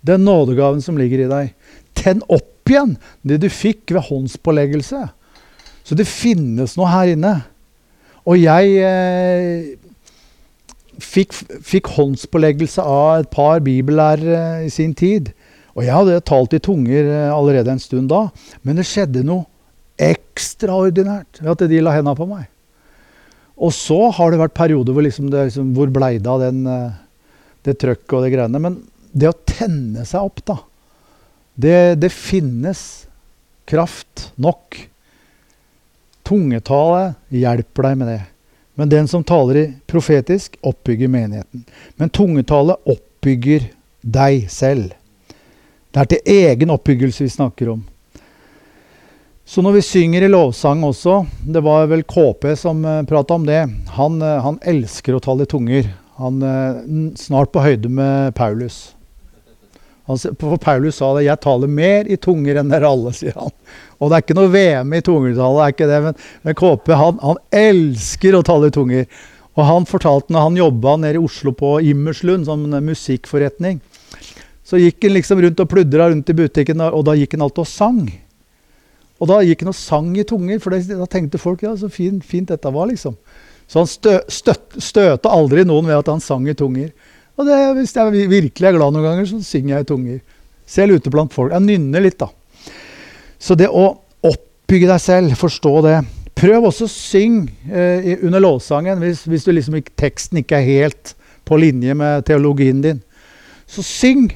den 0.06 0.26
nådegaven 0.28 0.82
som 0.82 0.98
ligger 0.98 1.26
i 1.26 1.30
deg. 1.32 1.54
Tenn 1.98 2.22
opp 2.30 2.70
igjen 2.70 2.98
det 3.26 3.40
du 3.42 3.50
fikk 3.50 3.92
ved 3.96 4.06
håndspåleggelse. 4.12 5.10
Så 5.84 5.96
det 5.96 6.06
finnes 6.08 6.78
noe 6.78 6.92
her 6.92 7.16
inne. 7.16 7.34
Og 8.28 8.40
jeg 8.42 8.74
eh, 8.84 9.78
fikk, 11.00 11.36
fikk, 11.64 11.92
håndspåleggelse 11.96 12.84
av 12.84 13.22
et 13.22 13.30
par 13.32 13.62
bibellærere 13.64 14.66
i 14.68 14.72
sin 14.74 14.94
tid. 14.98 15.32
Og 15.78 15.86
jeg 15.86 15.94
hadde 15.94 16.20
talt 16.28 16.56
i 16.58 16.62
tunger 16.64 17.08
eh, 17.08 17.32
allerede 17.32 17.72
en 17.72 17.82
stund 17.82 18.10
da, 18.12 18.26
men 18.66 18.80
det 18.80 18.88
skjedde 18.90 19.24
noe 19.28 19.48
ekstraordinært 19.98 21.40
ved 21.42 21.54
at 21.54 21.66
de 21.72 21.82
la 21.82 21.96
henda 21.96 22.14
på 22.18 22.28
meg. 22.30 22.46
Og 23.58 23.74
så 23.74 23.98
har 24.14 24.32
det 24.32 24.42
vært 24.42 24.58
perioder 24.58 24.94
hvor, 24.94 25.06
liksom 25.06 25.32
det, 25.34 25.48
liksom, 25.50 25.72
hvor 25.78 25.90
blei 25.94 26.18
det 26.20 26.30
av 26.30 26.44
den, 26.44 26.62
eh, 26.70 26.98
det 27.66 27.80
trøkket 27.82 28.18
og 28.18 28.26
det 28.26 28.34
greiene. 28.36 28.62
Men 28.62 28.82
det 29.18 29.32
å 29.32 29.38
tenne 29.50 30.06
seg 30.06 30.28
opp, 30.28 30.44
da 30.46 30.60
Det, 31.58 31.98
det 31.98 32.12
finnes 32.14 33.08
kraft 33.66 34.28
nok. 34.38 34.78
Tungetale 36.28 37.14
hjelper 37.32 37.90
deg 37.90 38.00
med 38.02 38.12
det. 38.12 38.22
Men 38.78 38.92
den 38.92 39.08
som 39.08 39.24
taler 39.24 39.58
i 39.58 39.68
profetisk, 39.90 40.58
oppbygger 40.62 41.10
menigheten. 41.10 41.64
Men 41.96 42.12
tungetale 42.14 42.76
oppbygger 42.86 43.70
deg 44.02 44.50
selv. 44.52 44.92
Det 45.92 46.04
er 46.04 46.10
til 46.12 46.34
egen 46.44 46.74
oppbyggelse 46.76 47.24
vi 47.24 47.32
snakker 47.32 47.72
om. 47.74 47.80
Så 49.48 49.64
når 49.64 49.78
vi 49.78 49.86
synger 49.88 50.26
i 50.26 50.28
lovsang 50.28 50.82
også 50.84 51.22
Det 51.40 51.62
var 51.64 51.86
vel 51.88 52.04
KP 52.04 52.50
som 52.60 52.84
eh, 52.86 53.06
prata 53.08 53.38
om 53.40 53.46
det. 53.48 53.62
Han, 53.96 54.20
uh, 54.22 54.42
han, 54.44 54.60
elsker 54.68 55.16
å 55.16 55.24
tale 55.24 55.48
i 55.48 55.50
tunger. 55.50 55.88
Han 56.20 56.42
uh, 56.44 56.84
Snart 57.16 57.54
på 57.56 57.64
høyde 57.64 57.88
med 57.88 58.36
Paulus. 58.36 58.92
Han, 60.12 60.20
for 60.20 60.60
Paulus 60.60 61.00
sa 61.00 61.14
det 61.16 61.26
'Jeg 61.26 61.40
taler 61.44 61.68
mer 61.68 62.12
i 62.12 62.20
tunger 62.20 62.60
enn 62.60 62.70
dere 62.72 62.92
alle', 62.92 63.16
sier 63.16 63.36
han. 63.36 63.52
Og 63.98 64.10
det 64.10 64.18
er 64.18 64.26
ikke 64.26 64.38
noe 64.38 64.52
VM 64.54 64.94
i 64.94 65.02
tungetallet, 65.02 65.58
det 65.58 65.66
er 65.66 65.74
ikke 65.74 65.90
det, 65.90 66.00
men, 66.06 66.20
men 66.46 66.58
KP 66.58 66.92
han, 67.00 67.18
han, 67.24 67.42
elsker 67.58 68.38
å 68.38 68.44
tale 68.46 68.70
i 68.70 68.76
tunger. 68.76 69.08
Og 69.58 69.66
han 69.66 69.88
fortalte 69.90 70.34
når 70.34 70.46
han 70.46 70.60
jobba 70.60 70.94
nede 71.02 71.18
i 71.18 71.24
Oslo 71.24 71.54
på 71.58 71.80
Immerslund, 71.90 72.46
som 72.46 72.68
musikkforretning, 72.68 73.82
så 74.68 74.78
gikk 74.82 75.08
han 75.08 75.16
liksom 75.16 75.42
rundt 75.42 75.64
og 75.64 75.70
pludra 75.72 76.12
rundt 76.12 76.30
i 76.30 76.38
butikken, 76.38 76.84
og 76.84 77.06
da 77.08 77.16
gikk 77.18 77.34
han 77.38 77.46
alltid 77.48 77.64
og 77.64 77.72
sang. 77.72 78.02
Og 79.18 79.30
da 79.32 79.40
gikk 79.42 79.64
han 79.64 79.72
og 79.72 79.80
sang 79.80 80.12
i 80.20 80.26
tunger, 80.28 80.60
for 80.62 80.76
da 80.76 81.10
tenkte 81.10 81.42
folk 81.42 81.64
ja, 81.66 81.74
så 81.80 81.90
fint, 81.90 82.26
fint 82.28 82.52
dette 82.52 82.74
var, 82.74 82.90
liksom. 82.92 83.16
Så 83.68 83.82
han 83.82 83.90
stø, 83.90 84.18
støt, 84.32 84.78
støta 84.84 85.32
aldri 85.34 85.66
noen 85.68 85.90
ved 85.90 85.98
at 85.98 86.12
han 86.12 86.22
sang 86.24 86.46
i 86.48 86.56
tunger. 86.58 86.92
Og 87.38 87.48
det, 87.48 87.58
hvis 87.78 87.96
jeg 87.98 88.30
virkelig 88.30 88.68
er 88.68 88.76
glad 88.78 88.94
noen 88.94 89.06
ganger, 89.06 89.28
så 89.30 89.42
synger 89.46 89.76
jeg 89.76 89.86
i 89.86 89.90
tunger. 89.92 90.20
Selv 90.68 90.98
ute 90.98 91.12
blant 91.14 91.34
folk. 91.36 91.52
Jeg 91.54 91.66
nynner 91.66 92.04
litt, 92.04 92.20
da. 92.20 92.30
Så 93.40 93.58
det 93.58 93.70
å 93.70 93.90
oppbygge 94.26 94.90
deg 94.90 95.02
selv, 95.02 95.36
forstå 95.40 95.74
det. 95.86 95.98
Prøv 96.38 96.70
også 96.70 96.86
å 96.86 96.92
synge 96.92 97.54
eh, 97.72 98.18
under 98.22 98.44
lovsangen 98.44 99.00
hvis, 99.02 99.24
hvis 99.30 99.48
liksom 99.50 99.80
teksten 99.98 100.42
ikke 100.44 100.60
er 100.60 100.68
helt 100.68 101.14
på 101.48 101.58
linje 101.58 101.96
med 101.98 102.26
teologien 102.28 102.82
din. 102.84 103.02
Så 103.70 103.86
syng! 103.86 104.30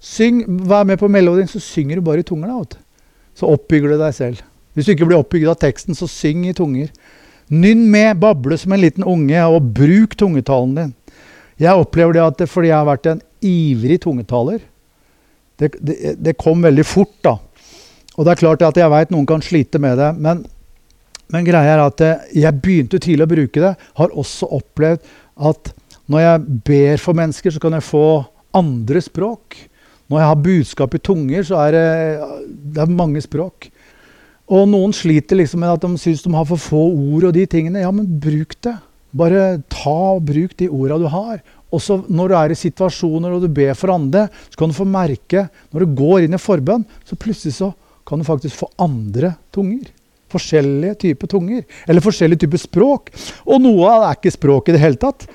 Syng, 0.00 0.44
Vær 0.68 0.86
med 0.86 1.00
på 1.00 1.10
melodien, 1.10 1.48
så 1.50 1.60
synger 1.60 1.98
du 1.98 2.06
bare 2.06 2.22
i 2.22 2.26
tunger. 2.26 2.52
da, 2.52 2.78
Så 3.34 3.48
oppbygger 3.50 3.92
du 3.92 3.98
deg 4.00 4.14
selv. 4.14 4.44
Hvis 4.74 4.86
du 4.86 4.92
ikke 4.92 5.08
blir 5.08 5.18
oppbygd 5.18 5.50
av 5.50 5.58
teksten, 5.58 5.96
så 5.98 6.06
syng 6.08 6.44
i 6.46 6.54
tunger. 6.54 6.92
Nynn 7.50 7.86
med, 7.90 8.20
bable 8.20 8.58
som 8.60 8.72
en 8.72 8.82
liten 8.82 9.04
unge, 9.04 9.42
og 9.48 9.72
bruk 9.74 10.14
tungetalen 10.18 10.76
din. 10.76 10.94
Jeg 11.58 11.80
opplever 11.80 12.14
det 12.16 12.22
at 12.22 12.40
det, 12.42 12.48
fordi 12.52 12.70
jeg 12.70 12.76
har 12.76 12.88
vært 12.88 13.10
en 13.10 13.22
ivrig 13.46 13.98
tungetaler 14.04 14.60
det, 15.56 15.70
det, 15.80 16.16
det, 16.20 16.36
kom 16.36 16.62
veldig 16.62 16.84
fort, 16.84 17.14
da. 17.24 17.36
Og 18.16 18.24
det 18.24 18.32
er 18.32 18.40
klart 18.40 18.64
at 18.64 18.78
jeg 18.80 18.92
veit 18.92 19.12
noen 19.12 19.28
kan 19.28 19.44
slite 19.44 19.80
med 19.82 19.98
det. 20.00 20.10
Men, 20.16 20.42
men 21.32 21.46
greia 21.46 21.76
er 21.76 21.84
at 21.84 22.02
jeg 22.32 22.62
begynte 22.62 23.00
tidlig 23.02 23.26
å 23.26 23.32
bruke 23.34 23.62
det. 23.62 23.74
Har 24.00 24.16
også 24.16 24.48
opplevd 24.56 25.04
at 25.36 25.72
når 26.06 26.22
jeg 26.22 26.58
ber 26.68 27.00
for 27.02 27.18
mennesker, 27.18 27.52
så 27.52 27.62
kan 27.62 27.76
jeg 27.76 27.86
få 27.86 28.06
andre 28.56 29.02
språk. 29.02 29.58
Når 30.06 30.20
jeg 30.22 30.30
har 30.30 30.44
budskap 30.44 30.94
i 30.94 31.02
tunger, 31.02 31.46
så 31.46 31.58
er 31.64 31.74
det, 31.74 31.86
det 32.76 32.84
er 32.84 32.98
mange 32.98 33.22
språk. 33.24 33.68
Og 34.46 34.68
noen 34.70 34.92
sliter 34.94 35.40
liksom 35.40 35.64
med 35.64 35.74
at 35.74 35.82
de 35.82 35.98
syns 35.98 36.22
de 36.22 36.30
har 36.30 36.46
for 36.46 36.62
få 36.62 36.84
ord 36.86 37.26
og 37.28 37.34
de 37.34 37.42
tingene. 37.50 37.82
Ja, 37.82 37.90
men 37.90 38.06
bruk 38.22 38.54
det. 38.62 38.76
Bare 39.16 39.56
ta 39.72 39.96
og 40.14 40.22
bruk 40.28 40.54
de 40.60 40.70
orda 40.70 41.00
du 41.02 41.08
har. 41.10 41.40
Også 41.74 41.98
når 42.06 42.30
du 42.30 42.36
er 42.38 42.54
i 42.54 42.58
situasjoner 42.58 43.34
og 43.34 43.42
du 43.42 43.50
ber 43.50 43.74
for 43.74 43.90
andre, 43.96 44.28
så 44.52 44.60
kan 44.60 44.70
du 44.70 44.76
få 44.76 44.86
merke 44.86 45.48
Når 45.74 45.82
du 45.82 45.96
går 45.98 46.24
inn 46.24 46.36
i 46.36 46.40
forbønn, 46.40 46.86
så 47.02 47.18
plutselig 47.18 47.56
så 47.58 47.72
kan 48.06 48.20
du 48.22 48.26
faktisk 48.26 48.56
få 48.62 48.70
andre 48.82 49.34
tunger. 49.54 49.88
Forskjellige 50.32 50.94
typer 51.06 51.30
tunger. 51.30 51.64
Eller 51.86 52.04
forskjellige 52.04 52.44
typer 52.44 52.62
språk. 52.62 53.10
Og 53.46 53.60
noe 53.62 53.90
av 53.90 54.02
det 54.02 54.08
er 54.08 54.20
ikke 54.20 54.36
språk 54.36 54.70
i 54.70 54.76
det 54.76 54.82
hele 54.82 55.00
tatt. 55.00 55.26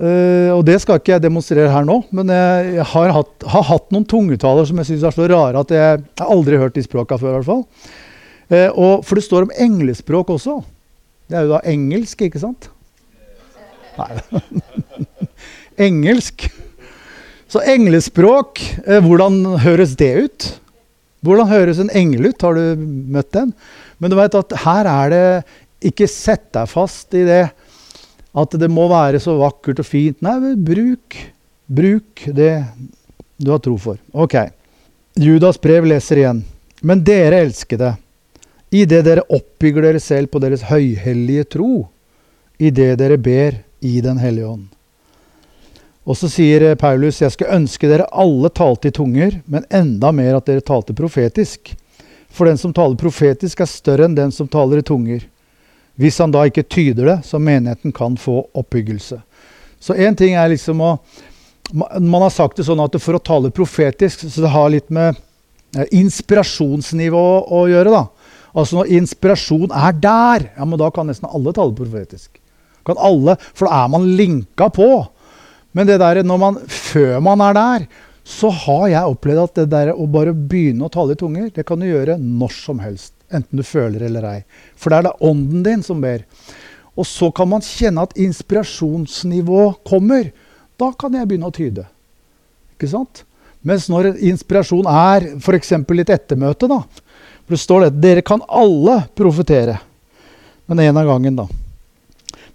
Uh, 0.00 0.54
og 0.54 0.62
det 0.64 0.78
skal 0.80 0.96
ikke 0.96 1.12
jeg 1.12 1.22
demonstrere 1.26 1.68
her 1.68 1.84
nå, 1.84 1.98
men 2.16 2.30
jeg, 2.32 2.84
har, 2.88 3.10
hatt, 3.12 3.32
har, 3.52 3.64
hatt, 3.68 3.90
noen 3.92 4.06
tungetaler 4.08 4.64
som 4.64 4.78
jeg 4.80 4.88
syns 4.88 5.02
er 5.04 5.12
så 5.12 5.26
rare 5.28 5.60
at 5.60 5.74
jeg, 5.74 5.98
jeg 6.06 6.22
har 6.22 6.30
aldri 6.32 6.60
hørt 6.62 6.78
de 6.78 6.84
språka 6.86 7.18
før. 7.20 7.34
i 7.34 7.36
hvert 7.36 7.48
fall. 7.50 7.64
Uh, 8.48 8.70
og, 8.70 9.04
for 9.04 9.18
det 9.18 9.26
står 9.26 9.48
om 9.48 9.52
englespråk 9.66 10.32
også. 10.32 10.60
Det 11.28 11.36
er 11.36 11.44
jo 11.44 11.52
da 11.52 11.60
engelsk, 11.68 12.24
ikke 12.26 12.40
sant? 12.40 12.70
Nei. 13.98 14.40
engelsk. 15.90 16.48
Så 17.50 17.60
englespråk, 17.68 18.62
uh, 18.86 19.02
hvordan 19.04 19.42
høres 19.66 19.98
det 20.00 20.12
ut? 20.24 20.50
Hvordan 21.24 21.50
høres 21.50 21.80
en 21.82 21.92
engel 21.96 22.30
ut? 22.30 22.42
Har 22.42 22.56
du 22.56 22.84
møtt 23.16 23.32
den? 23.36 23.50
Men 24.00 24.12
du 24.12 24.16
vet 24.18 24.36
at 24.38 24.54
her 24.64 24.88
er 24.88 25.12
det 25.12 25.24
Ikke 25.90 26.08
sett 26.08 26.50
deg 26.52 26.68
fast 26.68 27.14
i 27.16 27.24
det 27.24 27.44
at 28.36 28.54
det 28.62 28.68
må 28.70 28.84
være 28.90 29.18
så 29.22 29.32
vakkert 29.40 29.80
og 29.82 29.86
fint. 29.88 30.20
Nei, 30.22 30.54
bruk, 30.54 31.16
bruk 31.66 32.24
det 32.36 32.52
du 33.40 33.50
har 33.50 33.62
tro 33.64 33.76
for. 33.80 33.98
Ok. 34.12 34.36
Judas 35.18 35.58
brev 35.60 35.88
leser 35.88 36.20
igjen. 36.22 36.44
Men 36.86 37.02
dere 37.04 37.40
elskede, 37.44 37.94
idet 38.70 39.02
dere 39.08 39.26
oppbygger 39.28 39.88
dere 39.88 40.02
selv 40.02 40.30
på 40.32 40.40
deres 40.42 40.62
høyhellige 40.68 41.48
tro, 41.56 41.88
idet 42.60 42.94
dere 43.00 43.18
ber 43.20 43.58
i 43.80 44.00
Den 44.04 44.20
hellige 44.20 44.46
ånd. 44.46 44.68
Og 46.10 46.16
så 46.18 46.26
sier 46.26 46.72
Paulus, 46.74 47.20
jeg 47.22 47.30
skal 47.36 47.52
ønske 47.60 47.86
dere 47.86 48.08
alle 48.10 48.50
talte 48.50 48.90
i 48.90 48.94
tunger, 48.94 49.36
men 49.46 49.66
enda 49.70 50.10
mer 50.10 50.40
at 50.40 50.48
dere 50.48 50.64
talte 50.66 50.96
profetisk. 50.96 51.70
For 52.34 52.50
den 52.50 52.58
som 52.58 52.74
taler 52.74 52.98
profetisk, 52.98 53.62
er 53.62 53.70
større 53.70 54.08
enn 54.08 54.16
den 54.18 54.32
som 54.34 54.48
taler 54.50 54.80
i 54.80 54.86
tunger. 54.86 55.22
Hvis 56.00 56.18
han 56.18 56.34
da 56.34 56.42
ikke 56.48 56.66
tyder 56.66 57.12
det, 57.12 57.16
så 57.28 57.38
menigheten 57.38 57.94
kan 57.94 58.16
få 58.18 58.40
oppbyggelse. 58.58 59.20
Så 59.78 59.94
én 59.94 60.16
ting 60.18 60.34
er 60.34 60.50
liksom 60.52 60.82
å 60.82 60.94
Man 61.70 62.18
har 62.24 62.32
sagt 62.34 62.56
det 62.58 62.64
sånn 62.66 62.80
at 62.82 62.96
for 62.98 63.14
å 63.14 63.22
tale 63.22 63.52
profetisk, 63.54 64.24
så 64.26 64.42
det 64.42 64.48
har 64.50 64.72
litt 64.74 64.88
med 64.90 65.14
eh, 65.78 65.86
inspirasjonsnivå 65.94 67.26
å 67.46 67.60
gjøre. 67.70 67.92
da. 67.94 68.00
Altså 68.58 68.80
når 68.80 68.90
inspirasjon 68.98 69.70
er 69.70 69.94
der, 70.02 70.48
ja, 70.56 70.66
men 70.66 70.80
da 70.82 70.88
kan 70.90 71.06
nesten 71.06 71.30
alle 71.30 71.54
tale 71.54 71.70
profetisk. 71.78 72.40
Kan 72.82 72.98
alle, 72.98 73.36
For 73.54 73.70
da 73.70 73.84
er 73.84 73.92
man 73.94 74.08
linka 74.18 74.66
på. 74.74 74.88
Men 75.72 75.86
det 75.86 76.00
der, 76.02 76.22
man, 76.26 76.58
før 76.66 77.20
man 77.22 77.42
er 77.44 77.56
der, 77.56 77.86
så 78.26 78.50
har 78.52 78.88
jeg 78.90 79.12
opplevd 79.14 79.42
at 79.42 79.60
det 79.62 79.70
der 79.72 79.92
å 79.94 80.06
bare 80.10 80.34
begynne 80.34 80.86
å 80.86 80.92
tale 80.92 81.16
i 81.16 81.18
tunger, 81.18 81.48
det 81.54 81.64
kan 81.66 81.80
du 81.80 81.88
gjøre 81.88 82.18
når 82.20 82.54
som 82.54 82.82
helst 82.82 83.14
enten 83.30 83.60
du 83.60 83.64
føler 83.66 84.02
eller 84.08 84.26
ei. 84.26 84.38
For 84.78 84.90
det 84.90 85.00
er 85.00 85.08
det 85.08 85.16
ånden 85.26 85.64
din 85.66 85.82
som 85.86 86.02
ber. 86.02 86.24
Og 86.98 87.06
så 87.06 87.30
kan 87.34 87.48
man 87.50 87.64
kjenne 87.64 88.02
at 88.04 88.16
inspirasjonsnivået 88.18 89.80
kommer. 89.86 90.32
Da 90.80 90.90
kan 90.98 91.14
jeg 91.14 91.28
begynne 91.30 91.50
å 91.50 91.54
tyde. 91.54 91.86
Ikke 92.74 92.90
sant? 92.90 93.22
Mens 93.66 93.86
når 93.92 94.14
inspirasjon 94.16 94.88
er 94.90 95.28
f.eks. 95.36 95.74
litt 95.94 96.12
ettermøte, 96.12 96.68
da. 96.70 96.80
For 97.44 97.54
det 97.54 97.62
står 97.62 97.86
det 97.86 98.02
dere 98.02 98.24
kan 98.26 98.42
alle 98.48 99.02
profetere. 99.16 99.78
Men 100.70 100.82
én 100.82 100.96
av 100.96 101.08
gangen, 101.08 101.42
da. 101.42 101.46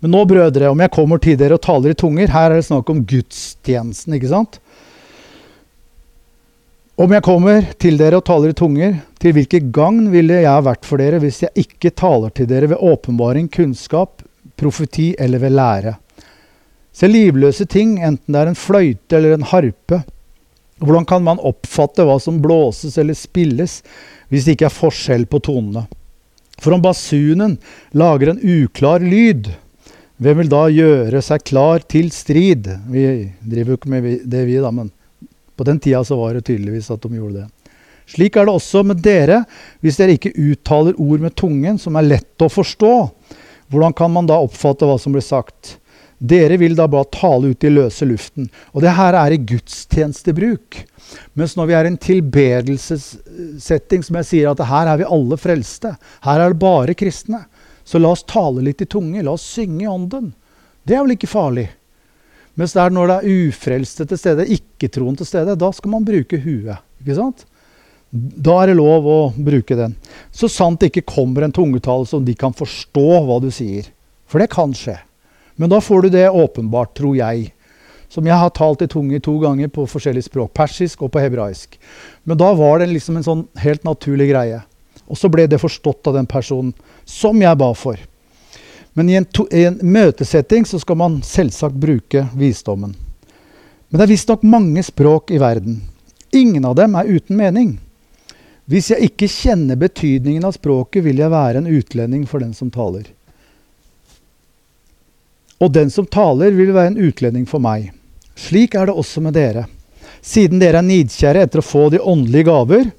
Men 0.03 0.11
nå, 0.11 0.25
brødre, 0.27 0.69
om 0.69 0.81
jeg 0.83 0.93
kommer 0.93 1.21
til 1.23 1.37
dere 1.39 1.57
og 1.57 1.63
taler 1.63 1.93
i 1.93 1.97
tunger 1.97 2.31
Her 2.31 2.51
er 2.51 2.59
det 2.59 2.67
snakk 2.67 2.89
om 2.91 3.01
gudstjenesten, 3.07 4.17
ikke 4.17 4.31
sant? 4.31 4.59
Om 6.95 7.11
jeg 7.11 7.25
kommer 7.25 7.65
til 7.81 7.97
dere 7.99 8.21
og 8.21 8.27
taler 8.27 8.53
i 8.53 8.55
tunger, 8.55 8.93
til 9.19 9.33
hvilket 9.35 9.67
gagn 9.75 10.05
ville 10.13 10.37
jeg 10.39 10.47
ha 10.47 10.61
vært 10.63 10.87
for 10.87 11.01
dere 11.01 11.19
hvis 11.19 11.41
jeg 11.43 11.65
ikke 11.65 11.91
taler 11.91 12.31
til 12.31 12.47
dere 12.47 12.69
ved 12.71 12.79
åpenbaring, 12.79 13.49
kunnskap, 13.51 14.23
profeti 14.55 15.09
eller 15.19 15.43
ved 15.43 15.57
lære? 15.57 15.97
Se 16.95 17.09
livløse 17.11 17.67
ting, 17.67 17.97
enten 17.99 18.31
det 18.31 18.39
er 18.39 18.51
en 18.53 18.55
fløyte 18.55 19.17
eller 19.17 19.35
en 19.35 19.49
harpe. 19.49 20.05
Hvordan 20.79 21.07
kan 21.07 21.23
man 21.25 21.41
oppfatte 21.43 22.05
hva 22.07 22.15
som 22.23 22.39
blåses 22.43 22.95
eller 23.01 23.17
spilles, 23.19 23.81
hvis 24.31 24.47
det 24.47 24.55
ikke 24.55 24.69
er 24.69 24.77
forskjell 24.77 25.27
på 25.27 25.41
tonene? 25.43 25.83
For 26.63 26.71
om 26.71 26.83
basunen 26.83 27.57
lager 27.91 28.31
en 28.31 28.39
uklar 28.39 29.03
lyd, 29.03 29.51
hvem 30.17 30.39
vil 30.39 30.51
da 30.51 30.61
gjøre 30.71 31.21
seg 31.23 31.43
klar 31.43 31.83
til 31.91 32.07
strid? 32.15 32.69
Vi 32.87 33.03
driver 33.43 33.73
jo 33.73 33.79
ikke 33.79 33.91
med 33.91 34.05
det, 34.23 34.45
vi, 34.47 34.55
da, 34.63 34.71
men 34.71 34.89
på 35.55 35.63
den 35.67 35.79
tida 35.83 36.03
så 36.07 36.15
var 36.19 36.35
det 36.35 36.45
tydeligvis 36.47 36.91
at 36.93 37.03
de 37.03 37.17
gjorde 37.17 37.41
det. 37.41 37.47
Slik 38.15 38.37
er 38.37 38.45
det 38.45 38.53
også 38.53 38.83
med 38.85 39.01
dere, 39.03 39.41
hvis 39.83 39.97
dere 39.99 40.15
ikke 40.15 40.35
uttaler 40.37 40.99
ord 41.01 41.23
med 41.23 41.35
tungen 41.35 41.79
som 41.81 41.97
er 41.97 42.07
lett 42.07 42.45
å 42.45 42.51
forstå. 42.51 42.93
Hvordan 43.73 43.95
kan 43.97 44.13
man 44.13 44.27
da 44.29 44.37
oppfatte 44.45 44.87
hva 44.87 44.97
som 45.01 45.15
blir 45.15 45.25
sagt? 45.25 45.79
Dere 46.15 46.55
vil 46.61 46.77
da 46.77 46.85
bare 46.87 47.11
tale 47.11 47.51
ut 47.51 47.63
i 47.65 47.73
løse 47.73 48.05
luften. 48.07 48.47
Og 48.71 48.85
det 48.85 48.93
her 48.95 49.17
er 49.19 49.35
i 49.35 49.41
gudstjenestebruk. 49.41 50.85
Mens 51.35 51.57
når 51.57 51.67
vi 51.67 51.75
er 51.75 51.85
i 51.85 51.91
en 51.91 52.01
tilbedelsessetting, 52.01 54.05
som 54.05 54.15
jeg 54.21 54.29
sier 54.29 54.53
at 54.53 54.69
her 54.69 54.93
er 54.93 55.01
vi 55.01 55.13
alle 55.17 55.37
frelste, 55.41 55.91
her 56.23 56.39
er 56.39 56.53
det 56.53 56.61
bare 56.61 56.95
kristne, 56.97 57.41
så 57.85 58.01
la 58.01 58.11
oss 58.15 58.25
tale 58.27 58.63
litt 58.65 58.81
i 58.81 58.89
tunge. 58.89 59.21
La 59.23 59.35
oss 59.37 59.45
synge 59.55 59.83
i 59.85 59.89
ånden. 59.89 60.31
Det 60.83 60.97
er 60.97 61.03
vel 61.05 61.15
ikke 61.15 61.29
farlig? 61.29 61.69
Mens 62.57 62.73
det 62.73 62.81
er 62.81 62.93
når 62.93 63.09
det 63.09 63.17
er 63.17 63.41
ufrelste 63.49 64.05
til 64.09 64.19
stede, 64.19 64.47
ikke-troen 64.55 65.17
til 65.19 65.27
stede, 65.27 65.57
da 65.59 65.71
skal 65.75 65.91
man 65.91 66.07
bruke 66.07 66.39
huet. 66.41 66.79
ikke 67.03 67.17
sant? 67.17 67.45
Da 68.15 68.61
er 68.61 68.71
det 68.71 68.77
lov 68.79 69.07
å 69.11 69.17
bruke 69.35 69.75
den. 69.75 69.97
Så 70.31 70.47
sant 70.51 70.79
det 70.79 70.91
ikke 70.91 71.09
kommer 71.17 71.43
en 71.45 71.53
tungetale 71.55 72.07
som 72.07 72.23
de 72.25 72.35
kan 72.37 72.55
forstå 72.55 73.07
hva 73.27 73.41
du 73.43 73.49
sier. 73.51 73.89
For 74.25 74.39
det 74.41 74.53
kan 74.53 74.73
skje. 74.73 74.95
Men 75.59 75.71
da 75.71 75.81
får 75.83 76.05
du 76.05 76.15
det 76.15 76.29
åpenbart, 76.29 76.95
tror 76.95 77.17
jeg. 77.19 77.51
Som 78.09 78.27
jeg 78.29 78.39
har 78.39 78.53
talt 78.55 78.85
i 78.85 78.87
tunge 78.87 79.19
to 79.23 79.35
ganger 79.41 79.67
på 79.73 79.83
forskjellige 79.89 80.29
språk. 80.29 80.53
Persisk 80.55 81.03
og 81.03 81.11
på 81.11 81.21
hebraisk. 81.23 81.75
Men 82.23 82.39
da 82.39 82.53
var 82.55 82.79
det 82.79 82.89
liksom 82.93 83.19
en 83.19 83.27
sånn 83.27 83.43
helt 83.59 83.83
naturlig 83.83 84.29
greie. 84.31 84.61
Og 85.11 85.19
så 85.19 85.29
ble 85.29 85.45
det 85.49 85.61
forstått 85.61 86.07
av 86.07 86.15
den 86.15 86.29
personen 86.29 86.71
som 87.05 87.41
jeg 87.41 87.57
ba 87.57 87.71
for. 87.77 87.99
Men 88.93 89.09
i 89.09 89.17
en, 89.19 89.25
to, 89.25 89.47
i 89.51 89.65
en, 89.67 89.79
møtesetting 89.83 90.65
så 90.65 90.79
skal 90.79 90.97
man 90.99 91.19
selvsagt 91.25 91.75
bruke 91.75 92.27
visdommen. 92.35 92.95
Men 93.89 93.99
det 93.99 94.05
er 94.05 94.13
visstnok 94.13 94.45
mange 94.47 94.83
språk 94.83 95.33
i 95.35 95.39
verden. 95.41 95.81
Ingen 96.31 96.65
av 96.65 96.77
dem 96.79 96.95
er 96.95 97.09
uten 97.11 97.37
mening. 97.39 97.75
Hvis 98.65 98.89
jeg 98.93 99.11
ikke 99.11 99.29
kjenner 99.29 99.77
betydningen 99.77 100.47
av 100.47 100.55
språket, 100.55 101.03
vil 101.05 101.19
jeg 101.21 101.31
være 101.31 101.61
en 101.61 101.69
utlending 101.69 102.23
for 102.27 102.41
den 102.41 102.55
som 102.57 102.71
taler. 102.73 103.05
Og 105.61 105.71
den 105.75 105.91
som 105.93 106.07
taler, 106.07 106.55
vil 106.55 106.73
være 106.75 106.93
en 106.93 107.03
utlending 107.09 107.45
for 107.47 107.63
meg. 107.63 107.91
Slik 108.35 108.75
er 108.75 108.89
det 108.89 108.95
også 108.95 109.21
med 109.23 109.35
dere. 109.37 109.67
Siden 110.25 110.59
dere 110.59 110.81
er 110.81 110.87
nidkjære 110.87 111.45
etter 111.45 111.61
å 111.61 111.65
få 111.67 111.87
de 111.93 112.01
åndelige 112.01 112.47
gaver, 112.49 112.89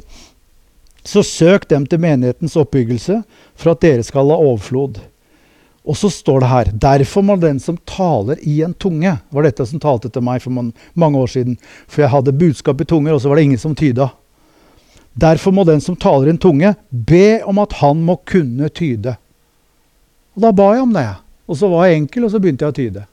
så 1.06 1.22
søk 1.22 1.68
dem 1.70 1.86
til 1.86 2.02
menighetens 2.02 2.56
oppbyggelse, 2.58 3.20
for 3.54 3.72
at 3.72 3.82
dere 3.84 4.04
skal 4.06 4.32
ha 4.32 4.38
overflod. 4.42 4.98
Og 5.86 5.94
så 5.94 6.10
står 6.10 6.42
det 6.42 6.50
her 6.50 6.70
Derfor 6.82 7.22
må 7.22 7.36
den 7.38 7.60
som 7.62 7.78
taler 7.86 8.40
i 8.42 8.58
en 8.66 8.74
tunge 8.74 9.12
var 9.30 9.46
dette 9.46 9.66
som 9.70 9.80
talte 9.80 10.10
til 10.10 10.24
meg 10.26 10.42
for 10.42 10.50
mange 10.50 11.18
år 11.18 11.30
siden. 11.30 11.54
For 11.86 12.02
jeg 12.02 12.10
hadde 12.10 12.34
budskap 12.34 12.80
i 12.82 12.88
tunger, 12.90 13.14
og 13.14 13.22
så 13.22 13.30
var 13.30 13.38
det 13.38 13.46
ingen 13.46 13.62
som 13.62 13.76
tyda. 13.78 14.10
Derfor 15.16 15.54
må 15.54 15.64
den 15.64 15.80
som 15.80 15.96
taler 15.96 16.26
i 16.26 16.34
en 16.34 16.42
tunge, 16.42 16.74
be 16.90 17.40
om 17.46 17.62
at 17.62 17.78
han 17.78 18.02
må 18.04 18.18
kunne 18.26 18.68
tyde. 18.68 19.14
Og 20.36 20.42
da 20.42 20.52
ba 20.52 20.72
jeg 20.74 20.84
om 20.84 20.92
det. 20.92 21.06
Og 21.46 21.56
så 21.56 21.70
var 21.70 21.86
jeg 21.86 22.02
enkel, 22.02 22.26
og 22.26 22.34
så 22.34 22.42
begynte 22.42 22.66
jeg 22.66 22.74
å 22.74 22.76
tyde. 22.76 23.06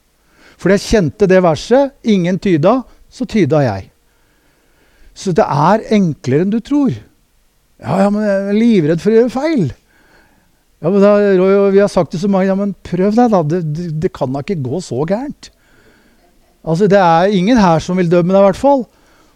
Fordi 0.57 0.75
jeg 0.75 0.87
kjente 0.89 1.29
det 1.29 1.39
verset. 1.45 1.93
Ingen 2.03 2.41
tyda, 2.41 2.81
så 3.09 3.27
tyda 3.29 3.61
jeg. 3.63 3.89
Så 5.13 5.31
det 5.37 5.45
er 5.45 5.85
enklere 5.93 6.43
enn 6.43 6.51
du 6.51 6.59
tror. 6.59 6.97
Ja, 7.83 7.97
ja, 8.05 8.11
men 8.13 8.23
jeg 8.23 8.35
er 8.47 8.57
livredd 8.57 9.01
for 9.03 9.11
å 9.11 9.17
gjøre 9.17 9.33
feil. 9.33 9.65
Ja, 10.83 10.91
men 10.91 11.03
da, 11.03 11.11
Vi 11.71 11.81
har 11.81 11.91
sagt 11.91 12.15
det 12.15 12.21
så 12.21 12.29
mange 12.31 12.47
ja, 12.47 12.55
men 12.59 12.73
prøv 12.83 13.15
deg, 13.15 13.31
da. 13.31 13.43
Det, 13.43 13.61
det, 13.75 13.89
det 14.05 14.11
kan 14.15 14.31
da 14.31 14.43
ikke 14.43 14.61
gå 14.63 14.79
så 14.83 15.03
gærent. 15.07 15.51
Altså, 16.63 16.87
Det 16.91 16.99
er 16.99 17.35
ingen 17.35 17.59
her 17.59 17.83
som 17.83 17.99
vil 17.99 18.11
dømme 18.11 18.31
deg, 18.31 18.39
i 18.39 18.49
hvert 18.49 18.59
fall. 18.59 18.85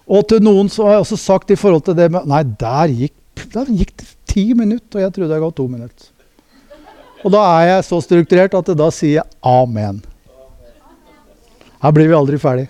Og 0.07 0.27
til 0.31 0.43
noen 0.43 0.71
så 0.71 0.87
har 0.87 0.97
jeg 0.97 1.05
også 1.05 1.19
sagt 1.19 1.51
i 1.51 1.59
forhold 1.59 1.83
til 1.87 1.97
det 1.97 2.07
med 2.13 2.27
Nei, 2.31 2.43
der 2.59 2.93
gikk, 2.95 3.47
der 3.51 3.67
gikk 3.67 3.95
det 3.99 4.07
ti 4.31 4.45
minutter, 4.55 4.99
og 4.99 5.03
jeg 5.03 5.15
trodde 5.15 5.35
jeg 5.35 5.43
ga 5.43 5.51
to 5.55 5.67
minutter. 5.67 6.11
Og 7.25 7.33
da 7.33 7.41
er 7.57 7.71
jeg 7.71 7.87
så 7.87 7.99
strukturert 8.03 8.55
at 8.55 8.75
da 8.77 8.87
sier 8.93 9.17
jeg 9.19 9.27
amen. 9.43 9.99
Her 11.83 11.93
blir 11.93 12.07
vi 12.09 12.15
aldri 12.17 12.39
ferdig. 12.41 12.67